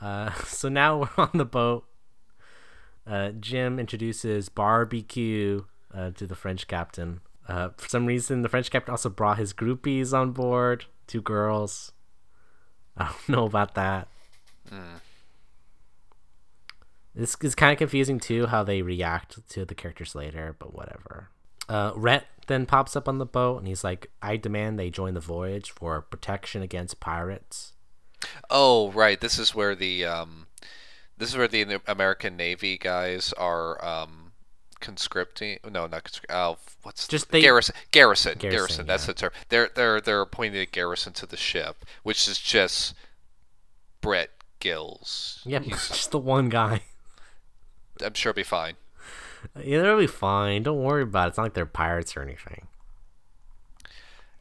Uh, 0.00 0.32
so 0.44 0.68
now 0.68 0.98
we're 0.98 1.24
on 1.24 1.30
the 1.34 1.44
boat. 1.44 1.84
Uh, 3.06 3.30
Jim 3.30 3.78
introduces 3.78 4.48
barbecue 4.48 5.64
uh, 5.92 6.10
to 6.10 6.26
the 6.26 6.34
French 6.34 6.66
captain. 6.68 7.20
Uh, 7.48 7.70
for 7.76 7.88
some 7.88 8.06
reason, 8.06 8.42
the 8.42 8.48
French 8.48 8.70
captain 8.70 8.92
also 8.92 9.08
brought 9.08 9.38
his 9.38 9.52
groupies 9.52 10.12
on 10.12 10.30
board, 10.30 10.84
two 11.06 11.20
girls. 11.20 11.92
I 12.96 13.06
don't 13.06 13.28
know 13.28 13.44
about 13.46 13.74
that. 13.74 14.08
This 17.14 17.36
is 17.42 17.54
kind 17.54 17.72
of 17.72 17.78
confusing 17.78 18.20
too, 18.20 18.46
how 18.46 18.62
they 18.62 18.82
react 18.82 19.46
to 19.50 19.64
the 19.64 19.74
characters 19.74 20.14
later, 20.14 20.54
but 20.58 20.74
whatever. 20.74 21.30
Uh, 21.68 21.92
Rhett 21.96 22.26
then 22.46 22.66
pops 22.66 22.94
up 22.94 23.08
on 23.08 23.18
the 23.18 23.26
boat 23.26 23.58
and 23.58 23.66
he's 23.66 23.82
like, 23.82 24.10
I 24.22 24.36
demand 24.36 24.78
they 24.78 24.90
join 24.90 25.14
the 25.14 25.20
voyage 25.20 25.70
for 25.70 26.00
protection 26.00 26.62
against 26.62 27.00
pirates. 27.00 27.72
Oh, 28.50 28.90
right. 28.92 29.20
This 29.20 29.38
is 29.38 29.54
where 29.54 29.74
the 29.74 30.04
um, 30.04 30.46
this 31.16 31.30
is 31.30 31.36
where 31.36 31.48
the 31.48 31.80
American 31.86 32.36
Navy 32.36 32.78
guys 32.78 33.32
are 33.34 33.82
um, 33.84 34.32
conscripting. 34.80 35.58
No, 35.64 35.86
not 35.86 36.04
conscript. 36.04 36.30
Uh, 36.30 36.54
what's 36.82 37.06
Just 37.08 37.26
the, 37.26 37.32
they- 37.32 37.42
garrison? 37.42 37.74
Garrison. 37.90 38.38
Garrison, 38.38 38.56
Garrison. 38.58 38.86
That's 38.86 39.04
yeah. 39.04 39.06
the 39.08 39.14
term. 39.14 39.30
They're 39.48 39.70
they're 39.74 40.00
they're 40.00 40.20
appointing 40.22 40.60
a 40.60 40.66
garrison 40.66 41.12
to 41.14 41.26
the 41.26 41.36
ship, 41.36 41.84
which 42.02 42.26
is 42.28 42.38
just 42.38 42.94
Rhett 44.04 44.30
Giles. 44.60 45.42
Yep, 45.44 45.62
He's- 45.64 45.88
just 45.88 46.10
the 46.10 46.18
one 46.18 46.48
guy. 46.48 46.82
I'm 48.02 48.14
sure 48.14 48.30
it'll 48.30 48.36
be 48.38 48.42
fine. 48.44 48.74
Yeah, 49.62 49.82
they'll 49.82 49.98
be 49.98 50.06
fine. 50.06 50.62
Don't 50.62 50.82
worry 50.82 51.02
about 51.02 51.26
it. 51.26 51.28
It's 51.30 51.36
not 51.38 51.44
like 51.44 51.54
they're 51.54 51.66
pirates 51.66 52.16
or 52.16 52.22
anything. 52.22 52.66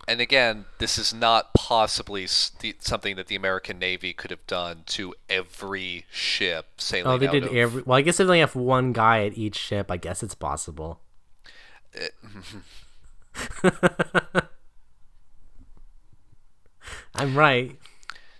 And 0.10 0.20
again, 0.20 0.66
this 0.80 0.97
is 0.97 1.14
not 1.14 1.53
possibly 1.53 2.24
s- 2.24 2.51
the, 2.60 2.76
something 2.80 3.16
that 3.16 3.28
the 3.28 3.36
American 3.36 3.78
Navy 3.78 4.12
could 4.12 4.32
have 4.32 4.45
done 4.47 4.82
to 4.88 5.14
every 5.30 6.05
ship 6.12 6.66
sailing 6.82 7.12
Oh, 7.12 7.18
they 7.20 7.28
did 7.28 7.43
of 7.43 7.55
every. 7.55 7.84
Well, 7.84 7.97
I 7.97 8.01
guess 8.01 8.16
if 8.20 8.26
they 8.26 8.32
only 8.32 8.39
have 8.39 8.55
one 8.55 8.91
guy 8.91 9.24
at 9.26 9.38
each 9.38 9.55
ship, 9.55 9.91
I 9.91 9.97
guess 9.97 10.24
it's 10.24 10.34
possible. 10.34 10.99
I'm 17.16 17.36
right. 17.38 17.78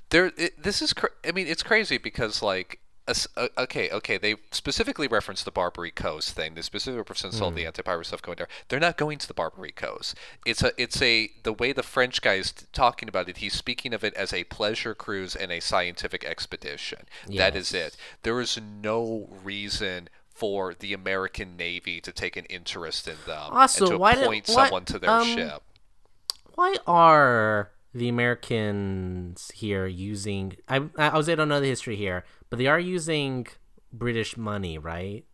there 0.09 0.32
it, 0.38 0.61
this 0.61 0.82
is 0.82 0.93
cra- 0.93 1.09
i 1.28 1.32
mean 1.32 1.47
it's 1.47 1.63
crazy 1.63 1.97
because 1.97 2.41
like 2.41 2.80
okay 3.57 3.89
okay 3.89 4.18
they 4.18 4.36
specifically 4.51 5.07
reference 5.07 5.43
the 5.43 5.51
barbary 5.51 5.91
coast 5.91 6.32
thing 6.36 6.53
they 6.55 6.62
specifically 6.62 6.99
reference 6.99 7.41
all 7.41 7.51
the 7.51 7.66
anti-pirate 7.66 8.05
stuff 8.05 8.22
going 8.22 8.36
there. 8.38 8.47
They're 8.68 8.80
not 8.80 8.97
going 8.97 9.18
to 9.20 9.28
the 9.28 9.34
barbary 9.34 9.72
coast. 9.72 10.16
It's 10.45 10.62
a 10.64 10.72
it's 10.82 11.01
a 11.01 11.32
the 11.43 11.53
way 11.53 11.72
the 11.74 11.84
french 11.84 12.22
guy 12.22 12.36
is 12.36 12.51
talking 12.74 13.10
about 13.10 13.28
it 13.30 13.38
he's 13.38 13.53
speaking 13.53 13.93
of 13.93 14.03
it 14.03 14.14
as 14.14 14.34
a 14.34 14.43
pleasure 14.45 14.93
cruise 14.95 15.36
and 15.36 15.51
a 15.51 15.60
scientific 15.60 16.24
expedition. 16.24 16.99
That 17.28 17.55
is 17.55 17.74
it. 17.74 17.97
There 18.24 18.39
is 18.39 18.60
no 18.62 19.30
reason 19.43 20.10
for 20.34 20.74
the 20.74 20.93
American 20.93 21.57
Navy 21.57 21.99
to 22.01 22.12
take 22.14 22.38
an 22.38 22.45
interest 22.45 23.07
in 23.07 23.18
them 23.26 23.51
Also, 23.51 23.86
and 23.86 23.91
to 23.93 23.97
why 23.97 24.14
did- 24.16 24.24
appoint 24.24 24.47
why- 24.47 24.53
someone 24.66 24.86
to 24.86 24.99
their 24.99 25.10
um, 25.10 25.26
ship. 25.28 25.62
Why 26.55 26.76
are 26.88 27.72
the 27.93 28.07
Americans 28.10 29.51
here 29.55 29.86
using? 29.88 30.55
I 30.68 30.84
I 30.97 31.16
was 31.18 31.28
I 31.30 31.36
don't 31.36 31.49
know 31.49 31.60
the 31.60 31.68
history 31.68 31.95
here, 31.95 32.24
but 32.50 32.58
they 32.60 32.68
are 32.68 32.80
using 32.80 33.47
British 33.91 34.38
money, 34.38 34.78
right? 34.78 35.26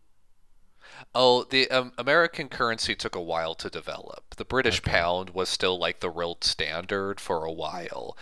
Oh, 1.14 1.42
the 1.44 1.68
um, 1.70 1.92
American 1.98 2.48
currency 2.48 2.94
took 2.94 3.14
a 3.16 3.20
while 3.20 3.54
to 3.56 3.68
develop. 3.70 4.34
The 4.36 4.44
British 4.44 4.82
pound 4.82 5.30
was 5.30 5.48
still 5.48 5.78
like 5.78 5.98
the 6.00 6.10
real 6.10 6.38
standard 6.40 7.20
for 7.20 7.44
a 7.44 7.52
while. 7.52 8.16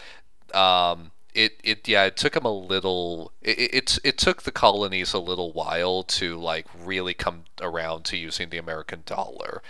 Um, 0.54 1.12
it, 1.34 1.60
it 1.64 1.88
yeah, 1.88 2.04
it 2.06 2.16
took 2.16 2.34
them 2.34 2.44
a 2.46 2.52
little. 2.52 3.32
It, 3.42 3.58
it 3.58 3.74
it's- 3.74 4.00
it 4.04 4.18
took 4.18 4.42
the 4.42 4.52
colonies 4.52 5.12
a 5.14 5.18
little 5.20 5.52
while 5.52 6.02
to 6.04 6.36
like 6.40 6.66
really 6.78 7.14
come 7.14 7.44
around 7.62 8.04
to 8.06 8.16
using 8.18 8.50
the 8.50 8.58
American 8.58 9.02
dollar. 9.06 9.62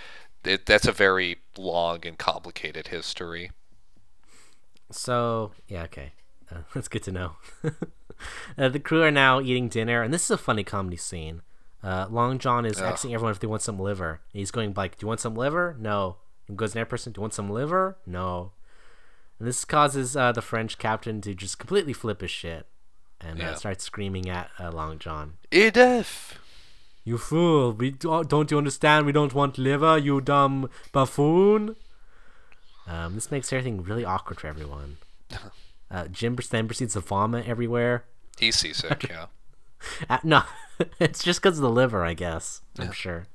It, 0.45 0.67
that's 0.67 0.87
a 0.87 0.93
very 0.93 1.39
long 1.59 2.07
and 2.07 2.19
complicated 2.19 2.89
history. 2.89 3.51
So 4.91 5.53
yeah, 5.69 5.85
okay, 5.85 6.13
uh, 6.53 6.59
that's 6.75 6.89
good 6.89 7.03
to 7.05 7.13
know. 7.13 7.33
uh, 8.59 8.69
the 8.69 8.81
crew 8.81 9.03
are 9.03 9.11
now 9.11 9.41
eating 9.41 9.69
dinner, 9.69 10.03
and 10.03 10.13
this 10.13 10.25
is 10.25 10.31
a 10.31 10.39
funny 10.39 10.65
comedy 10.65 10.97
scene. 10.97 11.43
Uh, 11.83 12.07
Long 12.11 12.39
John 12.39 12.65
is 12.65 12.81
asking 12.81 13.13
everyone 13.15 13.33
if 13.33 13.41
they 13.41 13.47
want 13.47 13.61
some 13.63 13.79
liver. 13.79 14.21
And 14.33 14.39
he's 14.41 14.51
going 14.51 14.73
like, 14.75 14.97
"Do 14.99 15.05
you 15.05 15.09
want 15.09 15.21
some 15.21 15.35
liver? 15.35 15.77
No." 15.79 16.17
And 16.49 16.57
goes 16.57 16.73
to 16.73 16.79
another 16.79 16.89
person, 16.89 17.13
"Do 17.13 17.19
you 17.19 17.23
want 17.23 17.35
some 17.35 17.51
liver? 17.51 17.99
No." 18.07 18.53
And 19.39 19.47
this 19.49 19.65
causes 19.65 20.17
uh, 20.17 20.33
the 20.33 20.41
French 20.43 20.79
captain 20.79 21.21
to 21.23 21.35
just 21.35 21.59
completely 21.59 21.93
flip 21.93 22.21
his 22.23 22.31
shit 22.31 22.67
and 23.21 23.41
uh, 23.41 23.45
Yeah. 23.45 23.55
start 23.55 23.81
screaming 23.83 24.31
at 24.31 24.49
uh, 24.59 24.71
Long 24.71 24.99
John. 24.99 25.35
Enough. 25.53 26.39
You 27.05 27.19
fool! 27.19 27.73
We 27.73 27.91
do- 27.91 28.25
don't 28.25 28.51
you 28.51 28.57
understand? 28.57 29.05
We 29.05 29.13
don't 29.13 29.35
want 29.35 29.59
liver, 29.59 29.99
you 29.99 30.23
dumb 30.23 30.71
buffoon. 30.93 31.77
Um, 32.87 33.15
this 33.15 33.31
makes 33.31 33.53
everything 33.53 33.83
really 33.83 34.05
awkward 34.07 34.41
for 34.41 34.47
everyone. 34.47 34.97
Uh, 35.95 36.09
Jim 36.09 36.37
then 36.51 36.67
proceeds 36.67 36.95
to 36.95 37.01
vomit 37.01 37.47
everywhere. 37.47 38.05
He's 38.41 38.57
seasick. 38.57 39.05
yeah. 39.09 39.27
Uh, 40.11 40.19
no, 40.25 40.43
it's 40.99 41.23
just 41.23 41.41
because 41.41 41.59
of 41.59 41.63
the 41.63 41.71
liver, 41.71 42.05
I 42.05 42.15
guess. 42.15 42.63
I'm 42.81 42.91
sure. 42.91 43.27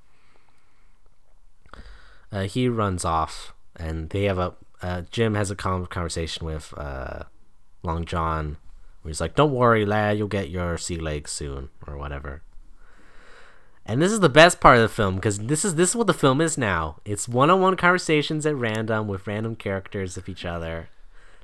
Uh, 2.34 2.42
he 2.42 2.68
runs 2.68 3.06
off, 3.06 3.54
and 3.78 4.10
they 4.10 4.26
have 4.26 4.38
a. 4.38 4.56
Uh, 4.82 5.04
Jim 5.10 5.36
has 5.36 5.50
a 5.50 5.56
conversation 5.56 6.46
with 6.46 6.74
uh, 6.78 7.24
Long 7.82 8.04
John, 8.04 8.58
where 9.02 9.10
he's 9.10 9.22
like, 9.22 9.36
"Don't 9.36 9.54
worry, 9.54 9.86
lad, 9.86 10.18
you'll 10.18 10.28
get 10.28 10.50
your 10.50 10.78
sea 10.78 10.98
legs 10.98 11.32
soon, 11.32 11.70
or 11.88 11.98
whatever." 11.98 12.42
And 13.86 14.02
this 14.02 14.12
is 14.12 14.20
the 14.20 14.28
best 14.28 14.60
part 14.60 14.76
of 14.76 14.82
the 14.82 14.90
film 14.90 15.16
because 15.16 15.40
this 15.40 15.64
is 15.64 15.76
this 15.76 15.92
is 15.92 15.96
what 15.96 16.08
the 16.08 16.14
film 16.14 16.42
is 16.42 16.58
now. 16.58 16.98
It's 17.06 17.30
one-on-one 17.30 17.78
conversations 17.78 18.46
at 18.46 18.56
random 18.56 19.08
with 19.08 19.28
random 19.28 19.56
characters 19.56 20.18
of 20.18 20.28
each 20.28 20.44
other. 20.44 20.90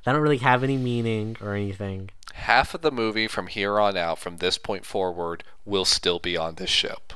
They 0.05 0.11
don't 0.11 0.21
really 0.21 0.37
have 0.37 0.63
any 0.63 0.77
meaning 0.77 1.35
or 1.41 1.55
anything. 1.55 2.11
Half 2.33 2.73
of 2.73 2.81
the 2.81 2.91
movie 2.91 3.27
from 3.27 3.47
here 3.47 3.79
on 3.79 3.97
out, 3.97 4.19
from 4.19 4.37
this 4.37 4.57
point 4.57 4.85
forward, 4.85 5.43
will 5.65 5.85
still 5.85 6.19
be 6.19 6.37
on 6.37 6.55
this 6.55 6.69
ship. 6.69 7.13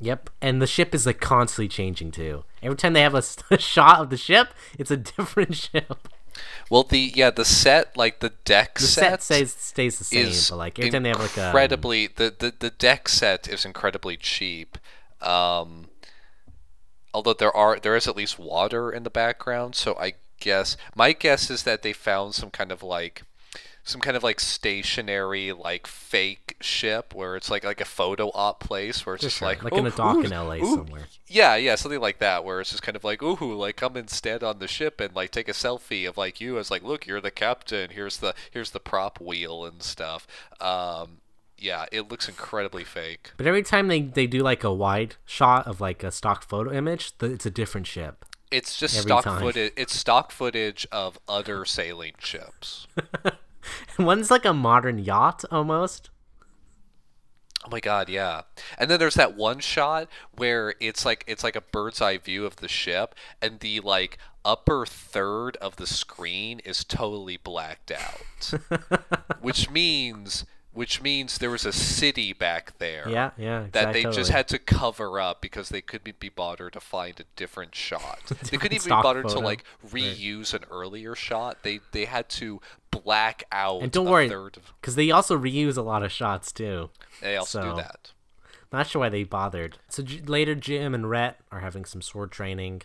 Yep, 0.00 0.30
and 0.40 0.62
the 0.62 0.66
ship 0.66 0.94
is 0.94 1.04
like 1.04 1.20
constantly 1.20 1.66
changing 1.66 2.12
too. 2.12 2.44
Every 2.62 2.76
time 2.76 2.92
they 2.92 3.02
have 3.02 3.14
a 3.16 3.22
shot 3.58 4.00
of 4.00 4.10
the 4.10 4.16
ship, 4.16 4.48
it's 4.78 4.92
a 4.92 4.96
different 4.96 5.54
ship. 5.56 6.08
Well, 6.70 6.84
the 6.84 7.12
yeah, 7.12 7.30
the 7.30 7.44
set 7.44 7.96
like 7.96 8.20
the 8.20 8.30
deck 8.44 8.78
The 8.78 8.84
set, 8.84 9.22
set 9.22 9.22
stays 9.22 9.54
stays 9.54 9.98
the 9.98 10.04
same, 10.04 10.32
but 10.50 10.56
like 10.56 10.78
every 10.78 10.90
time 10.90 11.02
they 11.02 11.08
have 11.08 11.18
like 11.18 11.36
a 11.36 11.46
incredibly 11.46 12.06
the, 12.06 12.32
the 12.38 12.54
the 12.56 12.70
deck 12.70 13.08
set 13.08 13.48
is 13.48 13.64
incredibly 13.64 14.16
cheap. 14.16 14.78
Um, 15.20 15.88
although 17.12 17.34
there 17.34 17.56
are 17.56 17.80
there 17.80 17.96
is 17.96 18.06
at 18.06 18.16
least 18.16 18.38
water 18.38 18.92
in 18.92 19.02
the 19.02 19.10
background, 19.10 19.74
so 19.74 19.96
I 19.98 20.14
guess 20.40 20.76
my 20.94 21.12
guess 21.12 21.50
is 21.50 21.62
that 21.64 21.82
they 21.82 21.92
found 21.92 22.34
some 22.34 22.50
kind 22.50 22.72
of 22.72 22.82
like 22.82 23.22
some 23.88 24.00
kind 24.02 24.16
of 24.16 24.22
like 24.22 24.38
stationary 24.38 25.50
like 25.50 25.86
fake 25.86 26.56
ship 26.60 27.14
where 27.14 27.36
it's 27.36 27.50
like 27.50 27.64
like 27.64 27.80
a 27.80 27.86
photo 27.86 28.28
op 28.34 28.60
place 28.60 29.06
where 29.06 29.14
it's 29.14 29.24
just 29.24 29.38
sure, 29.38 29.48
like 29.48 29.62
like 29.64 29.72
in 29.72 29.84
"Oh, 29.84 29.88
a 29.88 29.90
dock 29.90 30.16
ooh, 30.16 30.22
in 30.22 30.30
LA 30.30 30.56
ooh." 30.56 30.74
somewhere. 30.74 31.06
Yeah, 31.26 31.56
yeah, 31.56 31.74
something 31.74 32.00
like 32.00 32.18
that, 32.18 32.44
where 32.44 32.60
it's 32.60 32.70
just 32.70 32.82
kind 32.82 32.96
of 32.96 33.04
like, 33.04 33.22
ooh, 33.22 33.54
like 33.54 33.76
come 33.76 33.96
and 33.96 34.10
stand 34.10 34.42
on 34.42 34.58
the 34.58 34.68
ship 34.68 35.00
and 35.00 35.14
like 35.14 35.30
take 35.30 35.48
a 35.48 35.52
selfie 35.52 36.06
of 36.06 36.18
like 36.18 36.38
you 36.40 36.58
as 36.58 36.70
like, 36.70 36.82
look, 36.82 37.06
you're 37.06 37.20
the 37.20 37.30
captain. 37.30 37.90
Here's 37.90 38.18
the 38.18 38.34
here's 38.50 38.72
the 38.72 38.80
prop 38.80 39.20
wheel 39.20 39.64
and 39.64 39.82
stuff. 39.82 40.26
Um, 40.60 41.18
yeah, 41.56 41.86
it 41.90 42.10
looks 42.10 42.28
incredibly 42.28 42.84
fake. 42.84 43.32
But 43.36 43.46
every 43.46 43.62
time 43.62 43.88
they, 43.88 44.02
they 44.02 44.26
do 44.26 44.40
like 44.40 44.64
a 44.64 44.72
wide 44.72 45.16
shot 45.26 45.66
of 45.66 45.80
like 45.80 46.04
a 46.04 46.12
stock 46.12 46.44
photo 46.44 46.72
image, 46.72 47.12
it's 47.20 47.46
a 47.46 47.50
different 47.50 47.86
ship. 47.86 48.24
It's 48.50 48.78
just 48.78 48.96
Every 48.96 49.08
stock 49.08 49.24
time. 49.24 49.40
footage. 49.40 49.72
It's 49.76 49.94
stock 49.94 50.30
footage 50.32 50.86
of 50.90 51.18
other 51.28 51.64
sailing 51.64 52.14
ships. 52.18 52.86
One's 53.98 54.30
like 54.30 54.44
a 54.44 54.54
modern 54.54 54.98
yacht 54.98 55.44
almost. 55.50 56.10
Oh 57.64 57.68
my 57.70 57.80
god, 57.80 58.08
yeah. 58.08 58.42
And 58.78 58.88
then 58.90 58.98
there's 58.98 59.16
that 59.16 59.36
one 59.36 59.58
shot 59.58 60.08
where 60.36 60.74
it's 60.80 61.04
like 61.04 61.24
it's 61.26 61.42
like 61.44 61.56
a 61.56 61.60
bird's 61.60 62.00
eye 62.00 62.16
view 62.16 62.46
of 62.46 62.56
the 62.56 62.68
ship 62.68 63.14
and 63.42 63.60
the 63.60 63.80
like 63.80 64.16
upper 64.44 64.86
third 64.86 65.56
of 65.56 65.76
the 65.76 65.86
screen 65.86 66.60
is 66.60 66.84
totally 66.84 67.36
blacked 67.36 67.90
out. 67.90 68.52
which 69.40 69.68
means 69.70 70.46
which 70.72 71.00
means 71.02 71.38
there 71.38 71.50
was 71.50 71.64
a 71.64 71.72
city 71.72 72.32
back 72.32 72.78
there. 72.78 73.08
Yeah, 73.08 73.30
yeah, 73.36 73.66
That 73.72 73.92
they 73.92 74.04
just 74.04 74.30
had 74.30 74.46
to 74.48 74.58
cover 74.58 75.18
up 75.18 75.40
because 75.40 75.70
they 75.70 75.80
couldn't 75.80 76.20
be 76.20 76.28
bothered 76.28 76.74
to 76.74 76.80
find 76.80 77.18
a 77.20 77.24
different 77.36 77.74
shot. 77.74 78.20
they 78.50 78.56
couldn't 78.58 78.74
even 78.76 78.84
be 78.86 78.90
bothered 79.02 79.28
to 79.28 79.38
like 79.40 79.64
reuse 79.86 80.54
an 80.54 80.64
earlier 80.70 81.14
shot. 81.14 81.58
They 81.62 81.80
they 81.92 82.04
had 82.04 82.28
to 82.30 82.60
black 82.90 83.44
out 83.52 83.82
And 83.82 83.90
don't 83.92 84.06
a 84.06 84.10
worry, 84.10 84.30
of 84.32 84.52
because 84.80 84.94
they 84.94 85.10
also 85.10 85.36
reuse 85.38 85.76
a 85.76 85.82
lot 85.82 86.02
of 86.02 86.12
shots 86.12 86.52
too. 86.52 86.90
they 87.20 87.36
also 87.36 87.60
So- 87.62 87.70
do 87.70 87.76
that. 87.82 88.12
Not 88.70 88.86
sure 88.86 89.00
why 89.00 89.08
they 89.08 89.24
bothered. 89.24 89.78
So 89.88 90.02
J- 90.02 90.20
later, 90.20 90.54
Jim 90.54 90.94
and 90.94 91.08
Rhett 91.08 91.40
are 91.50 91.60
having 91.60 91.86
some 91.86 92.02
sword 92.02 92.30
training. 92.30 92.82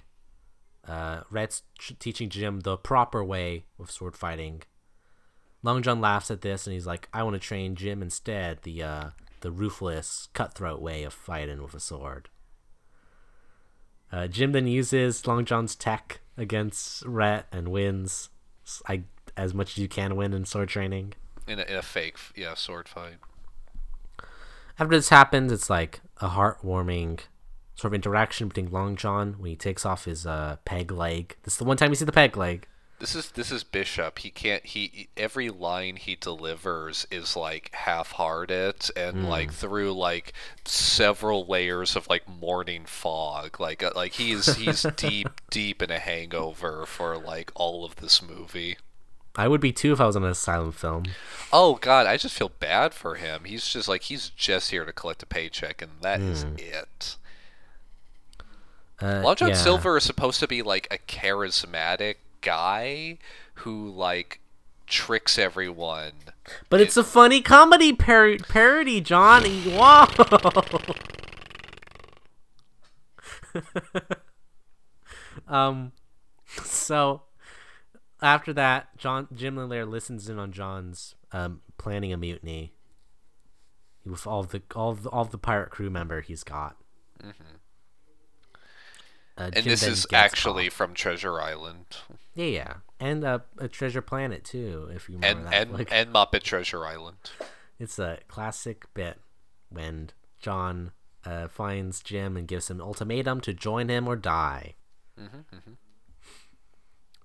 Uh, 0.88 1.22
Rhett's 1.30 1.64
teaching 2.00 2.30
Jim 2.30 2.62
the 2.62 2.78
proper 2.78 3.22
way 3.24 3.66
of 3.78 3.92
sword 3.92 4.16
fighting. 4.16 4.64
Long 5.64 5.82
John 5.82 6.02
laughs 6.02 6.30
at 6.30 6.42
this 6.42 6.68
and 6.68 6.74
he's 6.74 6.86
like, 6.86 7.08
"I 7.14 7.24
want 7.24 7.34
to 7.34 7.40
train 7.40 7.76
Jim 7.76 8.02
instead, 8.02 8.62
the 8.64 8.84
uh, 8.84 9.10
the 9.40 9.52
ruthless, 9.52 10.28
cutthroat 10.34 10.82
way 10.82 11.04
of 11.04 11.14
fighting 11.14 11.64
with 11.64 11.74
a 11.74 11.80
sword." 11.80 12.30
Uh, 14.12 14.28
Jim 14.28 14.52
then 14.52 14.68
uses 14.68 15.26
Long 15.26 15.44
John's 15.46 15.76
tech 15.76 16.20
against 16.38 17.04
Rhett 17.06 17.48
and 17.52 17.70
wins. 17.70 18.30
I 18.88 19.04
as 19.36 19.54
much 19.54 19.72
as 19.72 19.78
you 19.80 19.88
can 19.88 20.16
win 20.16 20.34
in 20.34 20.46
sword 20.46 20.70
training. 20.70 21.14
In 21.48 21.60
a, 21.60 21.64
in 21.64 21.76
a 21.76 21.82
fake, 21.82 22.18
yeah, 22.36 22.54
sword 22.54 22.88
fight. 22.88 23.16
After 24.80 24.96
this 24.96 25.10
happens, 25.10 25.52
it's 25.52 25.70
like 25.70 26.02
a 26.22 26.30
heartwarming 26.30 27.22
sort 27.76 27.92
of 27.92 27.96
interaction 27.96 28.48
between 28.48 28.72
Long 28.72 28.96
John 28.96 29.34
when 29.40 29.50
he 29.50 29.56
takes 29.56 29.86
off 29.86 30.06
his 30.06 30.26
uh, 30.26 30.58
peg 30.66 30.92
leg. 30.92 31.36
This 31.44 31.56
is 31.56 31.58
the 31.58 31.64
one 31.64 31.78
time 31.78 31.90
you 31.90 31.96
see 31.96 32.06
the 32.06 32.12
peg 32.12 32.38
leg. 32.38 32.68
This 33.04 33.16
is 33.16 33.32
this 33.32 33.52
is 33.52 33.66
Bishop. 33.66 34.20
He 34.20 34.30
can't. 34.30 34.66
He 34.66 35.10
every 35.18 35.50
line 35.50 35.98
he 35.98 36.16
delivers 36.16 37.06
is 37.12 37.36
like 37.36 37.70
half-hearted 37.74 38.92
and 38.96 39.28
like 39.28 39.52
through 39.52 39.92
like 39.92 40.32
several 40.64 41.46
layers 41.46 41.98
of 41.98 42.08
like 42.08 42.26
morning 42.30 42.86
fog. 42.86 43.60
Like 43.60 43.84
uh, 43.84 43.92
like 43.94 44.14
he's 44.14 44.56
he's 44.56 44.84
deep 44.96 45.28
deep 45.50 45.82
in 45.82 45.92
a 45.92 46.00
hangover 46.00 46.86
for 46.86 47.18
like 47.18 47.52
all 47.56 47.84
of 47.84 47.98
this 47.98 48.22
movie. 48.22 48.78
I 49.36 49.50
would 49.50 49.60
be 49.60 49.74
too 49.74 49.92
if 49.92 50.00
I 50.00 50.06
was 50.06 50.16
on 50.16 50.24
an 50.24 50.30
asylum 50.30 50.72
film. 50.72 51.04
Oh 51.52 51.76
God, 51.76 52.08
I 52.08 52.16
just 52.16 52.36
feel 52.36 52.54
bad 52.58 52.94
for 52.94 53.16
him. 53.16 53.44
He's 53.44 53.68
just 53.68 53.90
like 53.90 54.04
he's 54.04 54.30
just 54.30 54.72
here 54.72 54.86
to 54.86 54.94
collect 54.94 55.22
a 55.22 55.26
paycheck, 55.26 55.82
and 55.82 55.92
that 56.00 56.22
is 56.22 56.46
it. 56.58 57.18
Uh, 59.02 59.20
Long 59.22 59.36
John 59.36 59.50
yeah. 59.50 59.56
Silver 59.56 59.98
is 59.98 60.06
supposed 60.06 60.40
to 60.40 60.48
be 60.48 60.62
like 60.62 60.88
a 60.90 61.00
charismatic 61.00 62.16
guy 62.44 63.18
who 63.56 63.90
like 63.90 64.40
tricks 64.88 65.40
everyone. 65.40 66.12
But 66.70 66.82
it's 66.82 66.98
a 66.98 67.04
funny 67.04 67.42
comedy 67.42 67.94
par- 67.94 68.38
parody, 68.50 69.02
Johnny. 69.02 69.62
Whoa. 69.62 70.06
um, 75.48 75.92
so 76.64 77.22
after 78.22 78.54
that, 78.54 78.98
John 78.98 79.28
Jim 79.34 79.58
Lair 79.58 79.86
listens 79.86 80.30
in 80.30 80.38
on 80.40 80.52
John's 80.52 81.16
um, 81.32 81.62
planning 81.78 82.14
a 82.14 82.18
mutiny 82.18 82.74
with 84.06 84.28
all 84.28 84.44
the 84.44 84.62
all 84.76 84.94
the, 84.94 85.10
all 85.10 85.26
the 85.26 85.38
pirate 85.38 85.70
crew 85.70 85.90
member 85.90 86.22
he's 86.22 86.44
got. 86.44 86.76
Uh, 89.38 89.44
Mm-hmm. 89.44 89.56
And 89.56 89.64
Jim 89.64 89.72
this 89.72 89.84
is 89.84 90.06
actually 90.14 90.70
from 90.70 90.94
Treasure 90.94 91.42
Island 91.42 91.86
yeah, 92.36 92.46
yeah, 92.46 92.74
and 93.00 93.24
uh, 93.24 93.40
a 93.60 93.68
Treasure 93.68 94.02
Planet 94.02 94.44
too, 94.44 94.90
if 94.94 95.08
you 95.08 95.16
remember 95.16 95.46
and 95.46 95.48
that. 95.54 95.62
and 95.62 95.72
like- 95.74 95.92
and 95.92 96.12
Muppet 96.14 96.44
Treasure 96.44 96.86
Island. 96.86 97.32
It's 97.80 98.00
a 98.00 98.20
classic 98.28 98.86
bit 98.94 99.20
when 99.70 100.12
John 100.40 100.92
uh, 101.26 101.48
finds 101.48 102.02
Jim 102.02 102.38
and 102.38 102.48
gives 102.48 102.70
him 102.70 102.78
an 102.78 102.82
ultimatum 102.86 103.42
to 103.42 103.54
join 103.54 103.90
him 103.90 104.08
or 104.08 104.16
die. 104.16 104.76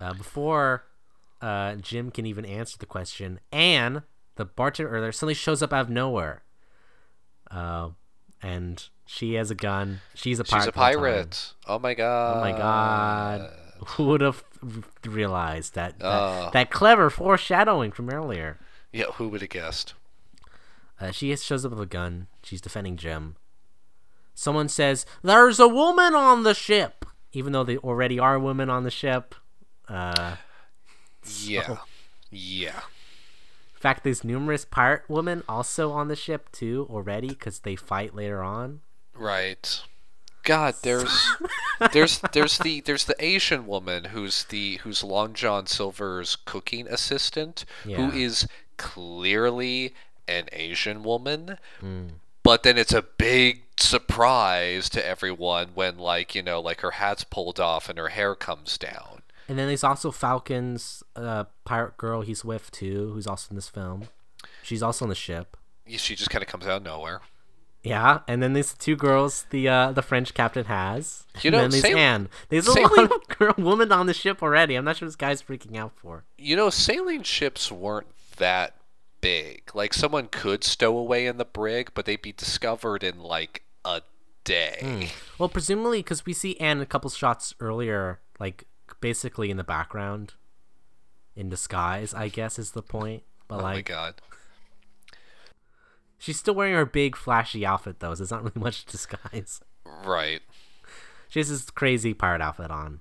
Uh, 0.01 0.13
before 0.13 0.85
uh, 1.41 1.75
Jim 1.75 2.11
can 2.11 2.25
even 2.25 2.45
answer 2.45 2.77
the 2.77 2.85
question, 2.85 3.39
Anne, 3.51 4.03
the 4.35 4.45
bartender 4.45 5.11
suddenly 5.11 5.33
shows 5.33 5.61
up 5.61 5.73
out 5.73 5.81
of 5.81 5.89
nowhere. 5.89 6.43
Uh, 7.51 7.89
and 8.41 8.87
she 9.11 9.33
has 9.33 9.49
a 9.49 9.55
gun. 9.55 10.01
She's 10.13 10.39
a 10.39 10.43
pirate. 10.43 10.61
She's 10.61 10.67
a 10.67 10.71
the 10.71 10.79
whole 10.79 10.85
time. 10.91 10.99
pirate. 11.01 11.53
Oh 11.67 11.79
my 11.79 11.93
god. 11.95 12.37
Oh 12.37 12.39
my 12.41 12.51
god. 12.57 13.53
Who 13.87 14.05
would 14.05 14.21
have 14.21 14.43
realized 15.03 15.73
that 15.73 15.97
that, 15.99 16.05
Uh. 16.05 16.49
that 16.51 16.69
clever 16.69 17.09
foreshadowing 17.09 17.91
from 17.91 18.09
earlier? 18.11 18.59
Yeah, 18.91 19.05
who 19.13 19.29
would 19.29 19.41
have 19.41 19.49
guessed? 19.49 19.93
Uh, 21.01 21.11
she 21.11 21.35
shows 21.37 21.65
up 21.65 21.71
with 21.71 21.81
a 21.81 21.85
gun. 21.85 22.27
She's 22.43 22.61
defending 22.61 22.97
Jim. 22.97 23.35
Someone 24.35 24.69
says, 24.69 25.05
There's 25.23 25.59
a 25.59 25.67
woman 25.67 26.13
on 26.13 26.43
the 26.43 26.53
ship! 26.53 27.05
Even 27.31 27.51
though 27.53 27.63
they 27.63 27.77
already 27.77 28.19
are 28.19 28.37
women 28.37 28.69
on 28.69 28.83
the 28.83 28.91
ship. 28.91 29.33
Uh, 29.87 30.35
Yeah. 31.41 31.77
Yeah. 32.31 32.81
in 33.75 33.79
fact, 33.81 34.03
there's 34.03 34.23
numerous 34.23 34.65
pirate 34.65 35.03
women 35.07 35.43
also 35.49 35.91
on 35.91 36.09
the 36.09 36.15
ship, 36.15 36.51
too, 36.51 36.85
already, 36.91 37.29
because 37.29 37.59
they 37.59 37.75
fight 37.75 38.13
later 38.13 38.43
on. 38.43 38.81
Right. 39.19 39.81
God, 40.43 40.75
there's 40.81 41.27
there's 41.93 42.21
there's 42.33 42.57
the 42.57 42.81
there's 42.81 43.05
the 43.05 43.15
Asian 43.23 43.67
woman 43.67 44.05
who's 44.05 44.45
the 44.45 44.77
who's 44.77 45.03
Long 45.03 45.33
John 45.33 45.67
Silver's 45.67 46.35
cooking 46.37 46.87
assistant 46.87 47.65
who 47.83 47.91
Yeah. 47.91 48.13
is 48.13 48.47
clearly 48.77 49.93
an 50.27 50.45
Asian 50.51 51.03
woman. 51.03 51.57
Mm. 51.81 52.09
But 52.43 52.63
then 52.63 52.77
it's 52.77 52.93
a 52.93 53.01
big 53.01 53.63
surprise 53.77 54.89
to 54.89 55.05
everyone 55.05 55.69
when 55.75 55.97
like, 55.97 56.33
you 56.35 56.41
know, 56.41 56.59
like 56.61 56.81
her 56.81 56.91
hat's 56.91 57.23
pulled 57.23 57.59
off 57.59 57.89
and 57.89 57.97
her 57.99 58.09
hair 58.09 58.33
comes 58.35 58.77
down. 58.77 59.21
And 59.47 59.57
then 59.57 59.67
there's 59.67 59.83
also 59.83 60.11
Falcon's 60.11 61.03
uh, 61.15 61.45
pirate 61.65 61.97
girl 61.97 62.21
he's 62.21 62.45
with, 62.45 62.69
too, 62.71 63.11
who's 63.13 63.25
also 63.25 63.47
in 63.49 63.55
this 63.55 63.67
film. 63.67 64.03
She's 64.61 64.83
also 64.83 65.05
on 65.05 65.09
the 65.09 65.15
ship. 65.15 65.57
She 65.87 66.15
just 66.15 66.29
kind 66.29 66.43
of 66.43 66.47
comes 66.49 66.65
out 66.67 66.77
of 66.77 66.83
nowhere. 66.83 67.21
Yeah, 67.81 68.19
and 68.27 68.43
then 68.43 68.53
these 68.53 68.73
two 68.73 68.95
girls 68.97 69.45
the 69.51 69.67
uh, 69.69 69.91
the 69.93 70.01
French 70.01 70.33
captain 70.33 70.65
has. 70.65 71.25
You 71.41 71.47
and 71.47 71.51
know, 71.53 71.61
then 71.61 71.71
there's 71.71 71.95
Anne. 71.95 72.29
There's 72.49 72.67
a 72.67 72.73
sailing- 72.73 72.89
lot 73.07 73.11
of 73.11 73.27
girl, 73.37 73.53
women 73.57 73.91
on 73.91 74.05
the 74.05 74.13
ship 74.13 74.43
already. 74.43 74.75
I'm 74.75 74.83
not 74.85 74.97
sure 74.97 75.07
this 75.07 75.15
guy's 75.15 75.41
freaking 75.41 75.77
out 75.77 75.93
for. 75.95 76.25
You 76.37 76.55
know, 76.57 76.69
sailing 76.69 77.23
ships 77.23 77.71
weren't 77.71 78.07
that 78.37 78.75
big. 79.21 79.71
Like 79.73 79.93
someone 79.93 80.27
could 80.27 80.63
stow 80.65 80.97
away 80.97 81.25
in 81.25 81.37
the 81.37 81.45
brig, 81.45 81.91
but 81.93 82.05
they'd 82.05 82.21
be 82.21 82.33
discovered 82.33 83.01
in 83.03 83.19
like 83.19 83.63
a 83.85 84.01
day. 84.43 85.09
Well, 85.37 85.47
presumably 85.49 85.99
because 85.99 86.25
we 86.25 86.33
see 86.33 86.59
Anne 86.59 86.81
a 86.81 86.85
couple 86.85 87.09
shots 87.09 87.55
earlier, 87.61 88.19
like 88.41 88.65
basically 88.99 89.49
in 89.51 89.55
the 89.57 89.63
background, 89.63 90.33
in 91.35 91.47
disguise. 91.47 92.13
I 92.13 92.27
guess 92.27 92.59
is 92.59 92.71
the 92.71 92.81
point. 92.81 93.23
But 93.47 93.59
Oh 93.59 93.61
my 93.61 93.75
like, 93.75 93.85
god. 93.85 94.15
She's 96.19 96.37
still 96.37 96.53
wearing 96.53 96.73
her 96.75 96.85
big 96.85 97.15
flashy 97.15 97.65
outfit 97.65 97.99
though, 97.99 98.13
so 98.13 98.21
it's 98.21 98.31
not 98.31 98.43
really 98.55 98.59
much 98.59 98.85
disguise. 98.85 99.61
Right. 99.85 100.41
She 101.29 101.39
has 101.39 101.49
this 101.49 101.69
crazy 101.71 102.13
pirate 102.13 102.41
outfit 102.41 102.69
on. 102.71 102.99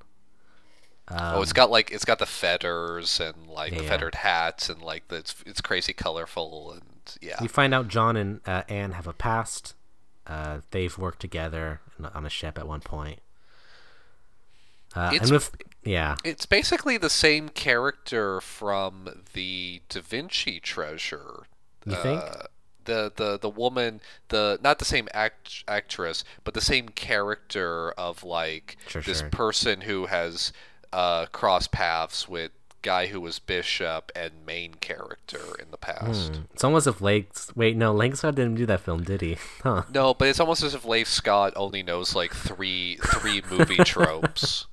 oh, 1.10 1.40
it's 1.42 1.52
got 1.54 1.70
like 1.70 1.90
it's 1.90 2.04
got 2.04 2.18
the 2.18 2.26
feathers 2.26 3.18
and 3.20 3.46
like 3.48 3.72
the 3.72 3.80
Um, 3.80 3.86
feathered 3.86 4.14
hats 4.16 4.68
and 4.70 4.80
like 4.82 5.08
the, 5.08 5.16
it's 5.16 5.34
it's 5.46 5.60
crazy 5.60 5.92
colorful 5.92 6.72
and 6.72 7.16
yeah. 7.22 7.42
You 7.42 7.48
find 7.48 7.72
out 7.74 7.88
John 7.88 8.16
and 8.16 8.40
uh, 8.46 8.62
Anne 8.68 8.92
have 8.92 9.06
a 9.06 9.12
past. 9.14 9.74
Uh, 10.26 10.60
they've 10.72 10.96
worked 10.98 11.20
together 11.20 11.80
on 12.14 12.26
a- 12.26 12.30
ship 12.30 12.58
at 12.58 12.68
one 12.68 12.80
point. 12.82 13.20
Uh, 14.94 15.10
It's- 15.14 15.22
and 15.22 15.30
with 15.32 15.50
yeah, 15.84 16.16
It's 16.24 16.44
basically 16.44 16.98
the 16.98 17.08
same 17.08 17.48
character 17.48 18.42
from 18.42 19.22
the 19.32 19.80
Da 19.88 20.00
Vinci 20.02 20.60
Treasure. 20.60 21.44
you 21.86 21.96
think? 21.96 22.22
The, 22.88 23.12
the 23.14 23.38
the 23.38 23.50
woman 23.50 24.00
the 24.28 24.58
not 24.62 24.78
the 24.78 24.84
same 24.86 25.08
act, 25.12 25.62
actress 25.68 26.24
but 26.42 26.54
the 26.54 26.60
same 26.62 26.88
character 26.88 27.92
of 27.92 28.24
like 28.24 28.76
Sure, 28.88 29.02
this 29.02 29.20
sure. 29.20 29.28
person 29.28 29.82
who 29.82 30.06
has 30.06 30.52
uh 30.92 31.26
crossed 31.26 31.70
paths 31.70 32.26
with 32.28 32.50
guy 32.80 33.08
who 33.08 33.20
was 33.20 33.38
bishop 33.40 34.10
and 34.16 34.32
main 34.46 34.72
character 34.74 35.40
in 35.60 35.70
the 35.70 35.76
past 35.76 36.40
It's 36.54 36.64
almost 36.64 36.86
as 36.86 36.94
if 36.94 37.00
Legs. 37.02 37.52
Wait, 37.54 37.76
no, 37.76 37.92
Langside 37.92 38.36
didn't 38.36 38.54
do 38.54 38.64
that 38.66 38.80
film, 38.80 39.02
did 39.04 39.20
he? 39.20 39.36
Huh. 39.62 39.82
no 39.92 40.14
but 40.14 40.28
it's 40.28 40.40
almost 40.40 40.62
as 40.62 40.74
if 40.74 40.84
Leigh 40.86 41.04
Scott 41.04 41.52
only 41.56 41.82
knows 41.82 42.14
like 42.14 42.32
three 42.32 42.98
three 43.04 43.42
movie 43.50 43.76
tropes 43.84 44.66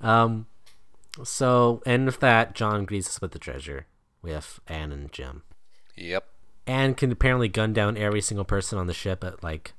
Um, 0.00 0.46
so 1.22 1.82
and 1.84 2.06
with 2.06 2.20
that, 2.20 2.54
John 2.54 2.84
greets 2.86 3.08
us 3.08 3.20
with 3.20 3.32
the 3.32 3.38
treasure 3.38 3.86
We 4.22 4.30
have 4.30 4.60
Anne 4.66 4.92
and 4.92 5.12
Jim. 5.12 5.42
Yep 5.96 6.26
And 6.66 6.96
can 6.96 7.12
apparently 7.12 7.48
gun 7.48 7.72
down 7.72 7.96
every 7.96 8.20
single 8.20 8.44
person 8.44 8.78
on 8.78 8.86
the 8.86 8.94
ship 8.94 9.22
at 9.24 9.42
like 9.42 9.72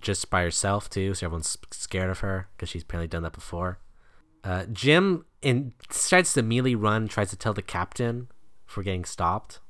just 0.00 0.30
by 0.30 0.42
herself 0.42 0.88
too, 0.88 1.14
so 1.14 1.26
everyone's 1.26 1.58
scared 1.72 2.10
of 2.10 2.20
her 2.20 2.48
because 2.56 2.68
she's 2.68 2.82
apparently 2.82 3.08
done 3.08 3.22
that 3.24 3.32
before. 3.32 3.78
Uh, 4.44 4.64
Jim 4.72 5.24
in 5.42 5.72
starts 5.90 6.34
to 6.34 6.40
immediately 6.40 6.74
run, 6.74 7.08
tries 7.08 7.30
to 7.30 7.36
tell 7.36 7.52
the 7.52 7.62
captain 7.62 8.28
for 8.66 8.82
getting 8.82 9.04
stopped. 9.04 9.60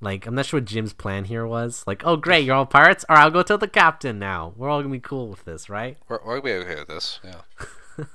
Like 0.00 0.26
I'm 0.26 0.34
not 0.34 0.46
sure 0.46 0.60
what 0.60 0.66
Jim's 0.66 0.92
plan 0.92 1.24
here 1.24 1.46
was. 1.46 1.82
Like, 1.86 2.02
oh 2.04 2.16
great, 2.16 2.44
you're 2.44 2.54
all 2.54 2.66
pirates. 2.66 3.04
All 3.08 3.16
right, 3.16 3.22
I'll 3.22 3.30
go 3.30 3.42
tell 3.42 3.58
the 3.58 3.66
captain 3.68 4.18
now. 4.18 4.52
We're 4.56 4.68
all 4.68 4.82
gonna 4.82 4.92
be 4.92 5.00
cool 5.00 5.28
with 5.28 5.44
this, 5.44 5.70
right? 5.70 5.96
we're, 6.08 6.20
we're 6.24 6.40
gonna 6.40 6.62
be 6.62 6.64
okay 6.64 6.80
with 6.80 6.88
this 6.88 7.20
yeah 7.24 8.04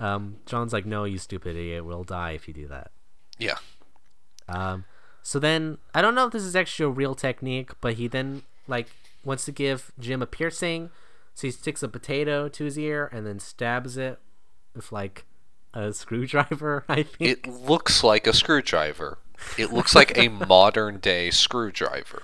Um, 0.00 0.36
John's 0.44 0.72
like, 0.72 0.84
no, 0.86 1.04
you 1.04 1.18
stupid 1.18 1.56
idiot. 1.56 1.84
We'll 1.84 2.04
die 2.04 2.32
if 2.32 2.48
you 2.48 2.54
do 2.54 2.68
that. 2.68 2.90
yeah 3.38 3.56
Um, 4.48 4.84
So 5.24 5.38
then 5.38 5.78
I 5.94 6.02
don't 6.02 6.14
know 6.14 6.26
if 6.26 6.32
this 6.32 6.42
is 6.44 6.54
actually 6.54 6.84
a 6.84 6.90
real 6.90 7.14
technique, 7.14 7.70
but 7.80 7.94
he 7.94 8.06
then 8.08 8.42
like 8.68 8.88
wants 9.24 9.46
to 9.46 9.52
give 9.52 9.90
Jim 9.98 10.20
a 10.20 10.26
piercing, 10.26 10.90
so 11.34 11.46
he 11.46 11.50
sticks 11.50 11.82
a 11.82 11.88
potato 11.88 12.46
to 12.50 12.64
his 12.64 12.78
ear 12.78 13.08
and 13.10 13.26
then 13.26 13.40
stabs 13.40 13.96
it 13.96 14.20
with 14.76 14.92
like 14.92 15.24
a 15.72 15.92
screwdriver. 15.94 16.84
I 16.88 17.04
think. 17.04 17.20
It 17.20 17.46
looks 17.48 18.04
like 18.04 18.26
a 18.26 18.34
screwdriver. 18.34 19.16
It 19.56 19.72
looks 19.72 19.94
like 19.94 20.16
a 20.16 20.28
modern 20.46 20.98
day 20.98 21.30
screwdriver. 21.30 22.22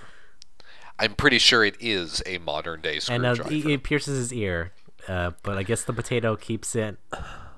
I'm 0.99 1.15
pretty 1.15 1.39
sure 1.39 1.65
it 1.65 1.77
is 1.79 2.21
a 2.27 2.37
modern 2.37 2.81
day 2.81 2.99
and 3.09 3.25
uh, 3.25 3.33
screwdriver. 3.33 3.67
he, 3.67 3.73
it 3.73 3.83
pierces 3.83 4.19
his 4.19 4.31
ear, 4.31 4.73
uh, 5.07 5.31
but 5.41 5.57
I 5.57 5.63
guess 5.63 5.83
the 5.83 5.93
potato 5.93 6.35
keeps 6.35 6.75
it, 6.75 6.99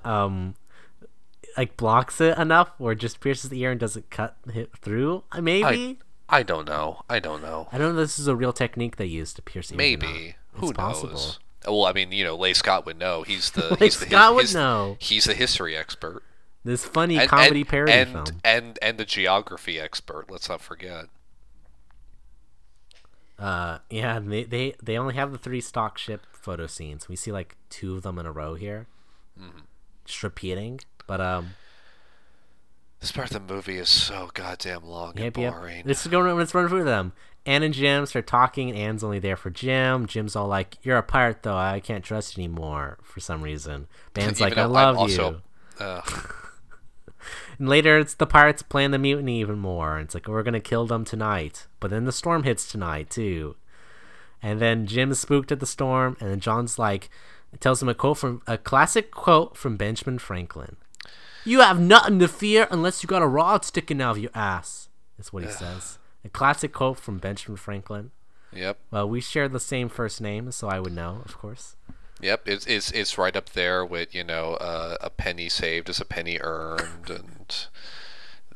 um, 0.05 0.55
like 1.57 1.77
blocks 1.77 2.19
it 2.21 2.37
enough, 2.37 2.71
or 2.79 2.95
just 2.95 3.19
pierces 3.19 3.49
the 3.49 3.59
ear 3.61 3.71
and 3.71 3.79
doesn't 3.79 4.09
cut 4.09 4.37
it 4.53 4.71
through. 4.81 5.23
Uh, 5.31 5.41
Maybe 5.41 5.99
I, 6.29 6.39
I 6.39 6.43
don't 6.43 6.67
know. 6.67 7.01
I 7.09 7.19
don't 7.19 7.41
know. 7.41 7.67
I, 7.71 7.77
don't 7.77 7.95
know. 7.95 8.01
If 8.01 8.07
this 8.09 8.19
is 8.19 8.27
a 8.27 8.35
real 8.35 8.53
technique 8.53 8.95
they 8.97 9.05
use 9.05 9.33
to 9.33 9.41
pierce 9.41 9.71
ears. 9.71 9.77
Maybe. 9.77 10.35
Who 10.53 10.67
knows? 10.67 10.73
possible. 10.73 11.21
Well, 11.65 11.85
I 11.85 11.93
mean, 11.93 12.11
you 12.11 12.23
know, 12.25 12.35
Leigh 12.35 12.53
Scott 12.53 12.85
would 12.85 12.97
know. 12.99 13.23
He's 13.23 13.51
the 13.51 13.75
he's 13.79 13.99
the, 13.99 14.05
Scott 14.07 14.35
would 14.35 14.41
his- 14.43 14.55
know. 14.55 14.97
He's 14.99 15.23
the 15.25 15.33
history 15.33 15.75
expert. 15.77 16.23
This 16.65 16.85
funny 16.85 17.17
And, 17.17 17.29
comedy 17.29 17.61
and, 17.61 17.67
parody 17.69 17.91
and, 17.91 18.11
film. 18.11 18.25
and 18.43 18.79
and 18.81 18.97
the 18.97 19.03
geography 19.05 19.79
expert. 19.79 20.29
Let's 20.31 20.47
not 20.47 20.61
forget. 20.61 21.05
Uh, 23.39 23.79
yeah, 23.89 24.19
they, 24.19 24.43
they 24.43 24.75
they 24.81 24.97
only 24.97 25.15
have 25.15 25.31
the 25.31 25.37
three 25.37 25.59
stock 25.61 25.97
ship 25.97 26.25
photo 26.31 26.67
scenes. 26.67 27.09
We 27.09 27.15
see 27.15 27.31
like 27.31 27.57
two 27.69 27.95
of 27.95 28.03
them 28.03 28.17
in 28.19 28.25
a 28.25 28.31
row 28.31 28.53
here, 28.55 28.87
Mm-hmm. 29.39 29.59
just 30.05 30.23
repeating. 30.23 30.79
But 31.07 31.21
um, 31.21 31.51
This 32.99 33.11
part 33.11 33.31
of 33.31 33.47
the 33.47 33.53
movie 33.53 33.77
is 33.77 33.89
so 33.89 34.29
goddamn 34.33 34.83
long 34.83 35.13
yep, 35.17 35.35
and 35.35 35.43
yep. 35.43 35.53
boring. 35.53 35.83
Let's 35.85 36.05
go. 36.07 36.19
Let's 36.21 36.53
run 36.53 36.67
through 36.69 36.85
them. 36.85 37.13
Anne 37.45 37.63
and 37.63 37.73
Jim 37.73 38.05
start 38.05 38.25
talking, 38.25 38.69
and 38.69 38.77
Anne's 38.77 39.03
only 39.03 39.19
there 39.19 39.35
for 39.35 39.49
Jim. 39.49 40.07
Jim's 40.07 40.35
all 40.35 40.47
like, 40.47 40.77
"You're 40.83 40.97
a 40.97 41.03
pirate, 41.03 41.43
though. 41.43 41.57
I 41.57 41.81
can't 41.81 42.03
trust 42.03 42.37
you 42.37 42.43
anymore 42.43 42.97
for 43.03 43.19
some 43.19 43.41
reason." 43.41 43.87
Ben's 44.13 44.39
like, 44.39 44.57
"I 44.57 44.65
love 44.65 44.97
I'm 44.97 45.09
you." 45.09 45.21
also- 45.21 45.41
uh, 45.79 46.01
And 47.59 47.69
later, 47.69 47.99
it's 47.99 48.13
the 48.13 48.25
pirates 48.25 48.61
plan 48.61 48.91
the 48.91 48.97
mutiny 48.97 49.39
even 49.39 49.59
more. 49.59 49.99
It's 49.99 50.13
like 50.13 50.27
we're 50.27 50.43
gonna 50.43 50.59
kill 50.59 50.85
them 50.85 51.05
tonight, 51.05 51.67
but 51.79 51.89
then 51.91 52.05
the 52.05 52.11
storm 52.11 52.43
hits 52.43 52.69
tonight 52.69 53.09
too. 53.09 53.55
And 54.41 54.59
then 54.59 54.87
Jim's 54.87 55.19
spooked 55.19 55.51
at 55.51 55.59
the 55.59 55.65
storm, 55.65 56.17
and 56.19 56.29
then 56.29 56.39
John's 56.39 56.77
like, 56.77 57.09
tells 57.59 57.81
him 57.81 57.89
a 57.89 57.93
quote 57.93 58.17
from 58.17 58.41
a 58.47 58.57
classic 58.57 59.11
quote 59.11 59.55
from 59.55 59.77
Benjamin 59.77 60.19
Franklin. 60.19 60.75
You 61.45 61.59
have 61.61 61.79
nothing 61.79 62.19
to 62.19 62.27
fear 62.27 62.67
unless 62.71 63.03
you 63.03 63.07
got 63.07 63.21
a 63.21 63.27
rod 63.27 63.65
sticking 63.65 64.01
out 64.01 64.11
of 64.17 64.19
your 64.23 64.31
ass. 64.33 64.89
Is 65.19 65.31
what 65.33 65.43
he 65.43 65.49
says. 65.49 65.99
A 66.25 66.29
classic 66.29 66.71
quote 66.73 66.97
from 66.97 67.17
Benjamin 67.17 67.57
Franklin. 67.57 68.11
yep, 68.53 68.77
Well, 68.91 69.09
we 69.09 69.19
share 69.21 69.49
the 69.49 69.59
same 69.59 69.89
first 69.89 70.21
name, 70.21 70.51
so 70.51 70.67
I 70.69 70.79
would 70.79 70.93
know, 70.93 71.21
of 71.25 71.37
course. 71.37 71.75
yep. 72.21 72.47
It's 72.47 72.65
it's 72.65 72.91
it's 72.91 73.17
right 73.17 73.35
up 73.35 73.49
there 73.49 73.85
with 73.85 74.15
you 74.15 74.23
know 74.23 74.53
uh, 74.55 74.95
a 75.01 75.09
penny 75.09 75.49
saved 75.49 75.89
is 75.89 75.99
a 75.99 76.05
penny 76.05 76.37
earned, 76.41 77.09
and 77.09 77.67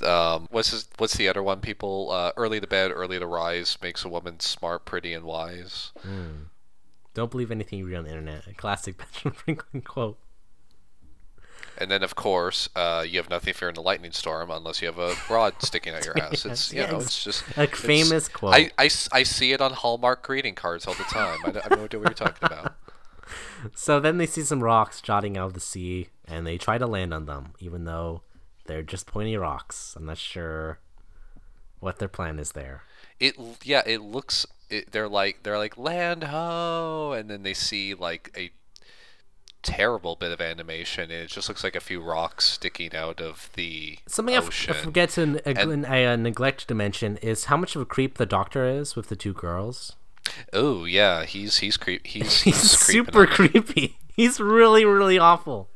um, 0.08 0.48
what's 0.50 0.72
his, 0.72 0.88
what's 0.98 1.18
the 1.18 1.28
other 1.28 1.44
one? 1.44 1.60
People 1.60 2.10
uh, 2.12 2.32
early 2.38 2.60
to 2.62 2.68
bed, 2.68 2.92
early 2.94 3.20
to 3.20 3.26
rise 3.28 3.78
makes 3.82 4.06
a 4.06 4.10
woman 4.10 4.40
smart, 4.40 4.86
pretty, 4.86 5.14
and 5.14 5.26
wise. 5.26 5.92
Don't 7.14 7.32
believe 7.32 7.52
anything 7.52 7.80
you 7.80 7.88
read 7.88 7.98
on 7.98 8.04
the 8.06 8.12
internet. 8.12 8.48
A 8.48 8.54
classic 8.54 8.98
Benjamin 9.24 9.34
Franklin 9.34 9.82
quote. 9.82 10.18
And 11.80 11.92
then, 11.92 12.04
of 12.04 12.16
course, 12.16 12.70
uh, 12.76 13.06
you 13.08 13.18
have 13.20 13.30
nothing 13.30 13.54
fear 13.54 13.70
in 13.70 13.76
the 13.76 13.82
lightning 13.82 14.12
storm 14.12 14.50
unless 14.52 14.82
you 14.82 14.88
have 14.88 15.00
a 15.00 15.14
rod 15.30 15.54
sticking 15.62 15.94
out 15.94 16.06
your 16.06 16.18
ass. 16.20 16.46
It's 16.46 16.74
you 16.74 16.82
know, 16.88 17.00
it's 17.00 17.24
just 17.24 17.44
a 17.58 17.64
it's- 17.64 17.80
famous 17.80 18.28
quote. 18.28 18.54
I 18.78 18.90
I 19.12 19.24
see 19.24 19.52
it 19.54 19.62
on 19.62 19.74
Hallmark 19.74 20.24
greeting 20.24 20.56
cards 20.56 20.88
all 20.88 20.94
the 20.96 21.04
time. 21.04 21.40
I, 21.46 21.52
don't- 21.52 21.58
I 21.66 21.70
have 21.70 21.78
no 21.78 21.86
idea 21.86 22.00
what 22.00 22.10
you're 22.10 22.28
talking 22.28 22.46
about. 22.46 22.76
So 23.76 24.00
then 24.00 24.18
they 24.20 24.26
see 24.28 24.44
some 24.44 24.64
rocks 24.64 25.02
jutting 25.02 25.36
out 25.36 25.48
of 25.48 25.54
the 25.54 25.60
sea, 25.60 26.08
and 26.26 26.46
they 26.46 26.58
try 26.58 26.78
to 26.78 26.88
land 26.88 27.14
on 27.14 27.26
them, 27.26 27.54
even 27.60 27.84
though 27.86 28.22
they're 28.68 28.84
just 28.84 29.08
pointy 29.08 29.36
rocks. 29.36 29.96
I'm 29.98 30.06
not 30.06 30.18
sure 30.18 30.80
what 31.80 32.00
their 32.00 32.08
plan 32.08 32.40
is 32.40 32.52
there. 32.54 32.84
It 33.20 33.36
yeah, 33.64 33.82
it 33.86 34.02
looks. 34.02 34.46
It, 34.70 34.92
they're 34.92 35.10
like 35.10 35.44
they're 35.44 35.58
like 35.58 35.78
land 35.78 36.26
ho, 36.26 37.14
and 37.18 37.30
then 37.30 37.44
they 37.44 37.54
see 37.54 37.94
like 37.96 38.32
a 38.38 38.52
terrible 39.64 40.16
bit 40.16 40.32
of 40.32 40.40
animation, 40.42 41.04
and 41.04 41.24
it 41.24 41.30
just 41.30 41.50
looks 41.50 41.64
like 41.64 41.76
a 41.76 41.80
few 41.80 42.02
rocks 42.02 42.46
sticking 42.46 42.96
out 42.96 43.20
of 43.22 43.50
the 43.56 44.00
Something 44.08 44.36
ocean. 44.36 44.74
I 44.76 44.78
forget 44.78 45.10
to 45.12 45.26
neg- 45.26 45.42
And- 45.46 45.86
I, 45.86 46.06
uh, 46.06 46.16
neglect 46.16 46.68
to 46.68 46.76
mention 46.76 47.18
is 47.18 47.46
how 47.46 47.58
much 47.58 47.76
of 47.76 47.82
a 47.82 47.86
creep 47.86 48.18
the 48.18 48.26
doctor 48.26 48.66
is 48.66 48.96
with 48.96 49.10
the 49.10 49.16
two 49.16 49.34
girls. 49.34 49.96
Oh 50.52 50.86
yeah, 50.86 51.24
he's 51.26 51.60
he's 51.60 51.78
creep. 51.78 52.06
He's 52.08 52.42
He's 52.42 52.60
he's 52.60 52.72
super 52.80 53.26
creepy. 53.26 53.98
He's 54.14 54.40
really, 54.42 54.84
really 54.84 55.18
awful. 55.18 55.70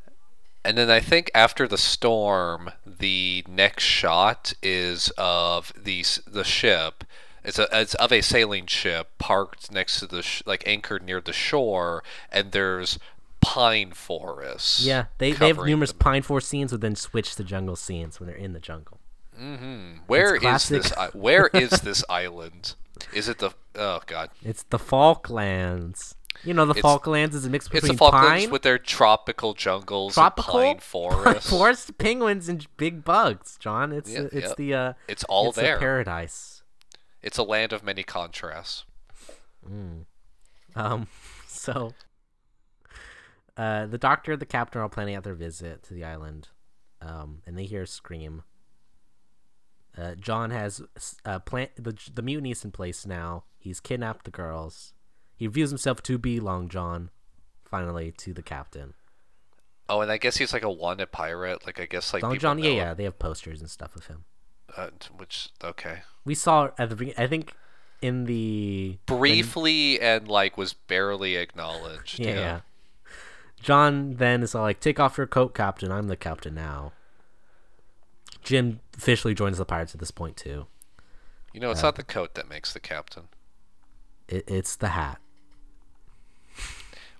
And 0.66 0.78
then 0.78 0.90
I 0.92 1.00
think 1.00 1.32
after 1.34 1.68
the 1.68 1.78
storm, 1.78 2.72
the 2.86 3.44
next 3.48 3.84
shot 3.84 4.54
is 4.62 5.12
of 5.18 5.72
the 5.82 6.04
the 6.28 6.44
ship. 6.44 7.04
It's 7.44 7.58
a 7.58 7.68
it's 7.72 7.94
of 7.96 8.12
a 8.12 8.22
sailing 8.22 8.68
ship 8.68 9.10
parked 9.18 9.72
next 9.72 10.00
to 10.02 10.06
the 10.08 10.22
sh- 10.22 10.44
like 10.46 10.64
anchored 10.68 11.02
near 11.04 11.22
the 11.22 11.34
shore, 11.34 12.04
and 12.32 12.52
there's 12.52 13.00
pine 13.42 13.92
forests. 13.92 14.84
Yeah, 14.86 15.06
they, 15.18 15.32
they 15.34 15.48
have 15.48 15.58
numerous 15.66 15.92
the- 15.92 15.98
pine 15.98 16.22
forest 16.22 16.48
scenes, 16.50 16.72
but 16.72 16.82
then 16.82 16.96
switch 16.96 17.36
to 17.36 17.44
jungle 17.44 17.76
scenes 17.76 18.20
when 18.20 18.28
they're 18.28 18.36
in 18.38 18.54
the 18.54 18.60
jungle. 18.60 19.00
Where 20.08 20.36
is 20.36 20.70
this? 20.70 20.94
Where 21.14 21.48
is 21.54 21.70
this 21.82 22.04
island? 22.10 22.76
Is 23.14 23.28
it 23.28 23.40
the? 23.40 23.52
Oh 23.76 24.02
God! 24.06 24.30
It's 24.44 24.64
the 24.64 24.78
Falklands. 24.80 26.16
You 26.44 26.54
know, 26.54 26.66
the 26.66 26.72
It's- 26.72 26.82
Falklands 26.82 27.36
is 27.36 27.46
a 27.46 27.50
mix 27.50 27.66
It's 27.66 27.74
between 27.74 27.92
the 27.94 27.98
Falklands 27.98 28.44
pine, 28.46 28.52
with 28.52 28.62
their 28.64 28.78
tropical 28.80 29.54
jungles, 29.54 30.14
tropical 30.16 30.60
and 30.60 30.78
pine 30.78 30.80
forests. 30.80 31.50
forest 31.50 31.98
penguins, 31.98 32.48
and 32.50 32.66
big 32.78 33.04
bugs. 33.04 33.58
John, 33.60 33.92
it's 33.92 34.10
Yeah, 34.12 34.28
it's 34.32 34.48
yep. 34.48 34.56
the 34.58 34.74
uh, 34.74 34.94
It's 35.08 35.24
all 35.26 35.50
it's 35.50 35.58
there. 35.58 35.78
paradise. 35.80 36.64
It's 37.22 37.38
a 37.38 37.44
land 37.44 37.74
of 37.74 37.84
many 37.84 38.02
contrasts. 38.04 38.86
Um, 40.76 41.08
so 41.48 41.94
uh, 43.62 43.86
the 43.86 43.98
doctor 43.98 44.32
and 44.34 44.42
the 44.42 44.46
captain 44.46 44.82
are 44.82 44.90
planning 44.90 45.16
out 45.16 45.24
their 45.24 45.36
visit 45.36 45.84
to 45.84 45.94
the 45.94 46.04
island, 46.04 46.50
um, 47.02 47.42
and 47.46 47.58
they 47.58 47.66
hear 47.66 47.84
a 47.84 47.88
scream. 47.88 48.44
Uh, 49.98 50.16
John 50.16 50.52
has 50.52 50.82
uh, 51.26 51.40
plan- 51.40 51.68
the 51.76 51.96
the 52.14 52.22
mutiny's 52.22 52.64
in 52.66 52.72
place 52.72 53.06
now. 53.06 53.44
He's 53.58 53.80
kidnapped 53.80 54.26
the 54.26 54.32
girls. 54.32 54.94
He 55.36 55.48
reveals 55.48 55.70
himself 55.70 56.02
to 56.04 56.18
be 56.18 56.40
Long 56.40 56.70
John, 56.70 57.10
finally 57.66 58.12
to 58.14 58.34
the 58.34 58.42
captain. 58.42 58.94
Oh, 59.90 60.00
and 60.02 60.12
I 60.12 60.18
guess 60.18 60.38
he's 60.38 60.54
like 60.54 60.64
a 60.64 60.70
wanted 60.72 61.12
pirate. 61.12 61.66
Like 61.66 61.80
I 61.80 61.86
guess 61.86 62.14
like 62.14 62.24
Long 62.24 62.40
John, 62.40 62.60
yeah, 62.60 62.70
yeah, 62.70 62.94
they 62.94 63.04
have 63.04 63.20
posters 63.20 63.60
and 63.60 63.70
stuff 63.70 63.96
of 63.96 64.08
him. 64.08 64.24
Uh, 64.78 64.90
which 65.18 65.50
okay. 65.64 66.00
We 66.24 66.36
saw 66.36 66.70
at 66.78 66.90
the 66.90 66.96
be- 66.96 67.18
I 67.18 67.28
think 67.28 67.54
in 68.02 68.24
the 68.24 68.98
briefly 69.06 70.00
and 70.00 70.28
like 70.28 70.58
was 70.58 70.74
barely 70.74 71.36
acknowledged. 71.36 72.20
yeah, 72.20 72.28
Yeah. 72.30 72.36
yeah. 72.40 72.60
John 73.62 74.16
then 74.16 74.44
is 74.44 74.56
all 74.56 74.64
like, 74.64 74.80
"Take 74.80 75.00
off 75.00 75.18
your 75.18 75.28
coat, 75.28 75.54
Captain. 75.54 75.92
I'm 75.92 76.08
the 76.08 76.16
captain 76.16 76.56
now." 76.56 76.94
Jim 78.44 78.80
officially 78.98 79.34
joins 79.34 79.58
the 79.58 79.66
pirates 79.66 79.94
at 79.94 80.00
this 80.00 80.12
point 80.12 80.36
too. 80.36 80.66
You 81.54 81.60
know, 81.60 81.72
it's 81.72 81.84
not 81.84 81.96
the 81.96 82.04
coat 82.04 82.34
that 82.36 82.50
makes 82.50 82.74
the 82.74 82.80
captain. 82.80 83.28
It, 84.28 84.46
it's 84.48 84.76
the 84.76 84.90
hat. 84.90 85.20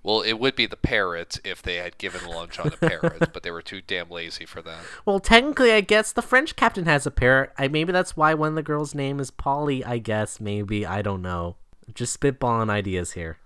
Well, 0.02 0.22
it 0.22 0.40
would 0.40 0.56
be 0.56 0.66
the 0.66 0.76
parrot 0.76 1.38
if 1.44 1.62
they 1.62 1.76
had 1.76 1.96
given 1.96 2.26
Long 2.26 2.48
John 2.50 2.68
a 2.68 2.70
parrot, 2.76 3.32
but 3.32 3.44
they 3.44 3.52
were 3.52 3.62
too 3.62 3.80
damn 3.80 4.10
lazy 4.10 4.44
for 4.44 4.60
that. 4.62 4.80
Well, 5.04 5.20
technically, 5.20 5.70
I 5.70 5.80
guess 5.80 6.12
the 6.12 6.22
French 6.22 6.56
captain 6.56 6.86
has 6.86 7.06
a 7.06 7.10
parrot. 7.12 7.52
I 7.56 7.68
maybe 7.68 7.92
that's 7.92 8.16
why 8.16 8.34
one 8.34 8.48
of 8.50 8.54
the 8.56 8.62
girls' 8.62 8.96
name 8.96 9.20
is 9.20 9.30
Polly. 9.30 9.84
I 9.84 9.98
guess 9.98 10.40
maybe 10.40 10.84
I 10.84 11.02
don't 11.02 11.22
know. 11.22 11.56
Just 11.94 12.18
spitballing 12.18 12.70
ideas 12.70 13.12
here 13.12 13.38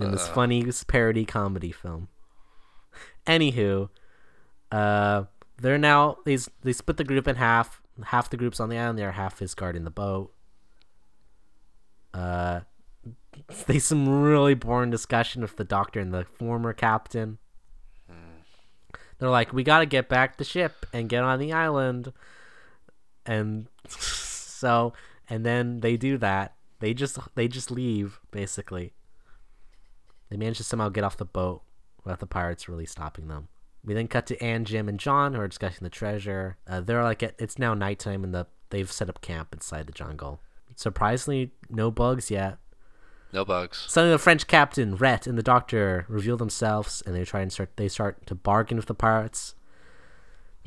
in 0.00 0.10
this 0.10 0.28
funny 0.28 0.64
parody 0.86 1.24
comedy 1.24 1.72
film. 1.72 2.08
Anywho, 3.26 3.88
uh, 4.70 5.24
they're 5.58 5.78
now 5.78 6.18
they 6.24 6.36
they 6.62 6.72
split 6.72 6.96
the 6.96 7.04
group 7.04 7.26
in 7.26 7.36
half. 7.36 7.82
Half 8.04 8.30
the 8.30 8.36
group's 8.36 8.60
on 8.60 8.68
the 8.68 8.76
island. 8.76 8.98
The 8.98 9.04
other 9.04 9.12
half 9.12 9.40
is 9.40 9.54
guarding 9.54 9.84
the 9.84 9.90
boat. 9.90 10.32
Uh, 12.12 12.60
they 13.66 13.78
some 13.78 14.08
really 14.22 14.54
boring 14.54 14.90
discussion 14.90 15.42
with 15.42 15.56
the 15.56 15.64
doctor 15.64 16.00
and 16.00 16.12
the 16.12 16.24
former 16.24 16.72
captain. 16.72 17.38
They're 19.18 19.30
like, 19.30 19.52
we 19.52 19.62
got 19.62 19.78
to 19.78 19.86
get 19.86 20.08
back 20.08 20.36
the 20.36 20.44
ship 20.44 20.84
and 20.92 21.08
get 21.08 21.24
on 21.24 21.38
the 21.38 21.52
island. 21.52 22.12
And 23.24 23.68
so, 23.88 24.92
and 25.28 25.44
then 25.44 25.80
they 25.80 25.96
do 25.96 26.18
that. 26.18 26.54
They 26.80 26.92
just 26.92 27.18
they 27.34 27.48
just 27.48 27.70
leave 27.70 28.20
basically. 28.30 28.92
They 30.28 30.36
manage 30.36 30.58
to 30.58 30.64
somehow 30.64 30.88
get 30.88 31.04
off 31.04 31.16
the 31.16 31.24
boat 31.24 31.62
without 32.04 32.20
the 32.20 32.26
pirates 32.26 32.68
really 32.68 32.86
stopping 32.86 33.28
them. 33.28 33.48
We 33.84 33.94
then 33.94 34.08
cut 34.08 34.26
to 34.26 34.42
Anne, 34.42 34.64
Jim, 34.64 34.88
and 34.88 34.98
John 34.98 35.34
who 35.34 35.40
are 35.40 35.48
discussing 35.48 35.84
the 35.84 35.90
treasure. 35.90 36.56
Uh, 36.66 36.80
they're 36.80 37.04
like, 37.04 37.22
at, 37.22 37.34
it's 37.38 37.58
now 37.58 37.74
nighttime, 37.74 38.24
and 38.24 38.34
the 38.34 38.46
they've 38.70 38.90
set 38.90 39.08
up 39.08 39.20
camp 39.20 39.52
inside 39.52 39.86
the 39.86 39.92
jungle. 39.92 40.40
Surprisingly, 40.74 41.52
no 41.70 41.90
bugs 41.90 42.30
yet. 42.30 42.58
No 43.32 43.44
bugs. 43.44 43.84
Suddenly, 43.88 44.14
the 44.14 44.18
French 44.18 44.46
captain, 44.46 44.96
Rhett, 44.96 45.26
and 45.26 45.38
the 45.38 45.42
doctor 45.42 46.04
reveal 46.08 46.36
themselves, 46.36 47.02
and 47.06 47.14
they 47.14 47.24
try 47.24 47.40
and 47.40 47.52
start. 47.52 47.76
They 47.76 47.88
start 47.88 48.26
to 48.26 48.34
bargain 48.34 48.76
with 48.76 48.86
the 48.86 48.94
pirates. 48.94 49.54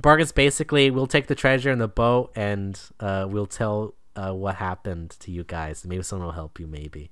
Bargains 0.02 0.32
basically, 0.32 0.90
we'll 0.90 1.08
take 1.08 1.28
the 1.28 1.36
treasure 1.36 1.72
and 1.72 1.82
the 1.82 1.88
boat, 1.90 2.32
and 2.36 2.80
uh, 3.02 3.28
we'll 3.30 3.48
tell 3.48 3.96
uh, 4.16 4.32
what 4.32 4.56
happened 4.56 5.12
to 5.20 5.32
you 5.32 5.44
guys. 5.44 5.86
Maybe 5.86 6.04
someone 6.04 6.28
will 6.28 6.34
help 6.34 6.60
you. 6.60 6.68
Maybe. 6.68 7.12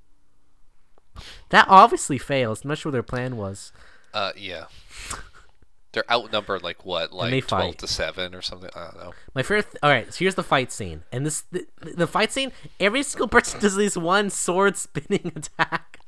That 1.49 1.65
obviously 1.69 2.17
fails. 2.17 2.63
I'm 2.63 2.69
not 2.69 2.77
sure 2.77 2.89
what 2.91 2.93
their 2.93 3.03
plan 3.03 3.37
was. 3.37 3.71
Uh, 4.13 4.31
yeah. 4.37 4.65
They're 5.93 6.09
outnumbered 6.11 6.61
like 6.63 6.85
what, 6.85 7.11
like 7.11 7.47
twelve 7.47 7.63
fight. 7.71 7.77
to 7.79 7.87
seven 7.87 8.35
or 8.35 8.41
something. 8.41 8.69
I 8.75 8.83
don't 8.85 8.97
know. 8.97 9.13
My 9.33 9.41
favorite. 9.41 9.71
Th- 9.71 9.77
All 9.81 9.89
right, 9.89 10.13
so 10.13 10.19
here's 10.19 10.35
the 10.35 10.43
fight 10.43 10.71
scene, 10.71 11.03
and 11.11 11.25
this 11.25 11.41
the, 11.51 11.65
the 11.81 12.05
fight 12.07 12.31
scene. 12.31 12.51
Every 12.79 13.01
single 13.03 13.27
person 13.29 13.59
does 13.59 13.73
at 13.73 13.79
least 13.79 13.97
one 13.97 14.29
sword 14.29 14.77
spinning 14.77 15.31
attack. 15.35 15.99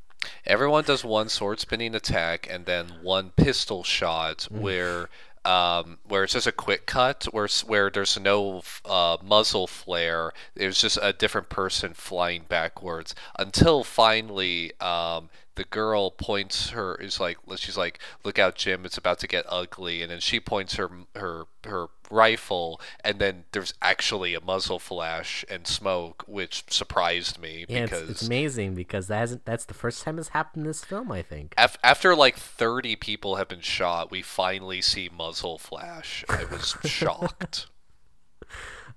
Everyone 0.45 0.83
does 0.83 1.03
one 1.03 1.29
sword 1.29 1.59
spinning 1.59 1.95
attack 1.95 2.45
and 2.51 2.65
then 2.65 2.87
one 3.01 3.31
pistol 3.31 3.83
shot 3.83 4.47
Mm. 4.51 4.59
where 4.59 5.09
um, 5.45 5.99
where 6.07 6.23
it's 6.23 6.33
just 6.33 6.47
a 6.47 6.51
quick 6.51 6.85
cut 6.85 7.25
where 7.31 7.47
where 7.65 7.89
there's 7.89 8.19
no 8.19 8.61
uh, 8.85 9.17
muzzle 9.23 9.67
flare. 9.67 10.31
It's 10.55 10.81
just 10.81 10.99
a 11.01 11.13
different 11.13 11.49
person 11.49 11.93
flying 11.93 12.43
backwards 12.47 13.15
until 13.37 13.83
finally 13.83 14.73
um, 14.79 15.29
the 15.59 15.65
girl 15.65 16.09
points 16.09 16.69
her 16.69 16.95
is 16.95 17.19
like 17.19 17.37
she's 17.57 17.75
like 17.75 17.99
look 18.23 18.39
out 18.39 18.55
Jim 18.55 18.85
it's 18.85 18.97
about 18.97 19.19
to 19.19 19.27
get 19.27 19.43
ugly 19.49 20.01
and 20.01 20.09
then 20.09 20.21
she 20.21 20.39
points 20.39 20.75
her 20.75 20.89
her 21.17 21.47
her 21.65 21.87
rifle 22.09 22.79
and 23.03 23.19
then 23.19 23.43
there's 23.51 23.73
actually 23.81 24.33
a 24.33 24.39
muzzle 24.39 24.79
flash 24.79 25.43
and 25.49 25.67
smoke 25.67 26.23
which 26.27 26.63
surprised 26.69 27.41
me 27.41 27.65
Yeah, 27.67 27.83
because 27.83 28.03
it's, 28.03 28.11
it's 28.11 28.21
amazing 28.27 28.73
because 28.73 29.07
that 29.07 29.17
hasn't. 29.17 29.43
That's 29.43 29.65
the 29.65 29.73
first 29.73 30.03
time 30.03 30.17
it's 30.17 30.29
happened 30.29 30.63
in 30.63 30.67
this 30.67 30.85
film. 30.85 31.11
I 31.11 31.23
think. 31.23 31.53
Af- 31.57 31.77
after 31.83 32.15
like 32.15 32.37
30 32.37 32.95
people 32.95 33.35
have 33.35 33.49
been 33.49 33.59
shot, 33.59 34.09
we 34.09 34.21
finally 34.21 34.81
see 34.81 35.09
muzzle 35.13 35.57
flash. 35.57 36.23
I 36.29 36.45
was 36.45 36.77
shocked. 36.85 37.67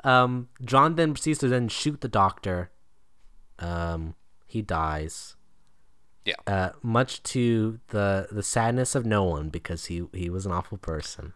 Um, 0.05 0.49
John 0.65 0.97
then 0.97 1.15
proceeds 1.15 1.39
to 1.41 1.49
then 1.49 1.69
shoot 1.69 2.01
the 2.01 2.09
doctor. 2.09 2.73
Um, 3.61 4.17
he 4.49 4.61
dies. 4.61 5.37
Yeah. 6.25 6.35
Uh, 6.47 6.70
much 6.83 7.23
to 7.25 7.81
the 7.89 8.29
the 8.31 8.43
sadness 8.43 8.95
of 8.95 9.05
no 9.05 9.25
one 9.25 9.49
because 9.49 9.87
he 9.87 10.05
he 10.12 10.31
was 10.31 10.47
an 10.47 10.53
awful 10.53 10.79
person. 10.79 11.33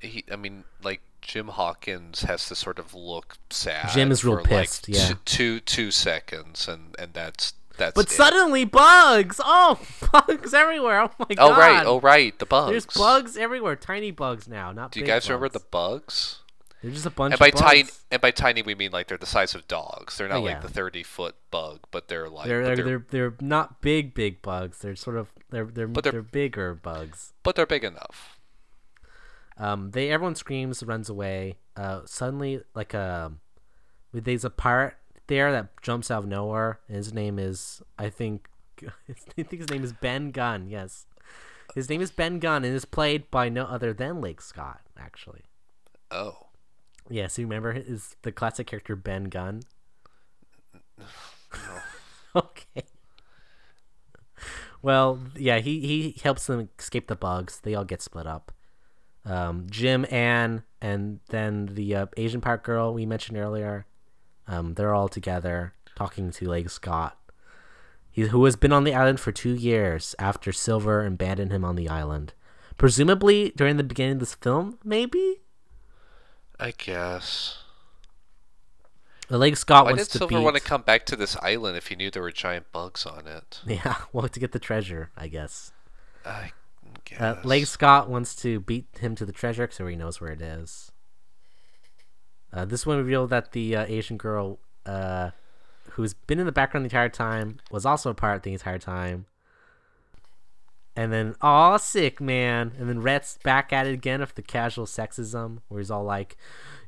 He, 0.00 0.24
I 0.30 0.36
mean, 0.36 0.64
like 0.82 1.00
Jim 1.22 1.48
Hawkins 1.48 2.22
has 2.22 2.46
to 2.48 2.54
sort 2.54 2.78
of 2.78 2.94
look 2.94 3.36
sad. 3.50 3.90
Jim 3.90 4.12
is 4.12 4.24
real 4.24 4.36
for, 4.36 4.42
like, 4.42 4.48
pissed, 4.48 4.88
yeah. 4.88 5.08
t- 5.08 5.14
two 5.24 5.60
two 5.60 5.90
seconds, 5.90 6.68
and 6.68 6.94
and 6.98 7.14
that's 7.14 7.54
that's. 7.76 7.94
But 7.94 8.06
it. 8.06 8.10
suddenly, 8.10 8.64
bugs! 8.64 9.40
Oh, 9.44 9.80
bugs 10.12 10.54
everywhere! 10.54 11.02
Oh 11.02 11.10
my 11.18 11.34
god! 11.34 11.38
Oh 11.38 11.58
right, 11.58 11.86
oh 11.86 12.00
right, 12.00 12.38
the 12.38 12.46
bugs. 12.46 12.70
There's 12.70 12.86
bugs 12.86 13.36
everywhere. 13.36 13.74
Tiny 13.74 14.12
bugs 14.12 14.46
now, 14.46 14.70
not. 14.70 14.92
Do 14.92 15.00
you 15.00 15.06
guys 15.06 15.28
remember 15.28 15.48
the 15.48 15.64
bugs. 15.70 16.40
They're 16.86 16.94
just 16.94 17.06
a 17.06 17.10
bunch 17.10 17.32
And 17.32 17.40
by 17.40 17.48
of 17.48 17.54
tiny, 17.54 17.84
and 18.12 18.20
by 18.22 18.30
tiny, 18.30 18.62
we 18.62 18.76
mean 18.76 18.92
like 18.92 19.08
they're 19.08 19.18
the 19.18 19.26
size 19.26 19.56
of 19.56 19.66
dogs. 19.66 20.16
They're 20.18 20.28
not 20.28 20.36
Oh, 20.36 20.42
like 20.42 20.62
the 20.62 20.68
thirty 20.68 21.02
foot 21.02 21.34
bug, 21.50 21.80
but 21.90 22.06
they're 22.06 22.28
like, 22.28 22.46
They're 22.46 22.64
they're, 22.64 22.76
they're, 22.76 22.84
they're 22.84 23.30
they're 23.30 23.34
not 23.40 23.80
big 23.80 24.14
big 24.14 24.40
bugs. 24.40 24.78
They're 24.78 24.94
sort 24.94 25.16
of 25.16 25.30
they're 25.50 25.64
they're 25.64 25.88
But 25.88 26.04
they're- 26.04 26.12
they're 26.12 26.22
bigger 26.22 26.74
bugs. 26.74 27.32
but 27.42 27.56
they're 27.56 27.66
big 27.66 27.82
enough. 27.82 28.38
Um, 29.58 29.90
they 29.90 30.10
everyone 30.10 30.34
screams, 30.36 30.82
runs 30.84 31.08
away. 31.08 31.56
Uh, 31.76 32.02
suddenly, 32.04 32.60
like 32.74 32.94
a 32.94 33.32
there's 34.12 34.44
a 34.44 34.50
pirate 34.50 34.94
there 35.26 35.50
that 35.50 35.82
jumps 35.82 36.08
out 36.10 36.22
of 36.22 36.28
nowhere. 36.28 36.78
And 36.86 36.96
his 36.98 37.12
name 37.12 37.38
is 37.38 37.82
I 37.98 38.10
think 38.10 38.48
I 38.86 39.12
think 39.42 39.50
his 39.60 39.70
name 39.70 39.82
is 39.82 39.92
Ben 39.92 40.30
Gunn. 40.30 40.68
Yes, 40.68 41.06
his 41.74 41.88
name 41.88 42.00
is 42.00 42.12
Ben 42.12 42.38
Gunn 42.38 42.64
and 42.64 42.74
is 42.74 42.84
played 42.84 43.30
by 43.30 43.48
no 43.48 43.64
other 43.64 43.92
than 43.92 44.20
Leigh 44.20 44.36
Scott. 44.38 44.82
Actually, 44.98 45.42
Oh, 46.12 46.45
yes, 47.08 47.38
you 47.38 47.46
remember 47.46 47.72
his 47.72 48.16
the 48.22 48.32
classic 48.32 48.66
character 48.66 48.96
Ben 48.96 49.24
Gunn. 49.24 49.62
okay. 52.36 52.84
Well, 54.82 55.20
yeah, 55.36 55.58
he 55.58 55.80
he 55.80 56.20
helps 56.22 56.46
them 56.46 56.68
escape 56.78 57.08
the 57.08 57.16
bugs. 57.16 57.60
They 57.60 57.74
all 57.74 57.84
get 57.84 58.02
split 58.02 58.26
up. 58.26 58.52
Um, 59.24 59.66
Jim, 59.68 60.06
Anne, 60.10 60.62
and 60.80 61.18
then 61.30 61.70
the 61.72 61.94
uh, 61.94 62.06
Asian 62.16 62.40
Park 62.40 62.62
girl 62.62 62.94
we 62.94 63.06
mentioned 63.06 63.38
earlier. 63.38 63.86
Um, 64.46 64.74
they're 64.74 64.94
all 64.94 65.08
together 65.08 65.74
talking 65.96 66.30
to 66.30 66.48
Leigh 66.48 66.68
Scott, 66.68 67.18
he, 68.10 68.22
who 68.22 68.44
has 68.44 68.54
been 68.54 68.72
on 68.72 68.84
the 68.84 68.94
island 68.94 69.18
for 69.18 69.32
two 69.32 69.54
years 69.54 70.14
after 70.18 70.52
Silver 70.52 71.04
abandoned 71.04 71.50
him 71.50 71.64
on 71.64 71.74
the 71.74 71.88
island. 71.88 72.34
Presumably 72.76 73.52
during 73.56 73.78
the 73.78 73.82
beginning 73.82 74.14
of 74.14 74.20
this 74.20 74.34
film, 74.34 74.78
maybe. 74.84 75.40
I 76.58 76.72
guess. 76.76 77.58
Leigh 79.28 79.54
Scott 79.54 79.84
Why 79.86 79.92
wants 79.92 80.04
did 80.06 80.12
to 80.12 80.18
Silver 80.18 80.36
beat. 80.36 80.44
want 80.44 80.56
to 80.56 80.62
come 80.62 80.82
back 80.82 81.04
to 81.06 81.16
this 81.16 81.36
island 81.42 81.76
if 81.76 81.88
he 81.88 81.96
knew 81.96 82.10
there 82.10 82.22
were 82.22 82.30
giant 82.30 82.70
bugs 82.72 83.04
on 83.04 83.26
it? 83.26 83.60
Yeah, 83.66 83.96
well, 84.12 84.28
to 84.28 84.40
get 84.40 84.52
the 84.52 84.58
treasure, 84.58 85.10
I 85.16 85.26
guess. 85.28 85.72
I 86.24 86.52
guess. 87.04 87.20
Uh, 87.20 87.40
Leigh 87.44 87.64
Scott 87.64 88.08
wants 88.08 88.34
to 88.36 88.60
beat 88.60 88.86
him 89.00 89.14
to 89.16 89.26
the 89.26 89.32
treasure 89.32 89.68
so 89.70 89.86
he 89.86 89.96
knows 89.96 90.20
where 90.20 90.30
it 90.30 90.40
is. 90.40 90.92
Uh, 92.52 92.64
this 92.64 92.86
one 92.86 92.98
revealed 92.98 93.30
that 93.30 93.52
the 93.52 93.76
uh, 93.76 93.84
Asian 93.88 94.16
girl, 94.16 94.60
uh, 94.86 95.30
who's 95.90 96.14
been 96.14 96.38
in 96.38 96.46
the 96.46 96.52
background 96.52 96.84
the 96.84 96.88
entire 96.88 97.08
time, 97.08 97.58
was 97.70 97.84
also 97.84 98.10
a 98.10 98.14
pirate 98.14 98.44
the 98.44 98.52
entire 98.52 98.78
time. 98.78 99.26
And 100.96 101.12
then, 101.12 101.34
aw, 101.42 101.76
sick 101.76 102.20
man. 102.20 102.72
And 102.78 102.88
then 102.88 103.02
Rhett's 103.02 103.38
back 103.44 103.72
at 103.72 103.86
it 103.86 103.92
again 103.92 104.22
of 104.22 104.34
the 104.34 104.42
casual 104.42 104.86
sexism, 104.86 105.58
where 105.68 105.78
he's 105.78 105.90
all 105.90 106.04
like, 106.04 106.36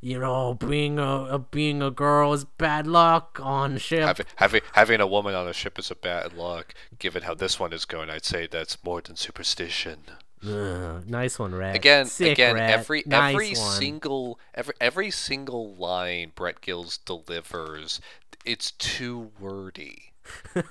you 0.00 0.18
know, 0.18 0.54
being 0.54 0.98
a, 0.98 1.24
a 1.26 1.38
being 1.38 1.82
a 1.82 1.90
girl 1.90 2.32
is 2.32 2.44
bad 2.44 2.86
luck 2.86 3.38
on 3.42 3.76
ship. 3.78 4.00
having, 4.06 4.26
having 4.36 4.60
having 4.72 5.00
a 5.00 5.06
woman 5.06 5.34
on 5.34 5.46
a 5.46 5.52
ship 5.52 5.78
is 5.78 5.90
a 5.90 5.94
bad 5.94 6.32
luck. 6.32 6.72
Given 6.98 7.24
how 7.24 7.34
this 7.34 7.60
one 7.60 7.72
is 7.72 7.84
going, 7.84 8.08
I'd 8.08 8.24
say 8.24 8.46
that's 8.46 8.82
more 8.82 9.00
than 9.02 9.16
superstition. 9.16 9.98
Ugh, 10.46 11.04
nice 11.06 11.38
one, 11.38 11.52
Rhett. 11.54 11.74
Again, 11.74 12.06
Sick, 12.06 12.32
again, 12.32 12.54
Rhett. 12.54 12.70
every 12.70 13.02
nice 13.06 13.34
every 13.34 13.48
one. 13.48 13.72
single 13.72 14.40
every 14.54 14.74
every 14.80 15.10
single 15.10 15.74
line 15.74 16.32
Rhett 16.38 16.62
Giles 16.62 16.98
delivers, 16.98 18.00
it's 18.44 18.70
too 18.70 19.32
wordy. 19.40 20.12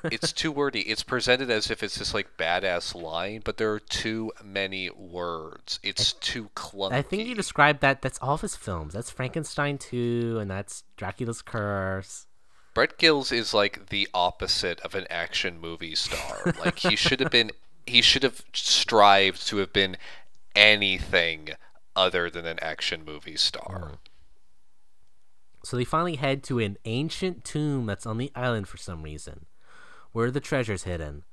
It's 0.05 0.32
too 0.34 0.51
wordy. 0.51 0.82
It's 0.82 1.03
presented 1.03 1.49
as 1.49 1.70
if 1.70 1.84
it's 1.84 1.97
this 1.97 2.14
like 2.14 2.38
badass 2.38 2.95
line, 2.95 3.41
but 3.43 3.58
there 3.58 3.72
are 3.72 3.80
too 3.80 4.32
many 4.43 4.89
words. 4.89 5.80
It's 5.84 6.14
too 6.14 6.49
clunky. 6.55 6.93
I 6.93 7.01
think 7.01 7.28
you 7.28 7.36
described 7.36 7.82
that. 7.82 8.01
That's 8.01 8.20
all 8.22 8.36
of 8.36 8.41
his 8.41 8.55
films. 8.55 8.93
That's 8.93 9.10
Frankenstein 9.10 9.78
2, 9.78 10.39
and 10.39 10.49
that's 10.49 10.84
Dracula's 10.97 11.41
Curse. 11.41 12.28
Rhett 12.76 12.99
Giles 12.99 13.32
is 13.32 13.53
like 13.53 13.89
the 13.89 14.08
opposite 14.14 14.80
of 14.82 14.93
an 14.93 15.08
action 15.10 15.60
movie 15.60 15.95
star. 15.95 16.53
like 16.60 16.80
he 16.80 16.95
should 16.95 17.20
have 17.20 17.32
been 17.32 17.51
he 17.88 18.01
should 18.01 18.24
have 18.24 18.43
strived 18.53 19.47
to 19.47 19.58
have 19.58 19.74
been 19.74 19.97
anything 20.55 21.49
other 21.95 22.30
than 22.30 22.45
an 22.45 22.60
action 22.62 23.03
movie 23.03 23.38
star. 23.38 23.93
Mm. 23.93 23.97
So 25.68 25.76
they 25.76 25.84
finally 25.84 26.15
head 26.15 26.43
to 26.43 26.59
an 26.59 26.78
ancient 26.86 27.43
tomb 27.43 27.88
that's 27.88 28.05
on 28.05 28.18
the 28.18 28.32
island 28.34 28.70
for 28.70 28.78
some 28.78 29.03
reason, 29.03 29.47
where 30.13 30.32
the 30.32 30.39
treasure's 30.39 30.84
hidden. 30.84 31.26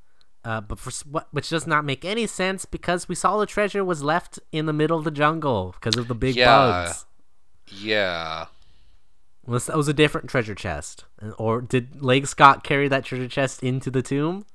Uh, 0.44 0.60
but 0.60 0.80
for 0.80 0.90
which 1.30 1.50
does 1.50 1.68
not 1.68 1.84
make 1.84 2.04
any 2.04 2.26
sense 2.26 2.64
because 2.64 3.08
we 3.08 3.14
saw 3.14 3.38
the 3.38 3.46
treasure 3.46 3.84
was 3.84 4.02
left 4.02 4.40
in 4.50 4.66
the 4.66 4.72
middle 4.72 4.98
of 4.98 5.04
the 5.04 5.12
jungle 5.12 5.72
because 5.78 5.96
of 5.96 6.08
the 6.08 6.16
big 6.16 6.34
Yeah. 6.34 6.46
bugs. 6.46 7.06
Yeah. 7.68 8.46
Unless 9.46 9.66
that 9.66 9.76
was 9.76 9.86
a 9.86 9.94
different 9.94 10.28
treasure 10.28 10.56
chest, 10.56 11.04
or 11.38 11.60
did 11.60 12.02
Leigh 12.02 12.24
Scott 12.24 12.64
carry 12.64 12.88
that 12.88 13.04
treasure 13.04 13.28
chest 13.28 13.62
into 13.62 13.88
the 13.88 14.02
tomb? 14.02 14.46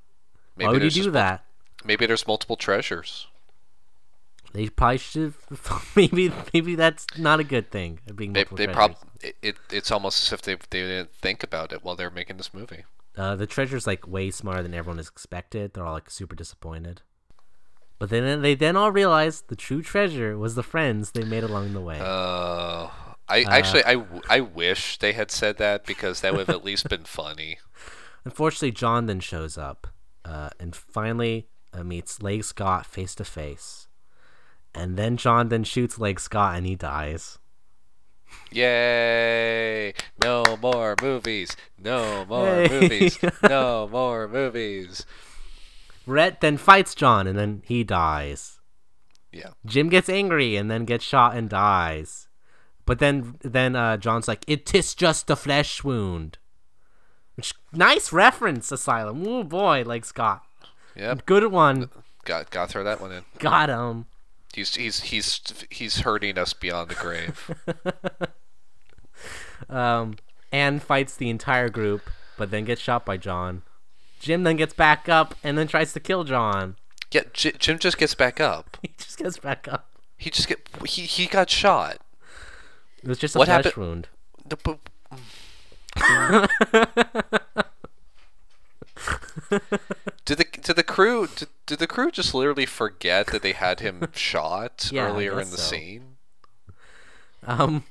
Maybe 0.57 0.67
Why 0.67 0.73
would 0.73 0.82
there's 0.82 0.93
do 0.93 1.09
that? 1.11 1.45
Maybe 1.86 2.05
there's 2.05 2.27
multiple 2.27 2.57
treasures. 2.57 3.27
They 4.54 4.68
probably 4.70 4.97
should. 4.97 5.34
Maybe 5.95 6.32
maybe 6.54 6.76
that's 6.76 7.06
not 7.18 7.39
a 7.39 7.43
good 7.43 7.70
thing. 7.70 8.00
Being 8.16 8.34
They, 8.34 8.45
they 8.45 8.68
prob 8.68 8.95
it, 9.22 9.36
it 9.41 9.56
it's 9.72 9.91
almost 9.91 10.24
as 10.24 10.34
if 10.34 10.41
they 10.41 10.56
they 10.56 10.82
didn't 10.82 11.14
think 11.14 11.43
about 11.43 11.72
it 11.72 11.84
while 11.84 11.95
they 11.95 12.04
were 12.04 12.12
making 12.12 12.38
this 12.38 12.54
movie. 12.54 12.86
Uh, 13.16 13.36
the 13.36 13.45
treasure's 13.45 13.86
like 13.86 14.08
way 14.08 14.32
smarter 14.32 14.64
than 14.64 14.74
everyone 14.74 14.97
has 14.97 15.08
expected. 15.08 15.74
They're 15.74 15.86
all 15.86 15.93
like 15.93 16.10
super 16.10 16.36
disappointed. 16.36 17.02
But 18.00 18.10
then 18.10 18.41
they 18.41 18.56
then 18.56 18.76
all 18.76 18.91
realize 18.91 19.41
the 19.41 19.56
true 19.56 19.82
treasure 19.82 20.38
was 20.38 20.56
the 20.56 20.64
friends 20.64 21.12
they 21.12 21.26
made 21.26 21.43
along 21.43 21.74
the 21.74 21.82
way. 21.82 22.00
Uh, 22.02 22.88
I 23.28 23.43
actually 23.43 23.84
I, 23.86 24.04
I 24.30 24.39
wish 24.39 24.97
they 24.97 25.14
had 25.14 25.30
said 25.30 25.58
that 25.58 25.86
because 25.86 26.22
that 26.22 26.32
would 26.34 26.47
have 26.47 26.56
at 26.56 26.64
least 26.64 26.89
been 26.89 27.04
funny. 27.04 27.60
Unfortunately, 28.26 28.72
John 28.72 29.06
then 29.06 29.20
shows 29.20 29.58
up 29.58 29.88
uh, 30.26 30.50
and 30.60 30.76
finally 30.76 31.47
uh, 31.74 31.84
meets 31.84 32.22
Leigh 32.22 32.41
Scott 32.41 32.86
face 32.86 33.16
to 33.16 33.24
face. 33.24 33.88
And 34.80 34.97
then 34.97 35.17
John 35.17 35.49
then 35.49 35.63
shoots 35.63 35.99
Leigh 35.99 36.15
Scott 36.15 36.55
and 36.55 36.65
he 36.65 36.75
dies. 36.75 37.38
Yay! 38.51 39.93
No 40.23 40.57
more 40.61 40.95
movies. 41.01 41.55
No 41.77 42.25
more 42.25 42.67
movies. 42.67 43.19
No 43.43 43.88
more 43.91 44.27
movies. 44.27 45.05
Rhett 46.05 46.41
then 46.41 46.57
fights 46.57 46.95
John 46.95 47.27
and 47.27 47.38
then 47.38 47.61
he 47.65 47.84
dies. 47.84 48.59
Yeah. 49.32 49.51
Jim 49.65 49.89
gets 49.89 50.09
angry 50.09 50.55
and 50.55 50.69
then 50.71 50.86
gets 50.86 51.03
shot 51.03 51.36
and 51.36 51.49
dies. 51.49 52.27
But 52.86 52.97
then 52.97 53.36
then 53.41 53.75
uh, 53.75 53.97
John's 53.97 54.27
like, 54.27 54.43
"It 54.47 54.73
is 54.73 54.95
just 54.95 55.30
a 55.30 55.36
flesh 55.36 55.84
wound." 55.84 56.39
Which 57.36 57.53
nice 57.71 58.11
reference, 58.11 58.71
Asylum. 58.71 59.23
Oh 59.27 59.43
boy, 59.43 59.84
like 59.86 60.05
Scott. 60.05 60.41
Yeah. 60.95 61.13
Good 61.25 61.51
one. 61.51 61.89
Got 62.25 62.49
got 62.49 62.65
to 62.65 62.71
throw 62.71 62.84
that 62.84 62.99
one 62.99 63.11
in. 63.11 63.23
Got 63.38 63.69
him. 63.69 64.07
He's 64.54 64.76
he's 64.76 65.02
he's 65.02 65.41
he's 65.70 66.00
hurting 66.02 66.38
us 66.38 66.54
beyond 66.54 66.89
the 66.91 66.95
grave. 66.95 67.52
Um, 69.70 70.16
Anne 70.52 70.80
fights 70.80 71.16
the 71.16 71.30
entire 71.30 71.70
group, 71.70 72.10
but 72.38 72.50
then 72.50 72.64
gets 72.66 72.82
shot 72.82 73.06
by 73.06 73.18
John. 73.18 73.62
Jim 74.20 74.43
then 74.43 74.56
gets 74.56 74.74
back 74.74 75.08
up 75.10 75.36
and 75.43 75.58
then 75.58 75.68
tries 75.68 75.91
to 75.93 76.00
kill 76.00 76.24
John. 76.24 76.76
yeah, 77.12 77.24
J- 77.34 77.52
Jim 77.60 77.78
just 77.78 77.97
gets 77.97 78.16
back 78.16 78.39
up. 78.39 78.78
He 78.82 78.93
just 78.97 79.18
gets 79.20 79.38
back 79.38 79.68
up. 79.68 79.89
He 80.18 80.30
just 80.30 80.47
get 80.47 80.68
he 80.86 81.02
he 81.04 81.26
got 81.28 81.50
shot. 81.50 81.97
It 83.04 83.08
was 83.10 83.20
just 83.20 83.36
a 83.36 83.39
What 83.39 83.47
flesh 83.50 83.66
happened- 83.66 83.86
wound. 83.86 84.08
The- 84.47 84.58
but- 84.58 84.80
did 90.30 90.38
the 90.38 90.61
did 90.61 90.75
the 90.75 90.84
crew 90.84 91.27
did, 91.36 91.49
did 91.65 91.80
the 91.80 91.88
crew 91.88 92.11
just 92.11 92.36
literally 92.36 92.65
forget 92.67 93.27
that 93.27 93.41
they 93.41 93.53
had 93.53 93.80
him 93.80 94.07
shot 94.13 94.91
Yeah, 94.91 95.07
I 95.07 95.09
earlier 95.09 95.39
in 95.41 95.49
the 95.49 95.57
so. 95.57 95.57
scene? 95.57 96.17
Um, 97.45 97.84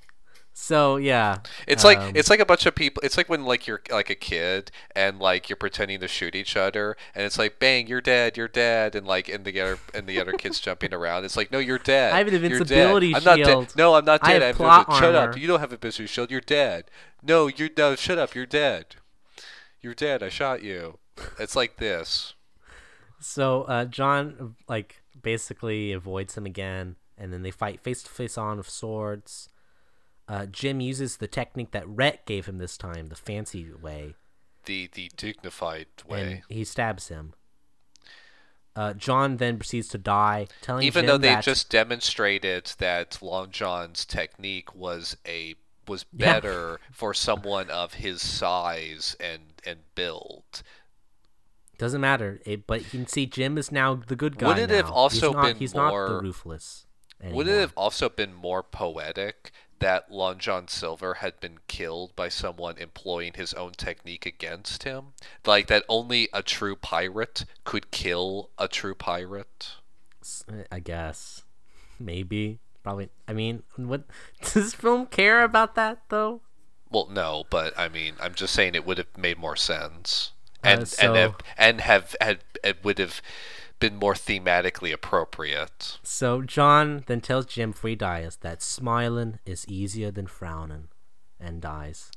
so 0.53 0.97
yeah, 0.97 1.39
It's 1.67 1.85
like 1.85 1.99
um, 1.99 2.13
it's 2.15 2.31
like 2.31 2.41
a 2.41 2.45
bunch 2.47 2.67
of 2.67 2.75
people. 2.75 3.01
It's 3.05 3.17
like 3.17 3.29
when 3.29 3.45
like 3.45 3.67
you're 3.67 3.81
like 3.91 4.11
a 4.11 4.15
kid 4.15 4.71
and 4.95 5.19
like 5.19 5.49
you're 5.49 5.57
pretending 5.57 6.01
to 6.01 6.09
shoot 6.09 6.35
each 6.35 6.57
other, 6.57 6.97
and 7.15 7.25
it's 7.25 7.39
like 7.39 7.59
bang, 7.59 7.87
you're 7.87 8.01
dead, 8.01 8.37
you're 8.37 8.49
dead, 8.49 8.95
and 8.95 9.07
like 9.07 9.29
and 9.29 9.45
the 9.45 9.61
other 9.61 9.79
and 9.95 10.07
the 10.07 10.21
other 10.21 10.33
kids 10.33 10.61
jumping 10.61 10.93
around. 10.93 11.25
It's 11.25 11.37
like 11.37 11.51
no, 11.53 11.59
you're 11.59 11.79
dead. 11.79 12.13
I 12.13 12.19
have 12.19 12.29
an 12.29 12.35
invincibility 12.35 13.15
I'm 13.15 13.25
not 13.25 13.37
shield. 13.39 13.69
dead. 13.69 13.77
No, 13.77 13.95
I'm 13.95 14.05
not 14.05 14.21
I 14.23 14.33
dead. 14.35 14.43
have 14.43 14.51
I'm 14.51 14.57
plot 14.57 14.87
invisible. 14.89 15.01
Shut 15.01 15.15
up. 15.15 15.37
You 15.39 15.47
don't 15.47 15.61
have 15.61 15.73
a 15.73 15.75
invincibility 15.75 16.13
shield. 16.13 16.31
You're 16.31 16.41
dead. 16.41 16.85
No, 17.23 17.47
you're 17.47 17.71
no. 17.77 17.97
Shut 17.97 18.19
up. 18.19 18.35
You're 18.35 18.47
dead. 18.47 18.97
You're 19.81 19.95
dead. 19.95 20.23
I 20.23 20.29
shot 20.29 20.63
you. 20.63 20.99
It's 21.39 21.57
like 21.57 21.77
this. 21.77 22.35
So 23.21 23.63
uh, 23.65 23.85
John 23.87 24.55
like 24.69 25.03
basically 25.21 25.93
avoids 25.93 26.37
him 26.37 26.47
again, 26.47 26.97
and 27.17 27.33
then 27.33 27.43
they 27.43 27.51
fight 27.51 27.81
face 27.81 28.03
to 28.05 28.11
face 28.11 28.39
on 28.39 28.59
with 28.59 28.69
swords. 28.69 29.49
Uh, 30.29 30.47
Jim 30.47 30.81
uses 30.81 31.17
the 31.17 31.27
technique 31.27 31.71
that 31.73 31.89
Rhett 31.89 32.27
gave 32.27 32.47
him 32.47 32.59
this 32.59 32.77
time, 32.77 33.07
the 33.07 33.17
fancy 33.17 33.67
way, 33.73 34.15
The 34.67 34.89
the 34.93 35.11
dignified 35.17 35.87
way. 36.07 36.21
and 36.23 36.43
he 36.49 36.65
stabs 36.65 37.09
him. 37.09 37.33
Uh, 38.77 38.93
John 38.93 39.39
then 39.39 39.59
proceeds 39.59 39.89
to 39.89 39.99
die, 39.99 40.47
telling 40.61 40.87
Even 40.87 41.03
Jim 41.03 41.07
though 41.09 41.19
they 41.19 41.29
that, 41.29 41.43
just 41.45 41.69
demonstrated 41.71 42.73
that 42.79 43.19
Long 43.21 43.51
John's 43.51 44.05
technique 44.05 44.73
was 44.75 45.17
a 45.27 45.55
was 45.89 46.05
Yeah. 46.13 46.35
better 46.35 46.81
for 46.93 47.15
someone 47.15 47.71
of 47.71 47.95
his 47.95 48.23
size 48.23 49.17
and 49.19 49.55
and 49.67 49.81
build. 49.95 50.63
Doesn't 51.79 52.01
matter. 52.01 52.41
It, 52.45 52.67
but 52.67 52.83
you 52.83 52.91
can 52.91 53.07
see 53.07 53.27
Jim 53.27 53.57
is 53.57 53.73
now 53.73 53.95
the 53.95 54.17
good 54.17 54.39
guy. 54.39 54.49
Would 54.49 54.59
it 54.59 54.71
have 54.71 54.91
also 54.91 55.29
he's 55.29 55.35
not, 55.35 55.45
been 55.45 55.57
he's 55.57 55.75
not 55.75 55.91
more- 55.91 56.09
the 56.09 56.21
ruthless. 56.21 56.85
Would 57.23 57.49
it 57.49 57.59
have 57.59 57.73
also 57.77 58.09
been 58.09 58.33
more 58.33 58.63
poetic 58.63 59.51
that 59.81 60.09
Long 60.11 60.39
John 60.39 60.69
Silver 60.69 61.15
had 61.15 61.41
been 61.41 61.59
killed 61.67 62.15
by 62.15 62.29
someone 62.29 62.79
employing 62.79 63.33
his 63.35 63.53
own 63.55 63.73
technique 63.73 64.25
against 64.25 64.85
him? 64.85 65.15
Like 65.45 65.67
that 65.67 65.85
only 65.89 66.29
a 66.33 66.43
true 66.45 66.77
pirate 66.77 67.45
could 67.65 67.91
kill 67.91 68.51
a 68.57 68.69
true 68.69 68.95
pirate? 68.95 69.73
I 70.71 70.79
guess. 70.79 71.43
Maybe. 71.99 72.61
Probably. 72.85 73.09
I 73.27 73.33
mean, 73.33 73.65
what 73.77 74.05
does 74.41 74.55
this 74.55 74.75
film 74.75 75.07
care 75.07 75.43
about 75.43 75.75
that 75.75 76.03
though? 76.11 76.43
Well, 76.91 77.09
no, 77.11 77.45
but 77.51 77.77
I 77.79 77.89
mean, 77.89 78.15
I'm 78.21 78.35
just 78.35 78.55
saying 78.55 78.75
it 78.75 78.87
would 78.87 78.99
have 78.99 79.17
made 79.17 79.39
more 79.39 79.57
sense, 79.57 80.33
Uh, 80.65 80.69
and 80.69 80.89
so- 80.89 81.07
and 81.07 81.17
have, 81.17 81.35
and 81.57 81.81
have 81.81 82.17
had 82.21 82.39
it 82.65 82.85
would 82.85 82.99
have 82.99 83.23
been 83.81 83.97
more 83.97 84.15
thematically 84.15 84.93
appropriate. 84.93 85.99
So 86.03 86.43
John 86.43 87.05
then 87.07 87.21
tells 87.21 87.47
Jim 87.47 87.73
before 87.73 87.91
he 87.91 87.97
dies 87.97 88.37
that 88.37 88.63
smiling 88.63 89.39
is 89.47 89.67
easier 89.69 90.11
than 90.11 90.27
frowning, 90.27 90.89
and 91.39 91.61
dies. 91.61 92.11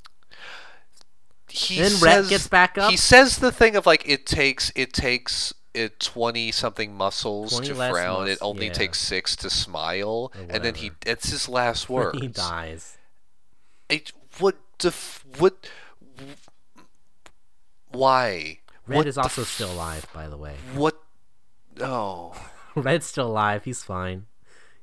He 1.48 1.78
Then 1.78 1.92
Rhett 2.00 2.28
gets 2.28 2.48
back 2.48 2.78
up. 2.78 2.90
He 2.90 2.96
says 2.96 3.38
the 3.38 3.52
thing 3.52 3.76
of 3.76 3.86
like 3.86 4.08
it 4.08 4.26
takes 4.26 4.72
it 4.74 4.92
takes 4.92 5.52
it 5.74 6.00
twenty 6.00 6.50
something 6.50 6.94
muscles 6.94 7.52
20 7.52 7.68
to 7.68 7.74
frown. 7.74 8.28
it 8.28 8.38
only 8.40 8.66
yeah. 8.66 8.72
takes 8.72 8.98
six 8.98 9.36
to 9.36 9.50
smile, 9.50 10.32
and 10.48 10.64
then 10.64 10.74
he 10.74 10.92
it's 11.06 11.30
his 11.30 11.48
last 11.48 11.88
word 11.90 12.16
he 12.20 12.28
dies. 12.28 12.96
It, 13.88 14.12
would 14.40 14.56
the 14.78 14.94
would 15.38 15.52
what? 15.52 15.68
Why? 17.92 18.58
Rhett 18.86 18.96
what 18.96 19.06
is 19.06 19.18
also 19.18 19.42
f- 19.42 19.48
still 19.48 19.72
alive, 19.72 20.06
by 20.12 20.28
the 20.28 20.36
way. 20.36 20.54
What? 20.74 21.00
Oh. 21.80 22.34
Rhett's 22.74 23.06
still 23.06 23.28
alive. 23.28 23.64
He's 23.64 23.82
fine. 23.82 24.26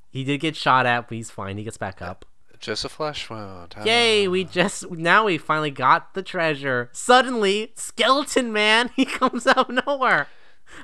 He 0.10 0.24
did 0.24 0.40
get 0.40 0.56
shot 0.56 0.86
at, 0.86 1.08
but 1.08 1.16
he's 1.16 1.30
fine. 1.30 1.58
He 1.58 1.64
gets 1.64 1.78
back 1.78 2.02
up. 2.02 2.26
Just 2.60 2.84
a 2.84 2.90
flesh 2.90 3.30
wound. 3.30 3.74
Yay! 3.86 4.28
We 4.28 4.44
just 4.44 4.92
now 4.92 5.26
we 5.26 5.38
finally 5.38 5.72
got 5.72 6.14
the 6.14 6.22
treasure. 6.22 6.90
Suddenly, 6.92 7.72
skeleton 7.76 8.52
man, 8.52 8.90
he 8.96 9.06
comes 9.06 9.48
out 9.48 9.70
of 9.70 9.86
nowhere. 9.88 10.28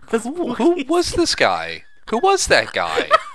Who, 0.09 0.53
who 0.53 0.83
was 0.87 1.11
this 1.11 1.35
guy? 1.35 1.83
Who 2.09 2.19
was 2.19 2.47
that 2.47 2.71
guy? 2.71 3.09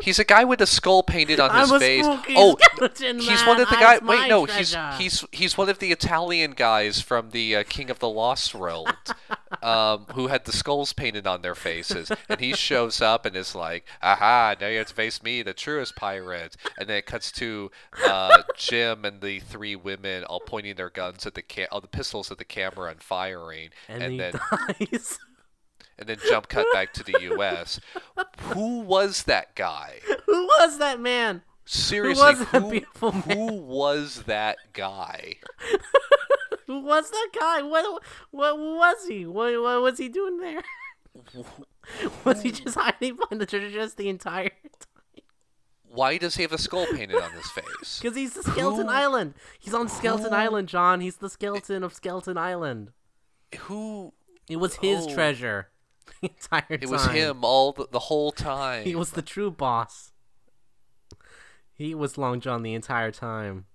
He's 0.00 0.18
a 0.18 0.24
guy 0.24 0.44
with 0.44 0.60
a 0.60 0.66
skull 0.66 1.02
painted 1.02 1.40
on 1.40 1.54
his 1.58 1.70
face. 1.80 2.04
Oh, 2.06 2.56
he's 2.86 3.28
man. 3.28 3.46
one 3.46 3.60
of 3.60 3.68
the 3.68 3.76
guys. 3.76 4.00
Wait, 4.02 4.28
no, 4.28 4.44
he's 4.44 4.72
treasure. 4.72 4.96
he's 5.02 5.24
he's 5.32 5.56
one 5.58 5.68
of 5.68 5.78
the 5.78 5.90
Italian 5.92 6.52
guys 6.52 7.00
from 7.00 7.30
the 7.30 7.56
uh, 7.56 7.64
King 7.68 7.90
of 7.90 7.98
the 7.98 8.08
Lost 8.08 8.54
World, 8.54 8.88
um, 9.62 10.06
who 10.14 10.28
had 10.28 10.44
the 10.44 10.52
skulls 10.52 10.92
painted 10.92 11.26
on 11.26 11.42
their 11.42 11.54
faces, 11.54 12.10
and 12.28 12.40
he 12.40 12.52
shows 12.54 13.00
up 13.00 13.26
and 13.26 13.36
is 13.36 13.54
like, 13.54 13.86
"Aha! 14.02 14.54
Now 14.60 14.68
you 14.68 14.78
have 14.78 14.88
to 14.88 14.94
face 14.94 15.22
me, 15.22 15.42
the 15.42 15.54
truest 15.54 15.96
pirate." 15.96 16.56
And 16.78 16.88
then 16.88 16.98
it 16.98 17.06
cuts 17.06 17.32
to 17.32 17.70
uh, 18.06 18.42
Jim 18.56 19.04
and 19.04 19.20
the 19.20 19.40
three 19.40 19.76
women 19.76 20.24
all 20.24 20.40
pointing 20.40 20.76
their 20.76 20.90
guns 20.90 21.26
at 21.26 21.34
the 21.34 21.42
ca- 21.42 21.68
all 21.70 21.80
the 21.80 21.88
pistols 21.88 22.30
at 22.30 22.38
the 22.38 22.44
camera 22.44 22.90
and 22.90 23.02
firing, 23.02 23.70
and, 23.88 24.02
and 24.02 24.12
he 24.12 24.18
then 24.18 24.32
dies. 24.90 25.18
And 25.98 26.08
then 26.08 26.18
jump 26.28 26.48
cut 26.48 26.66
back 26.72 26.92
to 26.94 27.02
the 27.02 27.16
U.S. 27.22 27.80
Who 28.54 28.80
was 28.80 29.24
that 29.24 29.54
guy? 29.54 30.00
Who 30.26 30.44
was 30.46 30.78
that 30.78 31.00
man? 31.00 31.42
Seriously, 31.64 32.22
was 32.22 32.38
that 32.50 32.86
who, 33.00 33.10
who 33.10 33.52
was 33.62 34.22
that 34.26 34.56
guy? 34.72 35.36
Who 36.66 36.80
was 36.80 37.10
that 37.10 37.28
guy? 37.38 37.62
What 37.62 38.02
what 38.30 38.58
was 38.58 39.06
he? 39.08 39.24
What, 39.24 39.58
what 39.62 39.80
was 39.82 39.96
he 39.98 40.10
doing 40.10 40.38
there? 40.38 40.62
was 42.24 42.42
he 42.42 42.50
just 42.52 42.76
hiding 42.76 43.16
behind 43.16 43.40
the 43.40 43.46
treasure 43.46 43.70
chest 43.70 43.96
the 43.96 44.08
entire 44.10 44.50
time? 44.50 45.22
Why 45.90 46.18
does 46.18 46.36
he 46.36 46.42
have 46.42 46.52
a 46.52 46.58
skull 46.58 46.84
painted 46.86 47.16
on 47.16 47.32
his 47.32 47.50
face? 47.50 48.00
Because 48.02 48.16
he's 48.16 48.34
the 48.34 48.42
Skeleton 48.42 48.86
Who- 48.86 48.92
Island. 48.92 49.34
He's 49.58 49.72
on 49.72 49.88
Skeleton 49.88 50.30
who- 50.30 50.36
Island, 50.36 50.68
John. 50.68 51.00
He's 51.00 51.16
the 51.16 51.30
skeleton 51.30 51.82
of 51.82 51.94
Skeleton 51.94 52.36
Island. 52.36 52.90
Who? 53.60 54.12
It 54.48 54.56
was 54.56 54.76
his 54.76 55.06
Oh. 55.06 55.14
treasure 55.14 55.68
the 56.20 56.28
entire 56.28 56.60
time. 56.62 56.78
It 56.82 56.88
was 56.88 57.06
him 57.06 57.44
all 57.44 57.72
the, 57.72 57.88
the 57.90 57.98
whole 57.98 58.32
time. 58.32 58.84
He 58.88 58.94
was 58.94 59.12
the 59.12 59.22
true 59.22 59.50
boss. 59.50 60.12
He 61.72 61.94
was 61.94 62.18
Long 62.18 62.40
John 62.40 62.62
the 62.62 62.74
entire 62.74 63.12
time. 63.12 63.66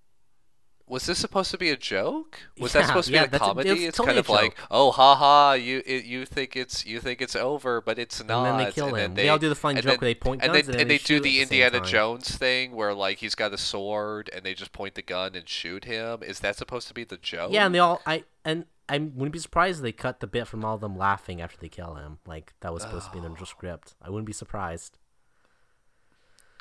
Was 0.85 1.05
this 1.05 1.17
supposed 1.17 1.49
to 1.51 1.57
be 1.57 1.69
a 1.69 1.77
joke? 1.77 2.39
Was 2.59 2.73
that 2.73 2.87
supposed 2.87 3.07
to 3.07 3.13
yeah, 3.13 3.21
be 3.21 3.27
a 3.27 3.31
that's 3.31 3.41
a- 3.41 3.45
comedy? 3.45 3.69
it 3.69 3.77
it's 3.87 3.97
totally 3.97 4.15
kind 4.15 4.19
of 4.19 4.29
like, 4.29 4.57
oh, 4.69 4.91
haha, 4.91 5.53
you 5.53 5.81
it, 5.85 6.03
you 6.03 6.25
think 6.25 6.57
it's 6.57 6.85
you 6.85 6.99
think 6.99 7.21
it's 7.21 7.37
over, 7.37 7.79
but 7.79 7.97
it's 7.97 8.21
not. 8.21 8.45
And 8.45 8.59
then 8.59 8.65
they 8.65 8.71
kill 8.73 8.87
and 8.89 8.97
him. 8.97 9.13
They 9.15 9.29
all 9.29 9.39
do 9.39 9.47
the 9.47 9.55
fun 9.55 9.75
joke 9.75 9.85
then- 9.85 9.91
where 9.99 10.09
they 10.09 10.15
point 10.15 10.43
and 10.43 10.51
guns 10.51 10.67
and 10.67 10.77
then 10.77 10.89
they, 10.89 10.97
they 10.97 11.03
do 11.03 11.21
the 11.21 11.41
Indiana. 11.41 11.79
Jones 11.79 12.35
thing 12.35 12.73
where 12.73 12.93
like 12.93 13.19
he's 13.19 13.33
got 13.33 13.53
a 13.53 13.57
sword 13.57 14.29
and 14.33 14.43
they 14.43 14.53
just 14.53 14.73
point 14.73 14.95
the 14.95 15.01
gun 15.01 15.35
and 15.35 15.47
shoot 15.47 15.85
him. 15.85 16.21
Is 16.21 16.41
that 16.41 16.57
supposed 16.57 16.89
to 16.89 16.93
be 16.93 17.05
the 17.05 17.17
joke? 17.17 17.53
Yeah, 17.53 17.65
and 17.65 17.73
they 17.73 17.79
all 17.79 18.01
I 18.05 18.25
and 18.43 18.65
I 18.89 18.97
wouldn't 18.97 19.31
be 19.31 19.39
surprised 19.39 19.79
if 19.79 19.83
they 19.83 19.91
cut 19.91 20.19
the 20.19 20.27
bit 20.27 20.47
from 20.47 20.65
all 20.65 20.75
of 20.75 20.81
them 20.81 20.97
laughing 20.97 21.41
after 21.41 21.57
they 21.57 21.69
kill 21.69 21.95
him. 21.95 22.19
Like 22.25 22.53
that 22.59 22.73
was 22.73 22.83
supposed 22.83 23.05
to 23.07 23.11
be 23.11 23.17
in 23.17 23.23
the 23.23 23.29
original 23.29 23.45
script. 23.47 23.95
I 24.01 24.09
wouldn't 24.09 24.27
be 24.27 24.33
surprised. 24.33 24.97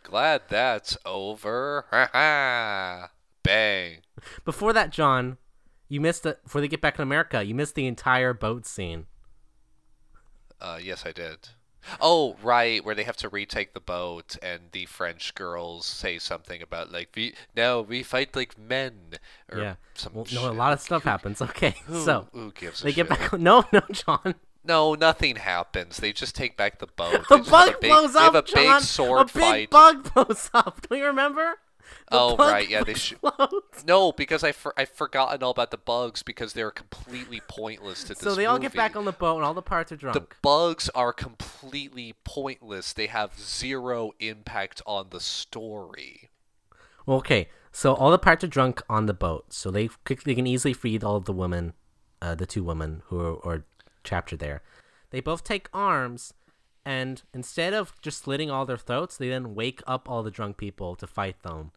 Glad 0.03 0.43
that's 0.49 0.97
over. 1.05 1.87
Ha 1.91 2.09
ha. 2.13 3.11
Bang. 3.43 3.99
Before 4.45 4.73
that, 4.73 4.91
John, 4.91 5.39
you 5.89 6.01
missed 6.01 6.25
it. 6.27 6.43
Before 6.45 6.61
they 6.61 6.69
get 6.69 6.81
back 6.81 6.99
in 6.99 7.03
America, 7.03 7.43
you 7.43 7.55
missed 7.55 7.75
the 7.75 7.87
entire 7.87 8.33
boat 8.33 8.67
scene. 8.67 9.07
Uh, 10.61 10.79
yes, 10.81 11.05
I 11.05 11.13
did. 11.13 11.49
Oh, 12.01 12.37
right, 12.43 12.85
where 12.85 12.95
they 12.95 13.05
have 13.05 13.17
to 13.19 13.29
retake 13.29 13.75
the 13.75 13.81
boat, 13.81 14.37
and 14.43 14.63
the 14.73 14.87
French 14.87 15.35
girls 15.35 15.87
say 15.87 16.19
something 16.19 16.63
about 16.63 16.93
like 16.93 17.11
we 17.17 17.35
no, 17.57 17.83
we 17.83 18.03
fight 18.03 18.35
like 18.37 18.59
men. 18.59 18.95
Or 19.51 19.59
yeah. 19.59 19.75
Well, 20.13 20.27
no, 20.33 20.51
a 20.51 20.53
lot 20.53 20.73
of 20.73 20.81
stuff 20.81 21.05
happens. 21.05 21.41
Okay, 21.43 21.75
Who, 21.87 22.05
so 22.05 22.29
who 22.33 22.53
gives 22.53 22.81
a 22.83 22.85
they 22.85 22.93
get 22.93 23.09
back. 23.09 23.33
No, 23.39 23.65
no, 23.73 23.83
John. 23.91 24.35
No, 24.65 24.95
nothing 24.95 25.37
happens. 25.37 25.97
They 25.97 26.13
just 26.13 26.37
take 26.37 26.57
back 26.57 26.79
the 26.79 26.87
boat. 26.87 27.25
The 27.29 27.39
They 27.39 27.51
bug 27.51 27.81
big, 27.81 27.91
blows 27.91 28.13
they 28.13 28.21
up, 28.21 28.35
have 28.35 28.45
a 28.45 28.47
John. 28.47 28.77
big 28.79 28.83
sword 28.83 29.21
a 29.23 29.25
big 29.25 29.33
fight. 29.43 29.71
bug 29.71 30.15
blows 30.15 30.51
up. 30.55 30.87
Do 30.89 30.97
you 30.97 31.07
remember? 31.07 31.57
Oh, 32.11 32.37
right, 32.37 32.69
yeah, 32.69 32.85
they 32.85 32.95
should. 32.95 33.19
No, 33.87 34.13
because 34.13 34.45
I 34.45 34.53
for- 34.53 34.75
I've 34.77 34.91
forgotten 34.91 35.43
all 35.43 35.51
about 35.51 35.71
the 35.71 35.79
bugs 35.79 36.23
because 36.23 36.53
they're 36.53 36.71
completely 36.71 37.41
pointless 37.49 38.03
to 38.05 38.09
this 38.11 38.19
So 38.19 38.35
they 38.35 38.47
all 38.47 38.59
get 38.59 38.75
back 38.75 38.97
on 38.97 39.05
the 39.05 39.13
boat, 39.13 39.37
and 39.37 39.45
all 39.45 39.55
the 39.55 39.63
parts 39.63 39.93
are 39.93 39.97
drunk. 39.97 40.15
The 40.15 40.27
bugs 40.43 40.89
are 40.95 41.13
completely 41.13 42.15
pointless. 42.25 42.93
They 42.93 43.07
have 43.07 43.39
zero 43.39 44.13
impact 44.21 44.83
on 44.87 45.09
the 45.11 45.21
story. 45.21 46.31
Well, 47.07 47.19
okay, 47.19 47.49
so 47.73 47.95
all 47.95 48.11
the 48.11 48.19
parts 48.19 48.45
are 48.45 48.49
drunk 48.49 48.83
on 48.89 49.07
the 49.07 49.15
boat, 49.15 49.53
so 49.53 49.71
they 49.71 49.89
they 50.25 50.35
can 50.35 50.47
easily 50.47 50.75
free 50.75 50.99
all 51.01 51.17
of 51.17 51.25
the 51.25 51.33
women, 51.33 51.73
uh, 52.21 52.35
the 52.35 52.47
two 52.47 52.63
women 52.63 53.03
who 53.07 53.19
are, 53.19 53.47
are 53.47 53.65
trapped 54.05 54.39
there. 54.39 54.63
They 55.11 55.21
both 55.21 55.43
take 55.45 55.69
arms, 55.73 56.35
and 56.85 57.23
instead 57.35 57.75
of 57.75 58.01
just 58.01 58.23
slitting 58.23 58.51
all 58.51 58.67
their 58.67 58.77
throats, 58.77 59.17
they 59.17 59.29
then 59.29 59.55
wake 59.55 59.83
up 59.87 60.09
all 60.09 60.23
the 60.23 60.31
drunk 60.31 60.57
people 60.57 60.95
to 60.97 61.07
fight 61.07 61.43
them, 61.43 61.73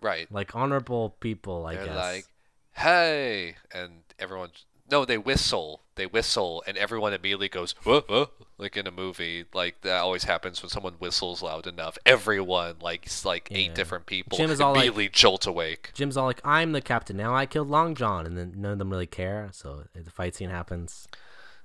Right. 0.00 0.30
like 0.32 0.54
honorable 0.56 1.10
people, 1.20 1.66
I 1.66 1.74
They're 1.74 1.86
guess. 1.86 1.96
like, 1.96 2.24
"Hey!" 2.72 3.56
and 3.72 4.02
everyone. 4.18 4.50
No, 4.90 5.04
they 5.04 5.18
whistle. 5.18 5.82
They 5.94 6.06
whistle, 6.06 6.64
and 6.66 6.76
everyone 6.76 7.12
immediately 7.12 7.48
goes, 7.48 7.72
"Whoa, 7.84 8.00
whoa," 8.08 8.30
like 8.58 8.76
in 8.76 8.86
a 8.86 8.90
movie. 8.90 9.44
Like 9.54 9.82
that 9.82 10.00
always 10.00 10.24
happens 10.24 10.62
when 10.62 10.70
someone 10.70 10.94
whistles 10.94 11.42
loud 11.42 11.66
enough. 11.66 11.96
Everyone, 12.04 12.76
like 12.80 13.06
like 13.24 13.48
Yeah. 13.50 13.58
eight 13.58 13.74
different 13.74 14.06
people, 14.06 14.36
Jim 14.38 14.50
is 14.50 14.60
all 14.60 14.72
like- 14.72 14.78
immediately 14.78 15.08
jolt 15.08 15.46
awake. 15.46 15.90
Jim's 15.94 16.16
all 16.16 16.26
like, 16.26 16.40
"I'm 16.44 16.72
the 16.72 16.80
captain 16.80 17.16
now. 17.16 17.34
I 17.36 17.46
killed 17.46 17.68
Long 17.68 17.94
John," 17.94 18.26
and 18.26 18.36
then 18.36 18.54
none 18.56 18.72
of 18.72 18.78
them 18.78 18.90
really 18.90 19.06
care. 19.06 19.50
So 19.52 19.84
the 19.94 20.10
fight 20.10 20.34
scene 20.34 20.50
happens. 20.50 21.06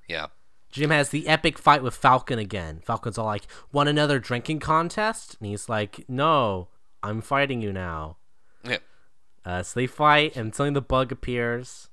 Yeah. 0.07 0.27
Jim 0.69 0.89
has 0.91 1.09
the 1.09 1.27
epic 1.29 1.57
fight 1.57 1.81
with 1.81 1.95
Falcon 1.95 2.37
again. 2.37 2.81
Falcon's 2.85 3.17
all 3.17 3.25
like, 3.25 3.47
"Want 3.71 3.87
another 3.89 4.19
drinking 4.19 4.59
contest?" 4.59 5.37
And 5.39 5.47
he's 5.47 5.69
like, 5.69 6.03
"No, 6.09 6.67
I'm 7.01 7.21
fighting 7.21 7.61
you 7.61 7.71
now." 7.73 8.17
Uh, 9.45 9.61
so 9.61 9.79
they 9.79 9.87
fight, 9.87 10.35
and 10.35 10.55
suddenly 10.55 10.73
the 10.73 10.81
bug 10.81 11.11
appears. 11.11 11.89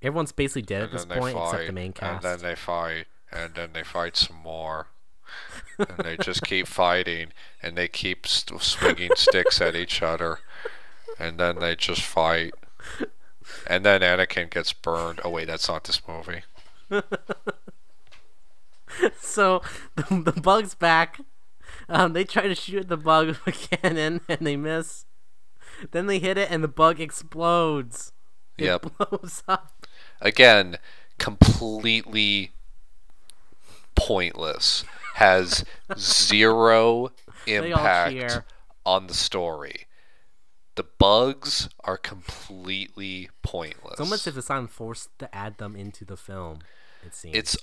Everyone's 0.00 0.32
basically 0.32 0.62
dead 0.62 0.82
at 0.82 0.90
And 0.90 0.98
this 0.98 1.04
then 1.04 1.16
they 1.16 1.20
point, 1.20 1.36
except 1.36 1.56
fight, 1.58 1.66
the 1.66 1.72
main 1.72 1.92
cast. 1.92 2.24
and 2.24 2.40
then 2.40 2.48
they 2.50 2.54
fight, 2.56 3.06
and 3.32 3.54
then 3.54 3.70
they 3.72 3.82
fight 3.82 4.16
some 4.16 4.36
more, 4.36 4.88
and 5.78 5.98
they 6.04 6.16
just 6.16 6.42
keep 6.42 6.66
fighting, 6.66 7.28
and 7.62 7.76
they 7.76 7.88
keep 7.88 8.26
st- 8.26 8.62
swinging 8.62 9.10
sticks 9.16 9.60
at 9.60 9.74
each 9.74 10.02
other, 10.02 10.38
and 11.18 11.38
then 11.38 11.58
they 11.58 11.74
just 11.76 12.02
fight, 12.02 12.54
and 13.66 13.84
then 13.84 14.00
Anakin 14.02 14.50
gets 14.50 14.72
burned. 14.72 15.20
Oh 15.24 15.30
wait, 15.30 15.46
that's 15.46 15.68
not 15.68 15.84
this 15.84 16.00
movie. 16.06 16.42
so 19.20 19.62
the, 19.96 20.32
the 20.32 20.40
bug's 20.40 20.74
back. 20.74 21.20
Um, 21.88 22.12
they 22.12 22.24
try 22.24 22.42
to 22.48 22.54
shoot 22.54 22.88
the 22.88 22.96
bug 22.96 23.28
with 23.28 23.46
a 23.46 23.52
cannon, 23.52 24.20
and 24.28 24.46
they 24.46 24.56
miss. 24.56 25.04
Then 25.90 26.06
they 26.06 26.18
hit 26.18 26.38
it, 26.38 26.50
and 26.50 26.62
the 26.62 26.68
bug 26.68 27.00
explodes. 27.00 28.12
It 28.58 28.64
Yep. 28.66 28.86
blows 28.98 29.42
up. 29.48 29.86
Again, 30.20 30.78
completely 31.18 32.52
pointless. 33.94 34.84
Has 35.14 35.64
zero 35.98 37.10
impact 37.46 38.42
on 38.86 39.06
the 39.08 39.14
story. 39.14 39.86
The 40.74 40.84
bugs 40.84 41.68
are 41.84 41.98
completely 41.98 43.28
pointless. 43.42 43.92
It's 43.92 44.00
almost 44.00 44.26
as 44.26 44.38
if 44.38 44.50
I'm 44.50 44.66
forced 44.68 45.10
to 45.18 45.34
add 45.34 45.58
them 45.58 45.76
into 45.76 46.04
the 46.06 46.16
film. 46.16 46.60
It 47.04 47.14
seems. 47.14 47.36
it's 47.36 47.56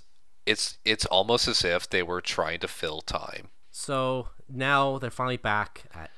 it's 0.45 0.78
it's 0.86 1.05
almost 1.05 1.47
as 1.47 1.63
if 1.65 1.89
they 1.89 2.03
were 2.03 2.22
trying 2.22 2.59
to 2.59 2.67
fill 2.67 3.01
time. 3.01 3.47
So 3.72 4.30
now 4.47 4.99
they're 4.99 5.09
finally 5.09 5.38
back 5.38 5.86
at 5.93 6.11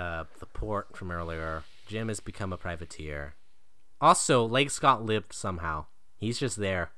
uh, 0.00 0.24
the 0.38 0.46
port 0.46 0.96
from 0.96 1.10
earlier. 1.10 1.62
Jim 1.86 2.08
has 2.08 2.20
become 2.20 2.52
a 2.52 2.56
privateer. 2.56 3.34
Also, 4.00 4.44
Leigh 4.44 4.68
Scott 4.68 5.04
lived 5.04 5.32
somehow. 5.32 5.86
He's 6.16 6.38
just 6.38 6.56
there. 6.56 6.90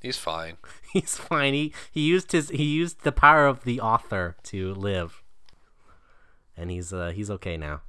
He's 0.00 0.16
fine. 0.16 0.56
He's 0.92 1.16
fine. 1.16 1.52
He, 1.54 1.72
he 1.90 2.00
used 2.00 2.32
his 2.32 2.48
he 2.48 2.64
used 2.64 3.02
the 3.02 3.12
power 3.12 3.46
of 3.46 3.64
the 3.64 3.80
author 3.80 4.36
to 4.44 4.72
live, 4.74 5.22
and 6.56 6.70
he's 6.70 6.92
uh 6.92 7.10
he's 7.10 7.30
okay 7.32 7.56
now. 7.56 7.82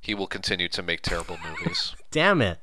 He 0.00 0.14
will 0.14 0.26
continue 0.26 0.68
to 0.70 0.82
make 0.82 1.02
terrible 1.02 1.36
movies. 1.46 1.94
Damn 2.10 2.40
it. 2.40 2.58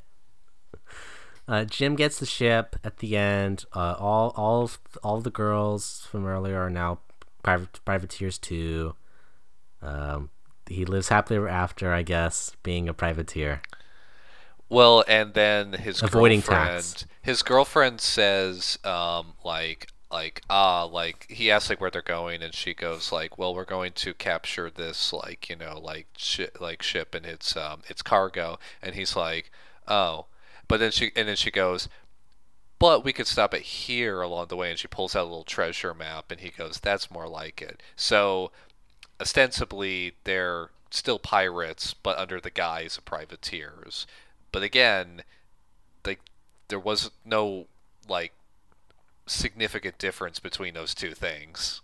Uh, 1.48 1.64
Jim 1.64 1.96
gets 1.96 2.20
the 2.20 2.26
ship 2.26 2.76
at 2.84 2.98
the 2.98 3.16
end. 3.16 3.64
Uh, 3.74 3.96
all 4.00 4.34
all 4.36 4.72
all 5.04 5.22
the 5.22 5.30
girls 5.30 6.08
from 6.10 6.26
earlier 6.26 6.60
are 6.60 6.70
now 6.70 7.00
private 7.44 7.80
privateers 7.86 8.38
too. 8.40 8.96
Um, 9.82 10.30
he 10.68 10.86
lives 10.86 11.10
happily 11.10 11.38
ever 11.38 11.48
after, 11.48 11.94
I 11.94 12.04
guess, 12.04 12.56
being 12.64 12.90
a 12.90 12.94
privateer. 12.94 13.62
Well, 14.70 15.04
and 15.08 15.34
then 15.34 15.74
his 15.74 16.02
Avoiding 16.04 16.42
girlfriend, 16.42 16.84
tax. 16.84 17.06
his 17.22 17.42
girlfriend 17.42 18.02
says, 18.02 18.78
um, 18.84 19.34
like, 19.46 19.88
like, 20.12 20.42
ah, 20.50 20.84
like 20.84 21.26
he 21.30 21.50
asks 21.50 21.70
like 21.70 21.80
where 21.80 21.90
they're 21.92 22.02
going, 22.02 22.42
and 22.42 22.54
she 22.54 22.74
goes 22.74 23.12
like, 23.12 23.38
well, 23.38 23.56
we're 23.56 23.66
going 23.66 23.94
to 23.94 24.14
capture 24.14 24.70
this, 24.70 25.14
like, 25.14 25.50
you 25.50 25.56
know, 25.56 25.80
like 25.80 26.08
ship, 26.18 26.58
like 26.60 26.82
ship 26.84 27.16
and 27.16 27.26
its 27.26 27.56
um 27.56 27.82
its 27.88 28.02
cargo, 28.02 28.60
and 28.82 28.96
he's 28.96 29.16
like, 29.16 29.52
oh, 29.88 30.26
but 30.68 30.80
then 30.80 30.92
she 30.92 31.12
and 31.16 31.28
then 31.30 31.36
she 31.38 31.52
goes, 31.52 31.88
but 32.80 33.04
we 33.04 33.14
could 33.14 33.28
stop 33.28 33.54
it 33.54 33.62
here 33.64 34.22
along 34.22 34.48
the 34.48 34.56
way, 34.56 34.70
and 34.70 34.80
she 34.80 34.88
pulls 34.88 35.16
out 35.16 35.24
a 35.24 35.30
little 35.30 35.44
treasure 35.44 35.94
map, 35.94 36.32
and 36.32 36.42
he 36.42 36.50
goes, 36.50 36.80
that's 36.80 37.10
more 37.10 37.28
like 37.28 37.62
it. 37.62 37.82
So, 37.96 38.52
ostensibly, 39.20 40.14
they're 40.24 40.70
still 40.92 41.20
pirates, 41.20 41.94
but 41.94 42.18
under 42.18 42.40
the 42.40 42.50
guise 42.50 42.98
of 42.98 43.06
privateers. 43.06 44.08
But 44.52 44.64
again, 44.64 45.24
like 46.06 46.22
there 46.70 46.80
was 46.80 47.12
no 47.26 47.68
like 48.08 48.34
significant 49.26 49.98
difference 49.98 50.40
between 50.40 50.74
those 50.74 50.96
two 50.96 51.14
things. 51.14 51.82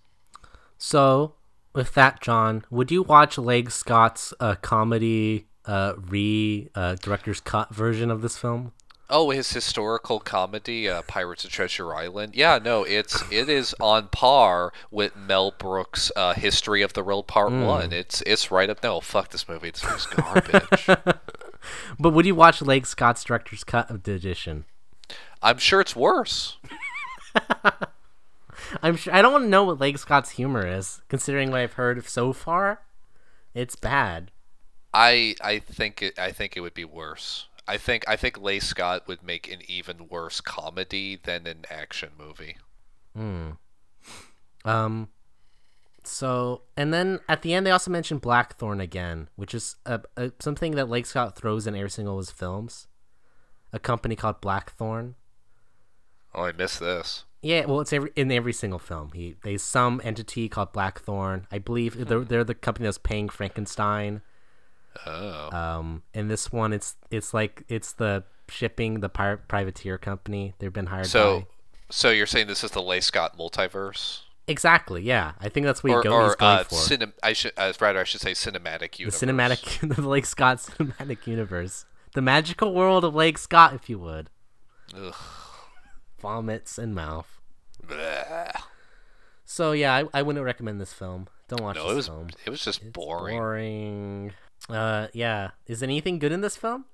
So, 0.78 1.34
with 1.74 1.94
that, 1.94 2.22
John, 2.22 2.66
would 2.70 2.92
you 2.92 3.04
watch 3.04 3.38
Leigh 3.38 3.66
Scott's 3.66 4.34
uh, 4.40 4.56
comedy 4.56 5.48
uh, 5.66 5.94
re 5.98 6.70
uh, 6.76 6.96
director's 6.96 7.40
cut 7.40 7.74
version 7.74 8.12
of 8.12 8.22
this 8.22 8.38
film? 8.38 8.74
Oh, 9.16 9.30
his 9.30 9.54
historical 9.54 10.20
comedy, 10.20 10.90
uh, 10.90 11.04
Pirates 11.04 11.46
of 11.46 11.52
Treasure 11.52 11.94
Island. 11.94 12.36
Yeah, 12.36 12.58
no, 12.58 12.84
it's 12.84 13.24
it 13.32 13.48
is 13.48 13.76
on 13.80 14.08
par 14.08 14.74
with 14.90 15.16
Mel 15.16 15.52
Brooks' 15.52 16.12
uh, 16.16 16.34
History 16.34 16.82
of 16.82 16.94
the 16.94 17.04
World 17.04 17.28
Part 17.28 17.52
One. 17.52 17.94
It's 17.94 18.24
it's 18.24 18.50
right 18.50 18.68
up. 18.72 18.82
No, 18.82 19.00
fuck 19.00 19.30
this 19.30 19.48
movie. 19.48 19.70
This 19.70 19.84
movie's 19.84 20.08
garbage. 20.08 20.88
But 22.00 22.10
would 22.10 22.26
you 22.26 22.36
watch 22.36 22.62
Leigh 22.62 22.82
Scott's 22.82 23.24
director's 23.24 23.64
cut 23.64 23.90
of 23.90 24.04
the 24.04 24.14
edition? 24.14 24.66
I'm 25.42 25.58
sure 25.58 25.80
it's 25.80 25.96
worse. 25.96 26.58
I'm 28.82 28.98
sure 28.98 29.14
I 29.14 29.22
don't 29.22 29.32
want 29.32 29.46
to 29.46 29.50
know 29.50 29.64
what 29.64 29.80
Leigh 29.80 29.96
Scott's 29.96 30.32
humor 30.32 30.66
is, 30.66 31.02
considering 31.08 31.52
what 31.52 31.62
I've 31.62 31.74
heard 31.74 32.06
so 32.06 32.34
far. 32.34 32.82
It's 33.54 33.76
bad. 33.76 34.32
I 34.94 35.36
I 35.42 35.60
think 35.60 36.02
it 36.02 36.18
I 36.20 36.32
think 36.32 36.58
it 36.58 36.62
would 36.62 36.74
be 36.74 36.86
worse. 36.86 37.48
I 37.68 37.78
think 37.78 38.08
I 38.08 38.16
think 38.16 38.42
Leigh 38.42 38.60
Scott 38.60 39.08
would 39.08 39.24
make 39.24 39.52
an 39.52 39.60
even 39.68 40.08
worse 40.10 40.42
comedy 40.42 41.20
than 41.22 41.48
an 41.48 41.66
action 41.70 42.10
movie. 42.18 42.58
Hmm. 43.16 43.52
Um, 44.66 45.10
so 46.04 46.64
and 46.76 46.94
then 46.94 47.20
at 47.30 47.42
the 47.42 47.54
end 47.54 47.66
they 47.66 47.72
also 47.72 47.92
mentioned 47.92 48.22
Blackthorn 48.22 48.82
again, 48.82 49.30
which 49.36 49.54
is 49.54 49.78
a, 49.86 50.02
a, 50.18 50.32
something 50.40 50.76
that 50.76 50.90
Leigh 50.90 51.04
Scott 51.04 51.38
throws 51.38 51.66
in 51.66 51.76
every 51.76 51.90
single 51.90 52.16
of 52.16 52.26
his 52.26 52.32
films. 52.32 52.88
A 53.72 53.80
company 53.80 54.16
called 54.16 54.42
Blackthorn. 54.42 55.16
Oh, 56.36 56.44
I 56.44 56.52
missed 56.52 56.80
this. 56.80 57.26
Yeah, 57.42 57.66
well, 57.66 57.82
it's 57.82 57.94
every 57.94 58.12
in 58.16 58.32
every 58.32 58.54
single 58.54 58.80
film. 58.80 59.12
He 59.14 59.36
there's 59.44 59.64
some 59.64 60.02
entity 60.04 60.50
called 60.50 60.74
Blackthorn. 60.74 61.48
I 61.52 61.60
believe 61.60 62.08
they're 62.08 62.24
they're 62.24 62.44
the 62.44 62.56
company 62.56 62.86
that's 62.86 62.98
paying 62.98 63.30
Frankenstein. 63.30 64.22
Oh. 65.06 65.50
Um, 65.52 66.04
in 66.14 66.28
this 66.28 66.52
one, 66.52 66.74
it's 66.74 66.96
it's 67.12 67.34
like 67.34 67.64
it's 67.68 67.94
the 67.94 68.24
shipping 68.50 69.00
the 69.00 69.10
pirate 69.10 69.48
privateer 69.48 69.98
company. 69.98 70.54
They've 70.60 70.72
been 70.74 70.88
hired. 70.88 71.08
So, 71.08 71.40
by. 71.42 71.46
so 71.90 72.10
you're 72.12 72.28
saying 72.28 72.48
this 72.48 72.64
is 72.64 72.72
the 72.72 72.82
Leigh 72.82 73.02
Scott 73.02 73.38
multiverse, 73.38 74.22
exactly, 74.48 75.02
yeah. 75.02 75.34
I 75.40 75.50
think 75.50 75.66
that's 75.66 75.84
what 75.84 75.92
or, 75.94 76.04
go, 76.04 76.24
he's 76.24 76.34
or 76.34 76.36
going 76.36 76.58
uh, 76.60 76.64
for. 76.66 76.76
cinem- 76.76 77.14
I 77.24 77.34
should 77.34 77.54
uh, 77.58 77.74
rather 77.80 78.00
I 78.00 78.04
should 78.04 78.22
say 78.22 78.32
cinematic 78.34 78.98
the 78.98 79.00
universe. 79.04 79.20
cinematic, 79.22 79.96
the 79.96 80.08
Leigh 80.08 80.22
Scott 80.22 80.58
cinematic 80.58 81.26
universe, 81.28 81.86
the 82.14 82.22
magical 82.22 82.74
world 82.74 83.04
of 83.04 83.16
Leigh 83.16 83.34
Scott, 83.36 83.74
if 83.74 83.90
you 83.90 84.00
would. 84.00 84.30
Ugh. 84.96 85.16
Vomits 86.20 86.78
and 86.78 86.94
mouth. 86.96 87.42
Bleh. 87.86 88.52
So 89.46 89.72
yeah, 89.74 89.94
I, 90.14 90.20
I 90.20 90.22
wouldn't 90.22 90.44
recommend 90.46 90.80
this 90.80 90.94
film. 90.94 91.28
Don't 91.50 91.62
watch 91.62 91.76
No, 91.76 91.84
this 91.84 91.92
it 91.92 91.96
was 91.96 92.08
film. 92.08 92.30
it 92.46 92.50
was 92.50 92.64
just 92.64 92.82
It's 92.82 92.92
boring. 92.92 93.38
boring. 93.38 94.32
Uh, 94.70 95.08
yeah. 95.14 95.52
Is 95.68 95.84
anything 95.84 96.20
good 96.20 96.32
in 96.32 96.42
this 96.42 96.56
film? 96.58 96.86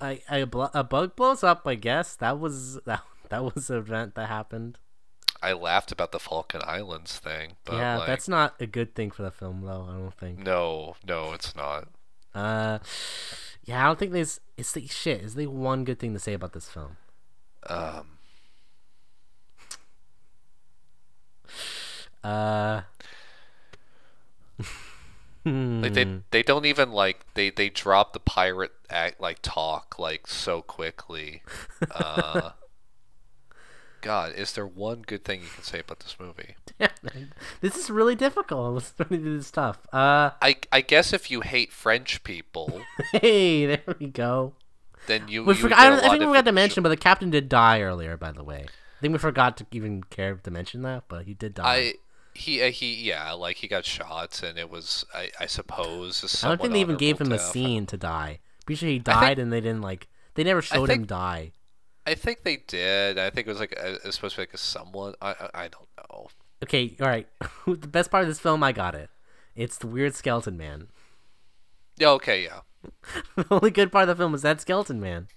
I, 0.00 0.20
I 0.28 0.38
a 0.38 0.84
bug 0.84 1.16
blows 1.16 1.42
up. 1.42 1.66
I 1.66 1.74
guess 1.74 2.16
that 2.16 2.38
was 2.38 2.78
that 2.84 3.02
that 3.30 3.54
was 3.54 3.70
an 3.70 3.78
event 3.78 4.14
that 4.14 4.28
happened. 4.28 4.78
I 5.42 5.52
laughed 5.52 5.92
about 5.92 6.12
the 6.12 6.18
Falcon 6.18 6.60
Islands 6.64 7.18
thing, 7.18 7.52
but 7.64 7.76
yeah, 7.76 7.98
like, 7.98 8.06
that's 8.06 8.28
not 8.28 8.54
a 8.60 8.66
good 8.66 8.94
thing 8.94 9.10
for 9.10 9.22
the 9.22 9.30
film, 9.30 9.62
though. 9.62 9.86
I 9.88 9.92
don't 9.92 10.14
think. 10.14 10.38
no, 10.38 10.96
no, 11.06 11.32
it's 11.32 11.54
not. 11.54 11.88
Uh, 12.34 12.78
yeah, 13.64 13.84
I 13.84 13.86
don't 13.86 13.98
think 13.98 14.12
there's. 14.12 14.40
It's 14.56 14.72
the 14.72 14.86
shit. 14.86 15.22
Is 15.22 15.34
there 15.34 15.48
one 15.48 15.84
good 15.84 15.98
thing 15.98 16.14
to 16.14 16.18
say 16.20 16.34
about 16.34 16.52
this 16.52 16.68
film? 16.68 16.96
Um, 17.66 18.18
Uh. 22.24 22.82
Like 25.46 25.94
they 25.94 26.04
hmm. 26.04 26.18
they 26.32 26.42
don't 26.42 26.66
even 26.66 26.90
like 26.90 27.24
they 27.34 27.50
they 27.50 27.68
drop 27.68 28.12
the 28.12 28.20
pirate 28.20 28.72
act 28.90 29.20
like 29.20 29.38
talk 29.42 29.96
like 29.98 30.26
so 30.26 30.60
quickly. 30.60 31.42
Uh, 31.92 32.50
God, 34.00 34.34
is 34.34 34.52
there 34.52 34.66
one 34.66 35.02
good 35.02 35.24
thing 35.24 35.40
you 35.42 35.48
can 35.48 35.62
say 35.62 35.80
about 35.80 36.00
this 36.00 36.16
movie? 36.18 36.56
this 37.60 37.76
is 37.76 37.90
really 37.90 38.14
difficult. 38.14 38.66
I 38.66 38.68
Let's 38.68 38.92
do 38.92 39.36
this 39.36 39.46
stuff. 39.46 39.78
Uh, 39.92 40.30
I 40.42 40.56
I 40.72 40.80
guess 40.80 41.12
if 41.12 41.30
you 41.30 41.42
hate 41.42 41.72
French 41.72 42.24
people, 42.24 42.82
hey, 43.12 43.66
there 43.66 43.96
we 43.98 44.08
go. 44.08 44.54
then 45.06 45.28
you 45.28 45.44
We 45.44 45.54
you 45.54 45.60
forgot. 45.60 45.78
I, 45.78 45.96
I 45.96 46.00
think 46.10 46.20
we 46.20 46.26
forgot 46.26 46.44
to 46.44 46.52
mention, 46.52 46.82
but 46.82 46.88
the 46.88 46.96
captain 46.96 47.30
did 47.30 47.48
die 47.48 47.80
earlier. 47.80 48.16
By 48.16 48.32
the 48.32 48.44
way, 48.44 48.66
I 48.66 49.00
think 49.00 49.12
we 49.12 49.18
forgot 49.18 49.56
to 49.58 49.66
even 49.70 50.02
care 50.04 50.34
to 50.34 50.50
mention 50.50 50.82
that, 50.82 51.04
but 51.06 51.26
he 51.26 51.34
did 51.34 51.54
die. 51.54 51.74
I 51.76 51.94
he 52.36 52.62
uh, 52.62 52.70
he 52.70 52.94
yeah 52.94 53.32
like 53.32 53.56
he 53.56 53.68
got 53.68 53.84
shot 53.84 54.42
and 54.42 54.58
it 54.58 54.70
was 54.70 55.04
I 55.14 55.30
I 55.40 55.46
suppose 55.46 56.22
a 56.22 56.46
I 56.46 56.50
don't 56.50 56.60
think 56.60 56.72
they 56.72 56.80
even 56.80 56.96
gave 56.96 57.20
him 57.20 57.26
somewhat 57.26 57.40
a 57.40 57.50
scene 57.50 57.86
to 57.86 57.96
die. 57.96 58.40
Pretty 58.64 58.78
sure 58.78 58.88
he 58.88 58.98
died, 58.98 59.38
and 59.38 59.52
they 59.52 59.60
didn't 59.60 59.82
like. 59.82 60.08
They 60.34 60.44
never 60.44 60.60
showed 60.60 60.90
him 60.90 61.06
die. 61.06 61.52
I 62.04 62.14
think 62.14 62.42
they 62.42 62.58
did. 62.66 63.18
I 63.18 63.30
think 63.30 63.46
it 63.46 63.50
was 63.50 63.60
like 63.60 63.72
a, 63.72 63.94
it 63.94 64.04
was 64.04 64.14
supposed 64.16 64.34
to 64.34 64.40
be 64.40 64.42
like 64.42 64.54
a 64.54 64.58
somewhat. 64.58 65.16
I 65.20 65.30
I, 65.30 65.50
I 65.54 65.68
don't 65.68 65.88
know. 65.96 66.28
Okay, 66.62 66.96
all 67.00 67.08
right. 67.08 67.28
the 67.66 67.88
best 67.88 68.10
part 68.10 68.22
of 68.22 68.28
this 68.28 68.40
film, 68.40 68.62
I 68.62 68.72
got 68.72 68.94
it. 68.94 69.10
It's 69.54 69.78
the 69.78 69.86
weird 69.86 70.14
skeleton 70.14 70.56
man. 70.56 70.88
Yeah. 71.96 72.10
Okay. 72.10 72.44
Yeah. 72.44 72.60
the 73.36 73.46
only 73.50 73.70
good 73.70 73.90
part 73.90 74.08
of 74.08 74.16
the 74.16 74.22
film 74.22 74.34
is 74.34 74.42
that 74.42 74.60
skeleton 74.60 75.00
man. 75.00 75.28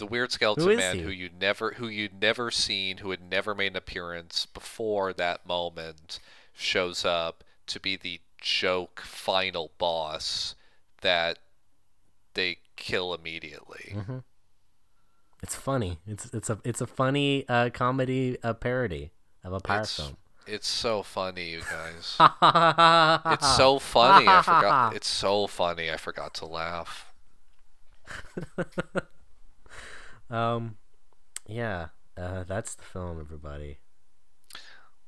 The 0.00 0.06
weird 0.06 0.32
skeleton 0.32 0.70
is 0.70 0.78
man 0.78 0.96
he? 0.96 1.02
who 1.02 1.10
you 1.10 1.30
never 1.40 1.72
who 1.72 1.86
you'd 1.86 2.20
never 2.20 2.50
seen 2.50 2.98
who 2.98 3.10
had 3.10 3.22
never 3.22 3.54
made 3.54 3.68
an 3.68 3.76
appearance 3.76 4.46
before 4.46 5.12
that 5.12 5.46
moment 5.46 6.18
shows 6.52 7.04
up 7.04 7.44
to 7.66 7.78
be 7.78 7.96
the 7.96 8.20
joke 8.40 9.00
final 9.04 9.70
boss 9.78 10.54
that 11.02 11.38
they 12.34 12.58
kill 12.76 13.14
immediately 13.14 13.94
Mm-hmm. 13.94 14.18
It's 15.42 15.54
funny. 15.54 15.98
It's 16.06 16.34
it's 16.34 16.50
a 16.50 16.58
it's 16.64 16.80
a 16.80 16.86
funny 16.86 17.48
uh, 17.48 17.70
comedy 17.70 18.36
uh, 18.42 18.52
parody 18.54 19.10
of 19.42 19.52
a 19.54 19.60
pirate 19.60 19.82
it's, 19.82 19.96
film. 19.96 20.16
it's 20.46 20.68
so 20.68 21.02
funny 21.02 21.50
you 21.50 21.60
guys 21.60 22.16
it's 23.32 23.56
so 23.56 23.78
funny 23.78 24.26
i 24.28 24.42
forgot 24.42 24.94
it's 24.96 25.08
so 25.08 25.46
funny 25.46 25.90
i 25.90 25.96
forgot 25.96 26.34
to 26.34 26.44
laugh 26.44 27.12
Um, 30.30 30.76
yeah. 31.46 31.88
Uh, 32.16 32.44
that's 32.44 32.74
the 32.74 32.84
film, 32.84 33.20
everybody. 33.20 33.78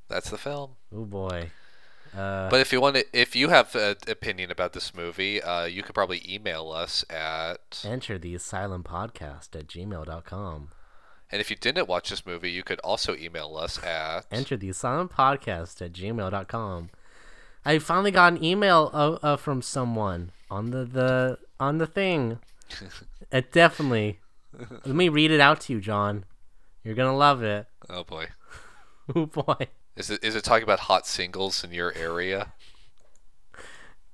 that's 0.09 0.31
the 0.31 0.39
film 0.39 0.73
Oh 0.95 1.05
boy. 1.05 1.51
Uh, 2.17 2.51
but 2.51 2.61
if 2.61 2.73
you 2.73 2.81
want 2.81 2.97
to 2.97 3.05
if 3.13 3.35
you 3.35 3.49
have 3.49 3.75
an 3.75 3.97
opinion 4.07 4.51
about 4.51 4.75
this 4.75 4.95
movie 4.95 5.43
uh, 5.43 5.65
you 5.65 5.83
could 5.83 5.95
probably 5.95 6.23
email 6.29 6.71
us 6.71 7.05
at 7.09 7.83
enter 7.87 8.19
the 8.19 8.35
asylum 8.35 8.83
podcast 8.83 9.57
at 9.59 9.67
gmail.com. 9.67 10.69
And 11.33 11.41
if 11.41 11.49
you 11.49 11.57
didn't 11.57 11.89
watch 11.89 12.11
this 12.11 12.27
movie, 12.27 12.51
you 12.51 12.63
could 12.63 12.79
also 12.81 13.17
email 13.17 13.57
us 13.57 13.83
at 13.83 14.27
Enter 14.31 14.55
the 14.59 14.69
asylum 14.69 15.09
podcast 15.09 15.81
at 15.81 15.93
gmail.com. 15.95 16.91
I 17.65 17.79
finally 17.79 18.11
got 18.11 18.35
an 18.35 18.45
email 18.45 18.91
uh, 18.93 19.13
uh, 19.23 19.37
from 19.39 19.63
someone 19.63 20.33
on 20.51 20.73
the, 20.73 20.85
the 20.85 21.39
on 21.59 21.79
the 21.79 21.87
thing. 21.87 22.39
it 23.31 23.51
definitely. 23.61 24.21
Let 24.85 24.95
me 24.95 25.09
read 25.09 25.31
it 25.31 25.41
out 25.41 25.61
to 25.63 25.73
you, 25.73 25.81
John. 25.81 26.25
You're 26.85 26.95
gonna 26.95 27.17
love 27.17 27.43
it. 27.43 27.67
oh 27.89 28.05
boy, 28.05 28.27
Oh 29.15 29.27
boy. 29.27 29.69
is 29.97 30.11
it 30.11 30.23
is 30.25 30.35
it 30.35 30.45
talking 30.45 30.65
about 30.65 30.81
hot 30.81 31.07
singles 31.07 31.63
in 31.65 31.73
your 31.73 31.93
area? 31.95 32.53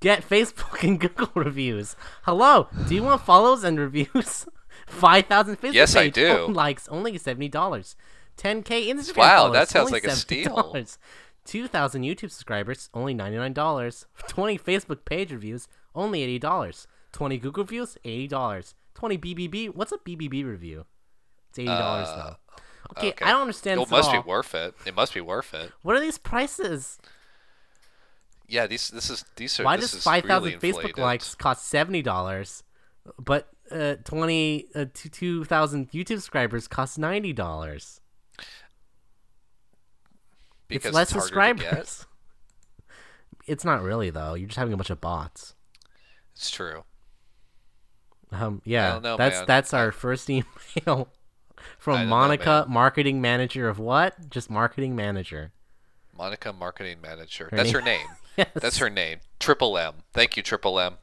Get 0.01 0.29
Facebook 0.29 0.83
and 0.87 1.01
Google 1.01 1.31
reviews. 1.35 1.97
Hello. 2.23 2.69
Do 2.89 2.95
you 2.95 3.03
want 3.03 3.23
follows 3.23 3.65
and 3.65 3.79
reviews? 3.79 4.47
Five 4.87 5.27
thousand 5.27 5.57
Facebook 5.61 5.75
Yes, 5.75 5.97
I 5.97 6.09
do. 6.09 6.29
own 6.29 6.53
likes, 6.55 6.89
only 6.89 7.19
seventy 7.19 7.49
dollars. 7.49 7.97
Ten 8.37 8.63
K 8.63 8.87
Instagram 8.93 9.17
Wow, 9.17 9.37
followers, 9.39 9.53
that 9.55 9.69
sounds 9.69 9.87
only 9.89 9.93
like 10.01 10.05
a 10.05 10.11
steal. 10.15 10.73
$70. 10.75 10.99
Two 11.45 11.67
thousand 11.67 12.03
YouTube 12.03 12.31
subscribers, 12.31 12.89
only 12.95 13.13
ninety 13.15 13.37
nine 13.39 13.53
dollars. 13.53 14.07
Twenty 14.29 14.59
Facebook 14.59 15.05
page 15.05 15.33
reviews, 15.33 15.67
only 15.95 16.23
eighty 16.23 16.39
dollars. 16.39 16.87
Twenty 17.13 17.39
Google 17.39 17.65
reviews, 17.65 17.99
eighty 18.05 18.29
dollars. 18.29 18.75
Twenty 18.99 19.17
BBB. 19.17 19.73
What's 19.77 19.93
a 19.93 19.99
BBB 19.99 20.45
review? 20.45 20.85
It's 21.51 21.59
eighty 21.61 21.69
dollars 21.69 22.09
though. 22.09 22.37
Okay, 22.97 23.09
Uh, 23.09 23.11
Okay. 23.13 23.25
I 23.25 23.31
don't 23.31 23.43
understand. 23.43 23.81
It 23.81 23.89
must 23.91 24.11
be 24.11 24.19
worth 24.19 24.57
it. 24.57 24.75
It 24.85 24.97
must 24.97 25.15
be 25.15 25.21
worth 25.21 25.55
it. 25.55 25.71
What 25.83 25.95
are 25.95 26.01
these 26.01 26.19
prices? 26.19 26.99
Yeah, 28.49 28.67
these 28.67 28.89
this 28.89 29.09
is 29.09 29.25
these 29.37 29.61
are. 29.61 29.65
Why 29.65 29.77
this 29.77 29.93
does 29.93 30.03
five 30.03 30.25
thousand 30.25 30.55
really 30.55 30.59
Facebook 30.59 30.79
inflated. 30.89 30.99
likes 30.99 31.37
cost 31.37 31.69
seventy 31.69 32.03
dollars, 32.03 32.65
but 33.21 33.49
uh, 33.71 33.97
twenty 34.03 34.67
uh, 34.75 34.87
two 34.95 35.45
thousand 35.45 35.93
YouTube 35.93 36.17
subscribers 36.17 36.67
cost 36.67 36.99
ninety 36.99 37.33
dollars? 37.33 38.01
Because 40.67 40.87
It's 40.89 40.95
less 40.95 41.13
it's 41.13 41.21
subscribers. 41.23 42.05
It's 43.47 43.65
not 43.65 43.81
really 43.83 44.11
though. 44.11 44.35
You're 44.35 44.49
just 44.49 44.59
having 44.59 44.75
a 44.75 44.77
bunch 44.77 44.91
of 44.91 45.01
bots. 45.01 45.55
It's 46.35 46.51
true. 46.51 46.85
Um, 48.33 48.61
yeah, 48.65 48.99
know, 48.99 49.17
that's 49.17 49.39
man. 49.39 49.45
that's 49.47 49.73
our 49.75 49.91
first 49.93 50.29
email 50.31 51.09
from 51.79 51.95
don't 51.97 52.05
know, 52.05 52.11
Monica, 52.11 52.67
marketing 52.69 53.21
manager 53.21 53.69
of 53.69 53.79
what? 53.79 54.29
Just 54.31 54.51
marketing 54.51 54.95
manager. 54.97 55.53
Monica, 56.17 56.53
marketing 56.53 56.99
manager. 57.01 57.49
Her 57.51 57.57
That's 57.57 57.69
name- 57.69 57.75
her 57.75 57.83
name. 57.83 58.07
Yes. 58.37 58.49
That's 58.55 58.79
her 58.79 58.89
name. 58.89 59.19
Triple 59.41 59.77
M. 59.77 59.95
Thank 60.13 60.37
you, 60.37 60.45
Triple 60.45 60.79
M. 60.79 60.95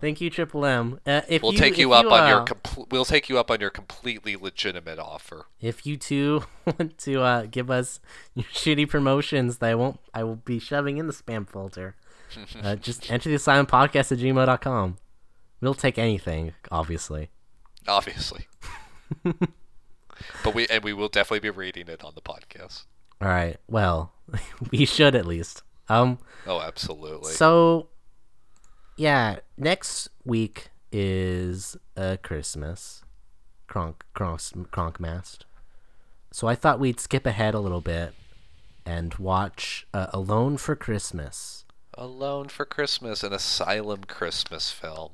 Thank 0.00 0.20
you, 0.20 0.30
Triple 0.30 0.64
M. 0.64 0.98
Uh, 1.06 1.20
if 1.28 1.42
We'll 1.42 1.52
you, 1.52 1.58
take 1.58 1.78
you 1.78 1.92
up 1.92 2.06
on 2.06 2.28
your 2.28 2.40
uh, 2.40 2.84
we'll 2.90 3.04
take 3.04 3.28
you 3.28 3.38
up 3.38 3.52
on 3.52 3.60
your 3.60 3.70
completely 3.70 4.34
legitimate 4.34 4.98
offer. 4.98 5.44
if 5.60 5.86
you 5.86 5.96
two 5.96 6.42
want 6.64 6.98
to 6.98 7.20
uh, 7.22 7.46
give 7.48 7.70
us 7.70 8.00
your 8.34 8.46
shitty 8.46 8.88
promotions 8.88 9.58
that 9.58 9.70
I 9.70 9.74
won't 9.76 10.00
I 10.14 10.24
will 10.24 10.36
be 10.36 10.58
shoving 10.58 10.96
in 10.98 11.06
the 11.06 11.12
spam 11.12 11.48
filter. 11.48 11.94
uh, 12.62 12.74
just 12.76 13.08
enter 13.12 13.28
the 13.28 13.36
asylum 13.36 13.66
podcast 13.66 14.10
at 14.10 14.18
gmail.com. 14.18 14.96
We'll 15.60 15.74
take 15.74 15.98
anything, 15.98 16.54
obviously. 16.70 17.30
Obviously. 17.86 18.46
but 19.24 20.54
we 20.54 20.66
and 20.68 20.82
we 20.84 20.92
will 20.92 21.08
definitely 21.08 21.40
be 21.40 21.50
reading 21.50 21.88
it 21.88 22.04
on 22.04 22.12
the 22.14 22.20
podcast. 22.22 22.84
All 23.20 23.28
right. 23.28 23.56
Well, 23.68 24.12
we 24.70 24.84
should 24.84 25.14
at 25.14 25.26
least. 25.26 25.62
Um 25.88 26.18
Oh, 26.46 26.60
absolutely. 26.60 27.32
so 27.32 27.88
yeah, 28.96 29.40
next 29.56 30.08
week 30.24 30.70
is 30.92 31.76
uh 31.96 32.16
Christmas. 32.22 33.02
Kronk 33.66 34.04
Kronk 34.14 34.40
Kronkmast. 34.40 35.40
So 36.32 36.46
I 36.46 36.54
thought 36.54 36.80
we'd 36.80 37.00
skip 37.00 37.26
ahead 37.26 37.54
a 37.54 37.60
little 37.60 37.80
bit 37.80 38.14
and 38.86 39.14
watch 39.16 39.86
uh, 39.92 40.06
Alone 40.12 40.56
for 40.56 40.76
Christmas. 40.76 41.64
Alone 41.94 42.48
for 42.48 42.64
Christmas, 42.64 43.22
an 43.24 43.32
asylum 43.32 44.04
Christmas 44.04 44.70
film. 44.70 45.10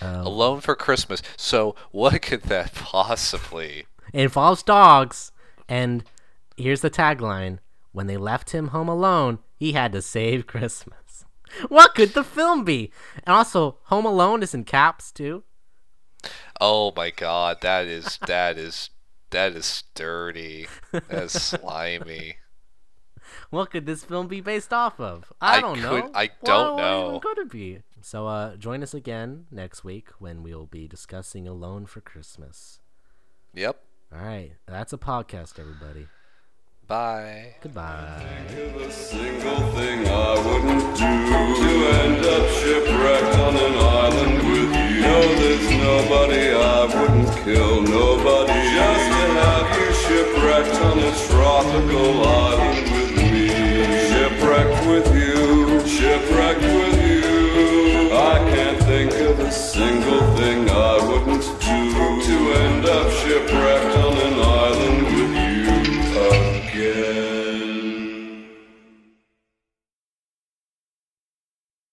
Um, 0.00 0.26
Alone 0.26 0.60
for 0.60 0.74
Christmas. 0.74 1.22
So 1.36 1.74
what 1.90 2.20
could 2.22 2.42
that 2.44 2.74
possibly? 2.74 3.86
It 4.12 4.22
involves 4.22 4.62
dogs, 4.62 5.32
and 5.68 6.04
here's 6.56 6.80
the 6.80 6.90
tagline: 6.90 7.58
When 7.92 8.06
they 8.06 8.16
left 8.16 8.50
him 8.50 8.68
home 8.68 8.88
alone, 8.88 9.38
he 9.56 9.72
had 9.72 9.92
to 9.92 10.02
save 10.02 10.46
Christmas. 10.46 11.24
What 11.68 11.94
could 11.94 12.10
the 12.14 12.24
film 12.24 12.64
be? 12.64 12.92
And 13.24 13.34
also, 13.34 13.78
Home 13.84 14.04
Alone 14.04 14.42
is 14.42 14.54
in 14.54 14.64
caps 14.64 15.10
too. 15.10 15.44
Oh 16.60 16.92
my 16.94 17.10
God, 17.10 17.60
that 17.62 17.86
is 17.86 18.18
that 18.26 18.58
is 18.58 18.90
that 19.30 19.52
is 19.56 19.84
dirty. 19.94 20.66
That 20.92 21.10
is 21.10 21.32
slimy. 21.32 22.36
What 23.50 23.70
could 23.70 23.86
this 23.86 24.04
film 24.04 24.28
be 24.28 24.40
based 24.40 24.72
off 24.72 25.00
of? 25.00 25.32
I, 25.40 25.56
I 25.58 25.60
don't 25.60 25.80
know. 25.80 26.02
could- 26.02 26.10
I 26.14 26.30
don't 26.44 26.76
know. 26.76 27.10
What 27.12 27.22
could 27.22 27.38
it 27.38 27.50
be? 27.50 27.80
So, 28.00 28.26
uh, 28.26 28.56
join 28.56 28.82
us 28.82 28.94
again 28.94 29.46
next 29.50 29.84
week 29.84 30.08
when 30.18 30.42
we'll 30.42 30.66
be 30.66 30.86
discussing 30.88 31.46
Alone 31.48 31.86
for 31.86 32.00
Christmas. 32.00 32.80
Yep. 33.54 33.80
All 34.12 34.20
right, 34.24 34.52
that's 34.66 34.92
a 34.92 34.98
podcast, 34.98 35.58
everybody. 35.58 36.06
Bye. 36.86 37.56
Goodbye. 37.60 38.24
The 38.48 38.90
single 38.90 39.60
thing 39.72 40.06
I 40.08 40.34
wouldn't 40.40 40.96
do 40.96 41.04
to 41.04 41.72
end 42.00 42.24
up 42.24 42.48
shipwrecked 42.48 43.36
on 43.36 43.56
an 43.56 43.74
island 43.76 44.36
with 44.48 44.72
you. 44.74 45.00
No, 45.02 45.20
there's 45.36 45.70
nobody 45.76 46.48
I 46.54 46.84
wouldn't 46.86 47.44
kill, 47.44 47.82
nobody. 47.82 48.52
Just 48.72 49.06
to 49.12 49.24
have 49.36 49.68
you 49.76 49.92
shipwrecked 49.92 50.80
on 50.80 50.98
a 50.98 51.12
tropical 51.28 52.26
island 52.26 52.90
with 52.90 53.12
me. 53.32 53.48
Shipwrecked 54.08 54.86
with 54.86 55.14
you, 55.14 55.86
shipwrecked 55.86 56.62
with 56.62 56.87
single 59.78 60.20
thing 60.34 60.68
I 60.68 60.96
wouldn't 61.06 61.44
do 61.60 62.22
to 62.26 62.52
end 62.62 62.84
up 62.84 63.12
shipwrecked. 63.12 63.97